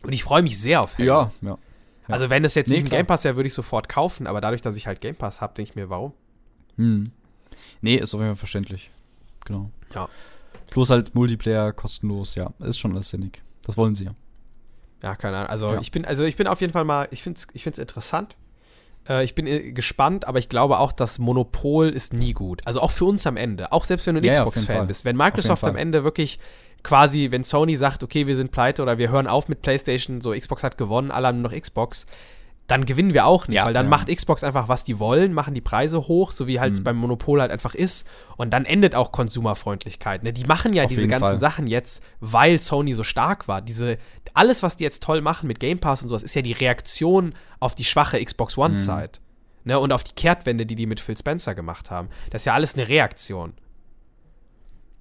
Und 0.05 0.13
ich 0.13 0.23
freue 0.25 0.43
mich 0.43 0.59
sehr 0.59 0.81
auf 0.83 0.97
Halo. 0.99 1.07
Ja, 1.07 1.33
ja. 1.43 1.49
ja. 1.51 1.59
Also 2.09 2.31
wenn 2.31 2.45
es 2.45 2.55
jetzt 2.55 2.69
Nee, 2.69 2.77
nicht 2.77 2.85
im. 2.85 2.91
Game 2.91 3.07
Pass 3.07 3.25
wäre, 3.25 3.37
würde 3.37 3.47
ich 3.47 3.55
sofort 3.55 3.89
kaufen, 3.89 4.27
aber 4.27 4.41
dadurch, 4.41 4.63
dass 4.63 4.77
ich 4.77 4.87
halt 4.87 5.01
Game 5.01 5.15
Pass 5.17 5.41
habe, 5.41 5.55
denke 5.55 5.71
ich 5.71 5.77
mir, 5.77 5.91
warum? 5.91 6.13
Hm. 6.77 7.11
Nee, 7.83 7.97
ist 7.97 8.15
auf 8.15 8.21
jeden 8.21 8.33
Fall 8.33 8.39
verständlich. 8.39 8.91
Genau. 9.45 9.71
Ja. 9.95 10.09
Bloß 10.71 10.91
halt 10.91 11.15
Multiplayer 11.15 11.73
kostenlos, 11.73 12.35
ja. 12.35 12.53
Ist 12.61 12.79
schon 12.79 12.93
alles 12.93 13.11
sinnig. 13.11 13.43
Das 13.65 13.77
wollen 13.77 13.95
sie 13.95 14.05
ja. 14.05 14.15
Ja, 15.03 15.15
keine 15.17 15.39
Ahnung. 15.39 15.51
Also 15.51 15.73
Ja. 15.73 15.81
ich 15.81 15.91
bin, 15.91 16.05
also 16.05 16.25
ich 16.25 16.37
bin 16.37 16.47
auf 16.47 16.61
jeden 16.61 16.73
Fall 16.73 16.85
mal, 16.85 17.09
ich 17.11 17.23
finde 17.23 17.39
es 17.39 17.47
ich 17.53 17.63
find's 17.63 17.79
interessant. 17.79 18.37
Äh, 19.09 19.25
ich 19.25 19.35
bin 19.35 19.47
äh, 19.47 19.73
gespannt, 19.73 20.27
aber 20.27 20.39
ich 20.39 20.49
glaube 20.49 20.79
auch, 20.79 20.93
das 20.93 21.19
Monopol 21.19 21.89
ist 21.89 22.13
nie 22.13 22.33
gut. 22.35 22.61
Also 22.67 22.81
auch 22.81 22.91
für 22.91 23.07
uns 23.07 23.27
am 23.27 23.37
Ende. 23.37 23.73
Auch 23.73 23.85
selbst 23.85 24.07
wenn 24.07 24.15
du 24.17 24.21
ein 24.21 24.25
Ja, 24.25 24.35
Xbox-Fan 24.45 24.87
bist. 24.87 25.05
Wenn 25.05 25.17
Microsoft 25.17 25.65
am. 25.65 25.77
Ende 25.77 26.05
wirklich 26.05 26.39
quasi, 26.83 27.31
wenn 27.31 27.45
Sony 27.45 27.77
sagt, 27.77 28.03
okay, 28.03 28.27
wir 28.27 28.37
sind 28.37 28.51
pleite 28.53 28.83
oder 28.83 28.99
wir 28.99 29.11
hören 29.11 29.27
auf 29.27 29.49
mit 29.49 29.63
PlayStation, 29.63 30.21
so 30.21 30.31
Xbox 30.33 30.63
hat 30.63 30.79
gewonnen, 30.79 31.11
alle 31.11 31.29
haben 31.29 31.41
nur 31.43 31.51
noch 31.51 31.59
Xbox, 31.59 32.07
dann 32.67 32.87
gewinnen 32.87 33.15
wir 33.15 33.27
auch 33.27 33.49
nicht, 33.49 33.57
Ja, 33.57 33.65
weil 33.65 33.75
dann 33.75 33.87
ja. 33.87 33.91
macht 33.91 34.09
Xbox 34.15 34.45
einfach, 34.45 34.69
was 34.69 34.85
die 34.85 35.01
wollen, 35.01 35.33
machen 35.33 35.55
die 35.55 35.61
Preise 35.61 36.07
hoch, 36.07 36.31
so 36.31 36.47
wie 36.47 36.61
halt 36.61 36.79
Mhm. 36.79 36.85
beim 36.85 36.97
Monopol 36.99 37.41
halt 37.41 37.51
einfach 37.51 37.75
ist. 37.75 38.07
Und 38.37 38.51
dann 38.51 38.65
endet 38.65 38.95
auch 38.95 39.11
Konsumerfreundlichkeit. 39.11 40.23
Ne? 40.23 40.33
Die 40.33 40.45
machen 40.45 40.73
ja 40.73 40.85
Auf 40.85 40.89
diese 40.89 41.09
ganzen 41.09 41.25
Fall. 41.27 41.39
Sachen 41.41 41.67
jetzt, 41.67 42.01
weil 42.21 42.61
Sony 42.61 42.93
so 42.93 43.03
stark 43.03 43.49
war. 43.49 43.61
Diese, 43.61 43.97
alles, 44.35 44.63
was 44.63 44.77
die 44.77 44.85
jetzt 44.85 45.03
toll 45.03 45.21
machen 45.21 45.49
mit 45.49 45.59
Game 45.59 45.81
Pass 45.81 46.03
und 46.03 46.09
sowas, 46.11 46.23
ist 46.23 46.35
ja 46.35 46.43
die 46.43 46.53
Reaktion 46.53 47.35
auf 47.59 47.75
die 47.75 47.83
schwache 47.85 48.25
Xbox 48.25 48.57
Mhm. 48.57 48.63
One-Zeit. 48.63 49.21
Ne? 49.65 49.79
Und 49.81 49.93
auf 49.93 50.05
die 50.05 50.13
Kehrtwende, 50.15 50.65
die 50.65 50.77
die 50.77 50.87
mit 50.87 51.01
Phil 51.01 51.19
Spencer 51.19 51.57
gemacht 51.57 51.91
haben. 51.91 52.09
Das 52.31 52.43
ist 52.43 52.47
ja 52.47 52.55
alles 52.55 52.75
eine 52.75 52.89
Reaktion. 52.89 53.55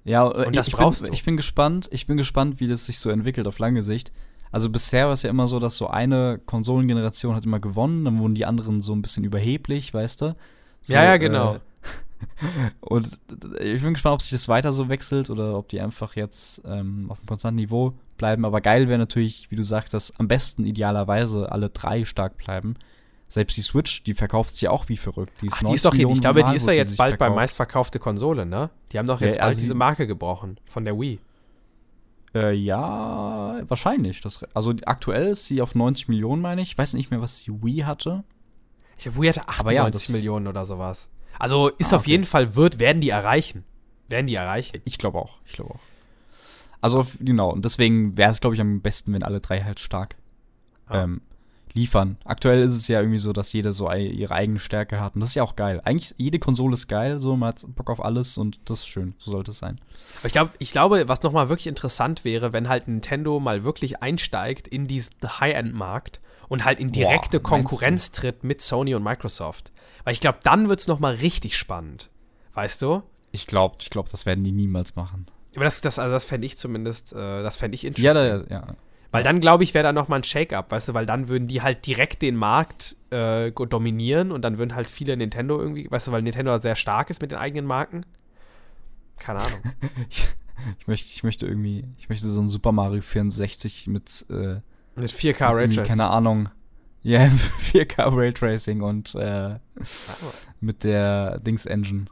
Ja, 0.06 0.30
äh, 0.30 0.48
Und 0.48 0.56
das 0.56 0.68
ich, 0.68 0.74
brauchst 0.74 1.02
bin, 1.02 1.10
du. 1.10 1.14
ich 1.14 1.24
bin 1.24 1.38
gespannt, 1.38 1.90
ich 1.92 2.08
bin 2.08 2.18
gespannt, 2.18 2.60
wie 2.60 2.68
das 2.68 2.86
sich 2.86 3.00
so 3.00 3.10
entwickelt 3.10 3.48
auf 3.48 3.60
lange 3.60 3.84
Sicht. 3.84 4.12
Also 4.52 4.70
bisher 4.70 5.06
war 5.06 5.14
es 5.14 5.24
ja 5.24 5.30
immer 5.30 5.48
so, 5.48 5.60
dass 5.60 5.78
so 5.78 5.88
eine 5.88 6.40
Konsolengeneration 6.46 7.36
hat 7.36 7.46
immer 7.46 7.60
gewonnen, 7.60 8.06
dann 8.06 8.18
wurden 8.20 8.36
die 8.36 8.46
anderen 8.46 8.82
so 8.82 8.94
ein 8.94 9.02
bisschen 9.02 9.24
überheblich, 9.24 9.94
weißt 9.94 10.22
du? 10.22 10.36
So, 10.82 10.94
Ja, 10.94 11.04
ja, 11.04 11.18
genau. 11.18 11.56
Äh, 11.56 11.60
und 12.82 13.20
ich 13.62 13.82
bin 13.82 13.94
gespannt, 13.94 14.16
ob 14.16 14.22
sich 14.22 14.32
das 14.32 14.48
weiter 14.48 14.72
so 14.72 14.90
wechselt 14.90 15.30
oder 15.30 15.58
ob 15.58 15.70
die 15.70 15.80
einfach 15.80 16.16
jetzt 16.16 16.64
ähm, 16.66 17.06
auf 17.10 17.20
einem 17.20 17.28
konstanten 17.28 17.58
Niveau 17.58 17.94
bleiben. 18.18 18.44
Aber 18.44 18.60
geil 18.60 18.88
wäre 18.88 19.00
natürlich, 19.00 19.50
wie 19.52 19.56
du 19.56 19.64
sagst, 19.64 19.94
dass 19.94 20.20
am 20.20 20.28
besten 20.28 20.66
idealerweise 20.66 21.52
alle 21.52 21.70
drei 21.70 22.04
stark 22.04 22.38
bleiben. 22.38 22.76
Selbst 23.32 23.56
die 23.58 23.62
Switch, 23.62 24.04
die 24.04 24.14
verkauft 24.16 24.52
sich 24.54 24.62
ja 24.64 24.72
auch 24.72 24.90
wie 24.90 24.98
verrückt. 24.98 25.34
Die 25.42 25.46
ist, 25.48 25.54
Ach, 25.54 25.60
die 25.60 25.64
90 25.66 25.76
ist 25.76 25.86
doch, 25.86 25.92
Millionen 25.94 26.16
ich 26.16 26.22
glaube, 26.22 26.44
die 26.44 26.56
ist 26.56 26.68
doch 26.68 26.74
jetzt 26.74 26.98
bald 26.98 27.14
bei 27.14 27.26
verkauft. 27.26 27.36
meistverkaufte 27.36 28.00
Konsole, 28.00 28.46
ne? 28.46 28.72
Die 28.92 28.98
haben 29.00 29.06
doch 29.06 29.22
Ja, 29.22 29.28
jetzt 29.28 29.36
bald 29.38 29.48
also 29.50 29.62
diese 29.62 29.74
die- 29.74 29.78
Marke 29.78 30.08
gebrochen 30.08 30.60
von 30.66 30.84
der 30.84 31.00
Wii. 31.00 31.20
Äh, 32.36 32.54
ja, 32.54 33.62
wahrscheinlich. 33.68 34.22
Das, 34.22 34.44
also 34.54 34.74
aktuell 34.86 35.28
ist 35.30 35.46
sie 35.46 35.62
auf 35.62 35.74
90 35.76 36.08
Millionen, 36.10 36.42
meine 36.42 36.62
ich. 36.62 36.72
Ich 36.72 36.78
weiß 36.78 36.94
nicht 36.94 37.10
mehr, 37.12 37.22
was 37.22 37.44
die 37.44 37.52
Wii 37.64 37.80
hatte. 37.82 38.24
Ich 38.98 39.04
glaube, 39.04 39.22
Wii 39.22 39.30
hatte 39.30 39.48
98 39.48 39.60
Aber 39.60 39.72
ja, 39.74 40.18
Millionen 40.18 40.48
oder 40.48 40.66
sowas. 40.66 41.10
Also 41.38 41.70
ist 41.70 41.94
Ah, 41.94 41.98
auf 41.98 42.02
okay. 42.04 42.12
jeden 42.12 42.26
Fall, 42.26 42.56
wird, 42.56 42.80
werden 42.80 43.02
die 43.02 43.10
erreichen. 43.10 43.64
Werden 44.10 44.28
die 44.28 44.36
erreichen. 44.36 44.82
Ich 44.86 44.98
glaube 44.98 45.20
auch. 45.20 45.38
Ich 45.46 45.54
glaube 45.54 45.76
auch. 45.76 45.80
Also 46.82 47.06
genau. 47.20 47.52
Und 47.52 47.64
deswegen 47.66 48.18
wäre 48.18 48.32
es, 48.32 48.42
glaube 48.42 48.56
ich, 48.56 48.62
am 48.62 48.82
besten, 48.82 49.14
wenn 49.14 49.24
alle 49.24 49.40
drei 49.40 49.62
halt 49.62 49.80
stark 49.80 50.16
Ja. 50.92 51.04
ähm, 51.04 51.22
liefern. 51.80 52.18
Aktuell 52.26 52.62
ist 52.62 52.76
es 52.76 52.88
ja 52.88 53.00
irgendwie 53.00 53.20
so, 53.20 53.34
dass 53.34 53.54
jeder 53.54 53.72
so 53.72 53.92
ihre 53.92 54.34
eigene 54.34 54.60
Stärke 54.60 55.00
hat. 55.00 55.16
Und 55.16 55.22
das 55.22 55.30
ist 55.30 55.36
ja 55.36 55.44
auch 55.44 55.56
geil. 55.56 55.82
Eigentlich, 55.86 56.14
jede 56.18 56.40
Konsole 56.40 56.74
ist 56.74 56.88
geil. 56.88 57.20
So, 57.20 57.36
man 57.36 57.50
hat 57.50 57.66
Bock 57.76 57.90
auf 57.90 58.04
alles 58.04 58.38
und 58.38 58.60
das 58.66 58.80
ist 58.80 58.88
schön. 58.88 59.16
So 59.20 59.32
sollte 59.32 59.52
es 59.52 59.60
sein. 59.60 59.80
Aber 60.20 60.28
ich, 60.28 60.34
glaub, 60.34 60.52
ich 60.60 60.72
glaube, 60.72 61.08
was 61.08 61.24
nochmal 61.24 61.50
wirklich 61.50 61.68
interessant 61.68 62.26
wäre, 62.26 62.54
wenn 62.54 62.70
halt 62.70 62.88
Nintendo 62.88 63.40
mal 63.40 63.64
wirklich 63.64 64.02
einsteigt 64.04 64.68
in 64.68 64.88
diesen 64.88 65.14
High-End-Markt 65.24 66.20
und 66.48 66.66
halt 66.66 66.80
in 66.80 66.92
direkte 66.92 67.40
Boah, 67.40 67.52
meinst 67.52 67.66
du? 67.66 67.70
Konkurrenz 67.76 68.12
tritt 68.12 68.44
mit 68.44 68.62
Sony 68.62 68.94
und 68.96 69.04
Microsoft. 69.04 69.72
Weil 70.04 70.14
ich 70.14 70.20
glaube, 70.20 70.40
dann 70.44 70.70
wird 70.70 70.82
es 70.82 70.88
nochmal 70.88 71.16
richtig 71.16 71.58
spannend. 71.58 72.10
Weißt 72.54 72.82
du? 72.82 73.04
Ich 73.32 73.48
glaube, 73.48 73.78
ich 73.80 73.90
glaub, 73.90 74.10
das 74.10 74.26
werden 74.26 74.44
die 74.44 74.52
niemals 74.52 74.96
machen. 74.96 75.28
Aber 75.56 75.66
das, 75.66 75.82
das, 75.82 76.00
also 76.00 76.12
das 76.12 76.26
fände 76.26 76.46
ich 76.46 76.58
zumindest, 76.58 77.14
äh, 77.14 77.44
das 77.44 77.58
fände 77.58 77.76
ich 77.76 77.84
Ja, 77.84 77.90
interessant. 77.90 78.46
da, 78.50 78.54
ja. 78.54 78.76
Weil 79.12 79.24
dann, 79.24 79.40
glaube 79.40 79.64
ich, 79.64 79.74
wäre 79.74 79.84
da 79.84 79.92
nochmal 79.92 80.20
ein 80.20 80.24
Shake-up, 80.24 80.72
weißt 80.72 80.90
du, 80.90 80.94
weil 80.94 81.06
dann 81.06 81.30
würden 81.30 81.48
die 81.48 81.62
halt 81.62 81.86
direkt 81.88 82.22
den 82.22 82.36
Markt 82.36 82.96
äh, 83.10 83.52
dominieren 83.52 84.32
und 84.32 84.44
dann 84.44 84.58
würden 84.58 84.76
halt 84.76 84.88
viele 84.88 85.18
Nintendo 85.18 85.60
irgendwie, 85.60 85.90
weißt 85.90 86.08
du, 86.08 86.12
weil 86.12 86.22
Nintendo 86.22 86.58
sehr 86.60 86.76
stark 86.76 87.10
ist 87.10 87.22
mit 87.22 87.32
den 87.32 87.40
eigenen 87.40 87.66
Marken. 87.66 88.06
Keine 89.18 89.40
Ahnung. 89.40 89.60
Ich 90.78 90.88
möchte, 90.88 91.08
ich 91.10 91.24
möchte 91.24 91.48
irgendwie, 91.48 91.86
ich 91.98 92.10
möchte 92.10 92.28
so 92.28 92.42
ein 92.42 92.50
Super 92.50 92.74
Mario 92.74 93.02
64 93.02 93.88
mit 93.88 94.26
äh, 94.30 94.60
mit 94.96 95.10
4K 95.10 95.24
mit 95.24 95.32
irgendwie, 95.32 95.40
Raytracing. 95.40 95.84
Keine 95.86 96.08
Ahnung. 96.08 96.50
Ja, 97.02 97.30
4K 97.72 98.14
Raytracing 98.14 98.82
und 98.82 99.16
äh, 99.16 99.58
mit 100.60 100.84
der 100.84 101.40
Dings 101.40 101.66
Engine. 101.66 102.08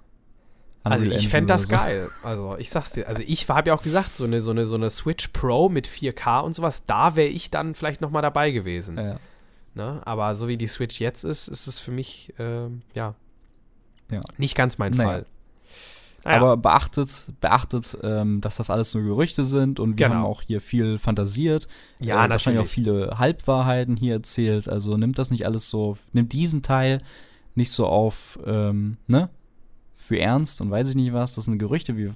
Also 0.91 1.05
ich 1.07 1.27
fände 1.29 1.47
das 1.53 1.63
so. 1.63 1.69
geil. 1.69 2.09
Also 2.23 2.55
ich 2.57 2.69
sag's 2.69 2.91
dir. 2.91 3.07
Also 3.07 3.23
ich 3.25 3.47
habe 3.49 3.69
ja 3.69 3.75
auch 3.75 3.83
gesagt, 3.83 4.15
so 4.15 4.23
eine, 4.23 4.41
so, 4.41 4.51
eine, 4.51 4.65
so 4.65 4.75
eine 4.75 4.89
Switch 4.89 5.29
Pro 5.29 5.69
mit 5.69 5.87
4K 5.87 6.41
und 6.41 6.53
sowas, 6.55 6.83
da 6.85 7.15
wäre 7.15 7.27
ich 7.29 7.49
dann 7.51 7.73
vielleicht 7.75 8.01
noch 8.01 8.11
mal 8.11 8.21
dabei 8.21 8.51
gewesen. 8.51 8.97
Ja. 8.97 9.19
Ne? 9.75 10.01
Aber 10.05 10.33
so 10.35 10.47
wie 10.47 10.57
die 10.57 10.67
Switch 10.67 10.99
jetzt 10.99 11.23
ist, 11.23 11.47
ist 11.47 11.67
es 11.67 11.79
für 11.79 11.91
mich, 11.91 12.33
ähm, 12.39 12.81
ja, 12.93 13.13
Ja. 14.11 14.21
nicht 14.37 14.55
ganz 14.55 14.77
mein 14.77 14.93
Naja. 14.93 15.09
Fall. 15.09 15.25
Naja, 16.23 16.37
Aber 16.37 16.57
beachtet, 16.57 17.25
beachtet, 17.39 17.97
ähm, 18.03 18.41
dass 18.41 18.57
das 18.57 18.69
alles 18.69 18.93
nur 18.93 19.03
Gerüchte 19.03 19.43
sind 19.45 19.79
und 19.79 19.97
wir 19.97 20.07
Genau. 20.07 20.19
haben 20.19 20.25
auch 20.25 20.41
hier 20.41 20.59
viel 20.61 20.97
fantasiert. 20.99 21.67
ja, 21.99 22.25
äh, 22.25 22.29
wahrscheinlich 22.29 22.63
auch 22.63 22.67
viele 22.69 23.17
Halbwahrheiten 23.17 23.95
hier 23.95 24.15
erzählt. 24.15 24.67
Also 24.67 24.97
nimmt 24.97 25.19
das 25.19 25.31
nicht 25.31 25.45
alles 25.45 25.69
so, 25.69 25.97
nimmt 26.11 26.33
diesen 26.33 26.63
Teil 26.63 27.01
nicht 27.55 27.71
so 27.71 27.85
auf, 27.87 28.37
ähm, 28.45 28.97
ne? 29.07 29.29
Für 30.07 30.17
ernst 30.19 30.61
und 30.61 30.71
weiß 30.71 30.89
ich 30.91 30.95
nicht 30.95 31.11
was. 31.13 31.35
Das 31.35 31.45
sind 31.45 31.57
Gerüchte, 31.59 31.97
wie 31.97 32.13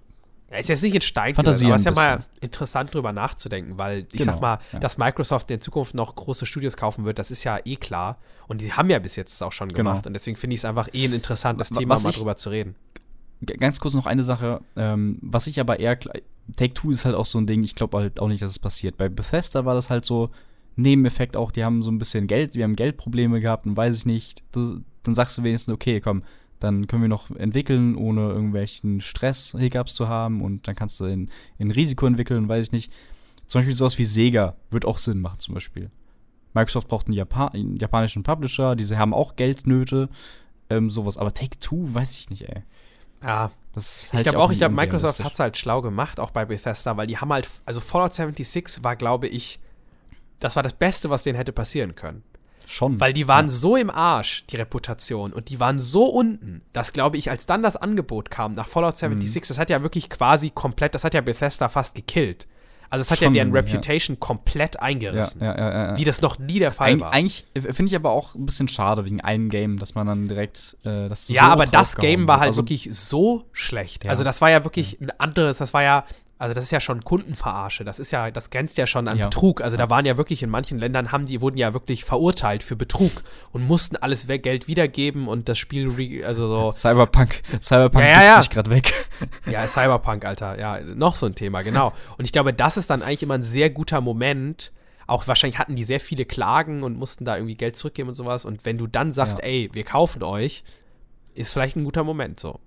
Ja, 0.49 0.57
ist 0.57 0.69
jetzt 0.69 0.81
nicht 0.81 0.95
in 0.95 1.01
Stein 1.01 1.33
gesetzt, 1.33 1.63
aber 1.63 1.75
es 1.75 1.81
ist 1.81 1.85
ja 1.85 1.91
mal 1.91 2.19
interessant 2.39 2.93
drüber 2.93 3.11
nachzudenken, 3.11 3.77
weil 3.77 4.05
ich 4.11 4.19
Genau, 4.19 4.33
sag 4.33 4.41
mal, 4.41 4.59
ja. 4.71 4.79
dass 4.79 4.97
Microsoft 4.97 5.51
in 5.51 5.59
Zukunft 5.61 5.93
noch 5.93 6.15
große 6.15 6.45
Studios 6.45 6.77
kaufen 6.77 7.03
wird, 7.05 7.19
das 7.19 7.31
ist 7.31 7.43
ja 7.43 7.59
eh 7.65 7.75
klar. 7.75 8.17
Und 8.47 8.61
die 8.61 8.71
haben 8.73 8.89
ja 8.89 8.99
bis 8.99 9.15
jetzt 9.17 9.41
auch 9.43 9.51
schon 9.51 9.67
Genau. 9.69 9.77
gemacht. 9.91 10.07
Und 10.07 10.13
deswegen 10.13 10.37
finde 10.37 10.53
ich 10.53 10.61
es 10.61 10.65
einfach 10.65 10.87
eh 10.93 11.05
ein 11.05 11.13
interessantes 11.13 11.71
Wa- 11.71 11.79
Thema, 11.79 11.95
was 11.95 12.03
mal 12.03 12.09
ich- 12.11 12.17
drüber 12.17 12.37
zu 12.37 12.49
reden. 12.49 12.75
Ganz 13.59 13.79
kurz 13.79 13.93
noch 13.95 14.05
eine 14.05 14.23
Sache, 14.23 14.61
ähm, 14.75 15.17
was 15.21 15.47
ich 15.47 15.59
aber 15.59 15.79
eher, 15.79 15.97
Take-Two 16.55 16.91
ist 16.91 17.05
halt 17.05 17.15
auch 17.15 17.25
so 17.25 17.39
ein 17.39 17.47
Ding, 17.47 17.63
ich 17.63 17.73
glaube 17.75 17.97
halt 17.97 18.19
auch 18.19 18.27
nicht, 18.27 18.41
dass 18.43 18.51
es 18.51 18.59
passiert. 18.59 18.97
Bei 18.97 19.09
Bethesda 19.09 19.65
war 19.65 19.73
das 19.75 19.89
halt 19.89 20.05
so, 20.05 20.29
Nebeneffekt 20.75 21.35
auch, 21.35 21.51
die 21.51 21.63
haben 21.65 21.81
so 21.83 21.91
ein 21.91 21.97
bisschen 21.97 22.27
Geld, 22.27 22.55
wir 22.55 22.63
haben 22.63 22.75
Geldprobleme 22.75 23.39
gehabt 23.41 23.65
und 23.65 23.75
weiß 23.75 23.97
ich 23.97 24.05
nicht, 24.05 24.43
das, 24.53 24.73
dann 25.03 25.13
sagst 25.13 25.37
du 25.37 25.43
wenigstens, 25.43 25.73
okay, 25.73 25.99
komm, 25.99 26.23
dann 26.63 26.87
können 26.87 27.01
wir 27.01 27.09
noch 27.09 27.29
entwickeln, 27.31 27.95
ohne 27.95 28.29
irgendwelchen 28.29 29.01
Stress, 29.01 29.55
Hiccups 29.57 29.95
zu 29.95 30.07
haben 30.07 30.41
und 30.41 30.67
dann 30.67 30.75
kannst 30.75 30.99
du 30.99 31.05
in, 31.05 31.29
in 31.57 31.71
Risiko 31.71 32.05
entwickeln, 32.05 32.47
weiß 32.47 32.67
ich 32.67 32.71
nicht. 32.71 32.91
Zum 33.47 33.59
Beispiel 33.59 33.75
sowas 33.75 33.97
wie 33.97 34.05
Sega 34.05 34.55
wird 34.69 34.85
auch 34.85 34.97
Sinn 34.97 35.19
machen, 35.19 35.39
zum 35.39 35.55
Beispiel. 35.55 35.91
Microsoft 36.53 36.87
braucht 36.87 37.07
einen, 37.07 37.15
Japa 37.15 37.47
einen 37.47 37.77
japanischen 37.77 38.23
Publisher, 38.23 38.75
diese 38.75 38.97
haben 38.97 39.13
auch 39.13 39.35
Geldnöte, 39.35 40.09
ähm, 40.69 40.89
sowas, 40.89 41.17
aber 41.17 41.33
Take-Two, 41.33 41.93
weiß 41.93 42.15
ich 42.15 42.29
nicht, 42.29 42.47
ey. 42.47 42.63
Ja, 43.23 43.51
Das 43.73 44.11
ich 44.13 44.23
glaube 44.23 44.39
auch, 44.39 44.51
ich 44.51 44.57
glaube, 44.57 44.75
Microsoft 44.75 45.23
hat 45.23 45.33
es 45.33 45.39
halt 45.39 45.57
schlau 45.57 45.81
gemacht, 45.81 46.19
auch 46.19 46.31
bei 46.31 46.45
Bethesda, 46.45 46.97
weil 46.97 47.07
die 47.07 47.17
haben 47.17 47.31
halt, 47.31 47.47
also 47.65 47.79
Fallout 47.79 48.13
76 48.13 48.83
war, 48.83 48.95
glaube 48.95 49.27
ich, 49.27 49.59
das 50.39 50.55
war 50.55 50.63
das 50.63 50.73
Beste, 50.73 51.09
was 51.09 51.23
denen 51.23 51.37
hätte 51.37 51.53
passieren 51.53 51.95
können. 51.95 52.23
Schon. 52.71 52.99
Weil 52.99 53.13
die 53.13 53.27
waren 53.27 53.49
so 53.49 53.75
im 53.75 53.89
Arsch, 53.89 54.45
die 54.49 54.55
Reputation, 54.57 55.33
und 55.33 55.49
die 55.49 55.59
waren 55.59 55.77
so 55.77 56.05
unten, 56.05 56.61
dass, 56.73 56.93
glaube 56.93 57.17
ich, 57.17 57.29
als 57.29 57.45
dann 57.45 57.63
das 57.63 57.75
Angebot 57.75 58.31
kam 58.31 58.53
nach 58.53 58.67
Fallout 58.67 58.95
Mhm. 58.95 59.21
76, 59.21 59.47
das 59.47 59.59
hat 59.59 59.69
ja 59.69 59.83
wirklich 59.83 60.09
quasi 60.09 60.49
komplett, 60.49 60.95
das 60.95 61.03
hat 61.03 61.13
ja 61.13 61.21
Bethesda 61.21 61.69
fast 61.69 61.95
gekillt. 61.95 62.47
Also 62.91 63.03
es 63.03 63.11
hat 63.11 63.19
Schon 63.19 63.33
ja 63.33 63.45
deren 63.45 63.55
irgendwie, 63.55 63.71
ja. 63.71 63.77
Reputation 63.77 64.19
komplett 64.19 64.75
ja, 64.75 64.81
eingerissen. 64.81 65.41
ja, 65.41 65.57
ja, 65.57 65.87
ja. 65.91 65.97
Wie 65.97 66.03
das 66.03 66.21
noch 66.21 66.39
nie 66.39 66.59
der 66.59 66.73
Fall 66.73 66.95
Eig 66.95 66.99
war. 66.99 67.13
eigentlich 67.13 67.45
finde 67.55 67.85
ich 67.85 67.95
aber 67.95 68.09
auch 68.11 68.35
ein 68.35 68.45
bisschen 68.45 68.67
schade 68.67 69.05
wegen 69.05 69.21
einem 69.21 69.47
Game, 69.47 69.79
dass 69.79 69.95
man 69.95 70.07
dann 70.07 70.27
direkt 70.27 70.75
äh, 70.83 71.07
das 71.07 71.29
Ja, 71.29 71.45
so 71.45 71.49
aber 71.51 71.65
das 71.67 71.95
Game 71.95 72.27
war 72.27 72.41
halt 72.41 72.47
also, 72.49 72.63
wirklich 72.63 72.89
so 72.91 73.45
schlecht. 73.53 74.03
Ja. 74.03 74.09
Also 74.09 74.25
das 74.25 74.41
war 74.41 74.49
ja 74.49 74.65
wirklich 74.65 74.99
ein 74.99 75.09
anderes, 75.19 75.59
das 75.59 75.73
war 75.73 75.83
ja 75.83 76.03
Also 76.41 76.55
das 76.55 76.63
ist 76.63 76.71
ja 76.71 76.79
schon 76.79 77.03
Kundenverarsche. 77.03 77.83
Das 77.83 77.99
ist 77.99 78.09
ja, 78.09 78.31
das 78.31 78.49
grenzt 78.49 78.75
ja 78.79 78.87
schon 78.87 79.07
an 79.07 79.15
Ja. 79.15 79.25
Betrug. 79.25 79.61
Also 79.61 79.77
da 79.77 79.91
waren 79.91 80.05
ja 80.05 80.17
wirklich 80.17 80.41
in 80.41 80.49
manchen 80.49 80.79
Ländern 80.79 81.11
haben 81.11 81.27
die 81.27 81.39
wurden 81.39 81.57
ja 81.57 81.73
wirklich 81.73 82.03
verurteilt 82.03 82.63
für 82.63 82.75
Betrug 82.75 83.11
und 83.51 83.67
mussten 83.67 83.95
alles 83.95 84.25
Geld 84.27 84.67
wiedergeben 84.67 85.27
und 85.27 85.49
das 85.49 85.59
Spiel, 85.59 86.25
also 86.25 86.47
so 86.47 86.71
Cyberpunk, 86.71 87.43
Cyberpunk 87.61 88.03
ja, 88.05 88.11
ja, 88.11 88.23
ja. 88.23 88.41
sich 88.41 88.49
gerade 88.49 88.71
weg. 88.71 88.91
Ja, 89.51 89.67
Cyberpunk, 89.67 90.25
Alter. 90.25 90.57
Ja, 90.57 90.79
noch 90.81 91.13
so 91.13 91.27
ein 91.27 91.35
Thema, 91.35 91.61
genau. 91.61 91.93
Und 92.17 92.25
ich 92.25 92.31
glaube, 92.31 92.53
das 92.55 92.75
ist 92.75 92.89
dann 92.89 93.03
eigentlich 93.03 93.21
immer 93.21 93.35
ein 93.35 93.43
sehr 93.43 93.69
guter 93.69 94.01
Moment. 94.01 94.71
Auch 95.05 95.27
wahrscheinlich 95.27 95.59
hatten 95.59 95.75
die 95.75 95.83
sehr 95.83 95.99
viele 95.99 96.25
Klagen 96.25 96.81
und 96.81 96.97
mussten 96.97 97.23
da 97.23 97.35
irgendwie 97.35 97.55
Geld 97.55 97.75
zurückgeben 97.75 98.09
und 98.09 98.15
sowas. 98.15 98.45
Und 98.45 98.65
wenn 98.65 98.79
du 98.79 98.87
dann 98.87 99.13
sagst, 99.13 99.37
Ja. 99.37 99.43
ey, 99.43 99.69
wir 99.73 99.83
kaufen 99.83 100.23
euch, 100.23 100.63
ist 101.35 101.53
vielleicht 101.53 101.75
ein 101.75 101.83
guter 101.83 102.03
Moment 102.03 102.39
so. 102.39 102.59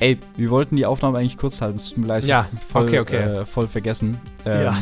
Ey, 0.00 0.18
wir 0.36 0.50
wollten 0.50 0.76
die 0.76 0.86
Aufnahme 0.86 1.18
eigentlich 1.18 1.36
kurz 1.36 1.60
halten. 1.60 1.76
Es 1.76 1.88
tut 1.88 1.98
mir 1.98 2.06
leid, 2.06 2.24
Ja, 2.24 2.46
voll, 2.68 2.84
okay, 2.84 2.98
okay. 3.00 3.16
Äh, 3.18 3.46
voll 3.46 3.66
vergessen. 3.68 4.18
Ähm, 4.44 4.62
Ja. 4.64 4.76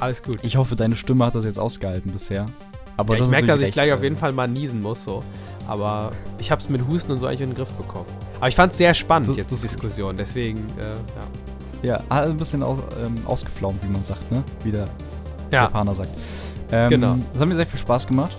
Alles 0.00 0.22
gut. 0.22 0.38
Ich 0.42 0.56
hoffe, 0.56 0.76
deine 0.76 0.96
Stimme 0.96 1.24
hat 1.26 1.34
das 1.34 1.44
jetzt 1.44 1.58
ausgehalten 1.58 2.10
bisher. 2.12 2.46
Aber 2.96 3.16
Ja, 3.16 3.24
ich 3.24 3.30
merke, 3.30 3.46
dass 3.46 3.60
ich 3.60 3.70
gleich 3.72 3.86
recht, 3.86 3.96
auf 3.96 4.02
jeden 4.02 4.16
äh, 4.16 4.18
Fall 4.18 4.32
mal 4.32 4.46
niesen 4.48 4.80
muss, 4.82 5.04
so. 5.04 5.22
Aber 5.66 6.10
ich 6.38 6.50
habe 6.50 6.60
es 6.60 6.68
mit 6.68 6.86
Husten 6.86 7.12
und 7.12 7.18
so 7.18 7.26
eigentlich 7.26 7.40
in 7.40 7.50
den 7.50 7.56
Griff 7.56 7.72
bekommen. 7.72 8.06
Aber 8.38 8.48
ich 8.48 8.54
fand 8.56 8.72
es 8.72 8.78
sehr 8.78 8.92
spannend 8.94 9.30
Das- 9.30 9.36
jetzt, 9.36 9.50
die 9.50 9.54
ist 9.54 9.62
gut. 9.62 9.70
Diskussion. 9.84 10.16
Deswegen, 10.16 10.58
äh, 10.78 11.86
Ja, 11.86 12.00
hat 12.10 12.24
ein 12.28 12.36
bisschen 12.36 12.62
aus, 12.62 12.78
ähm, 13.04 13.14
ausgeflaumt, 13.26 13.82
wie 13.82 13.92
man 13.92 14.02
sagt, 14.04 14.30
ne? 14.32 14.42
Wie 14.62 14.70
der 14.72 14.80
ja. 14.84 14.86
Ja, 15.52 15.62
Japaner 15.64 15.94
sagt. 15.94 16.08
Ähm, 16.72 16.88
Genau. 16.88 17.16
Das 17.32 17.40
hat 17.42 17.48
mir 17.48 17.54
sehr 17.54 17.66
viel 17.66 17.78
Spaß 17.78 18.06
gemacht. 18.06 18.36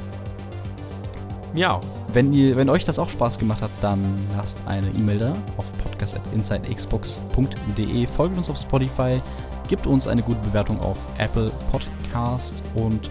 miau. 1.53 1.79
Wenn, 2.11 2.33
ihr, 2.33 2.55
wenn 2.57 2.69
euch 2.69 2.83
das 2.85 2.97
auch 2.99 3.09
Spaß 3.09 3.37
gemacht 3.39 3.61
hat, 3.61 3.69
dann 3.81 3.99
lasst 4.37 4.59
eine 4.65 4.87
E-Mail 4.89 5.19
da 5.19 5.33
auf 5.57 5.65
podcast.insidexbox.de. 6.05 8.07
Folgt 8.07 8.37
uns 8.37 8.49
auf 8.49 8.57
Spotify, 8.57 9.21
gebt 9.67 9.87
uns 9.87 10.07
eine 10.07 10.21
gute 10.21 10.39
Bewertung 10.41 10.79
auf 10.81 10.97
Apple 11.17 11.51
Podcast 11.71 12.63
und 12.75 13.09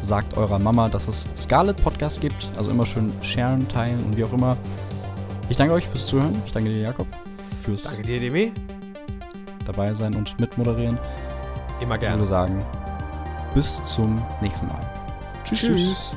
sagt 0.00 0.36
eurer 0.36 0.58
Mama, 0.58 0.88
dass 0.88 1.08
es 1.08 1.26
Scarlet 1.36 1.82
Podcast 1.82 2.20
gibt. 2.20 2.48
Also 2.56 2.70
immer 2.70 2.86
schön 2.86 3.12
sharen, 3.22 3.66
teilen 3.68 4.02
und 4.04 4.16
wie 4.16 4.24
auch 4.24 4.32
immer. 4.32 4.56
Ich 5.48 5.56
danke 5.56 5.74
euch 5.74 5.86
fürs 5.88 6.06
Zuhören. 6.06 6.34
Ich 6.46 6.52
danke 6.52 6.70
dir, 6.70 6.80
Jakob, 6.80 7.06
fürs 7.62 7.84
Danke 7.84 8.02
dir, 8.02 8.20
Demi. 8.20 8.52
dabei 9.66 9.92
sein 9.94 10.14
und 10.14 10.38
mitmoderieren. 10.40 10.98
Immer 11.80 11.94
Ich 11.94 12.00
gerne. 12.00 12.18
würde 12.18 12.28
sagen, 12.28 12.64
bis 13.54 13.82
zum 13.84 14.22
nächsten 14.40 14.66
Mal. 14.68 14.80
tschüss. 15.44 15.60
tschüss. 15.60 15.76
Tschüss. 15.76 16.16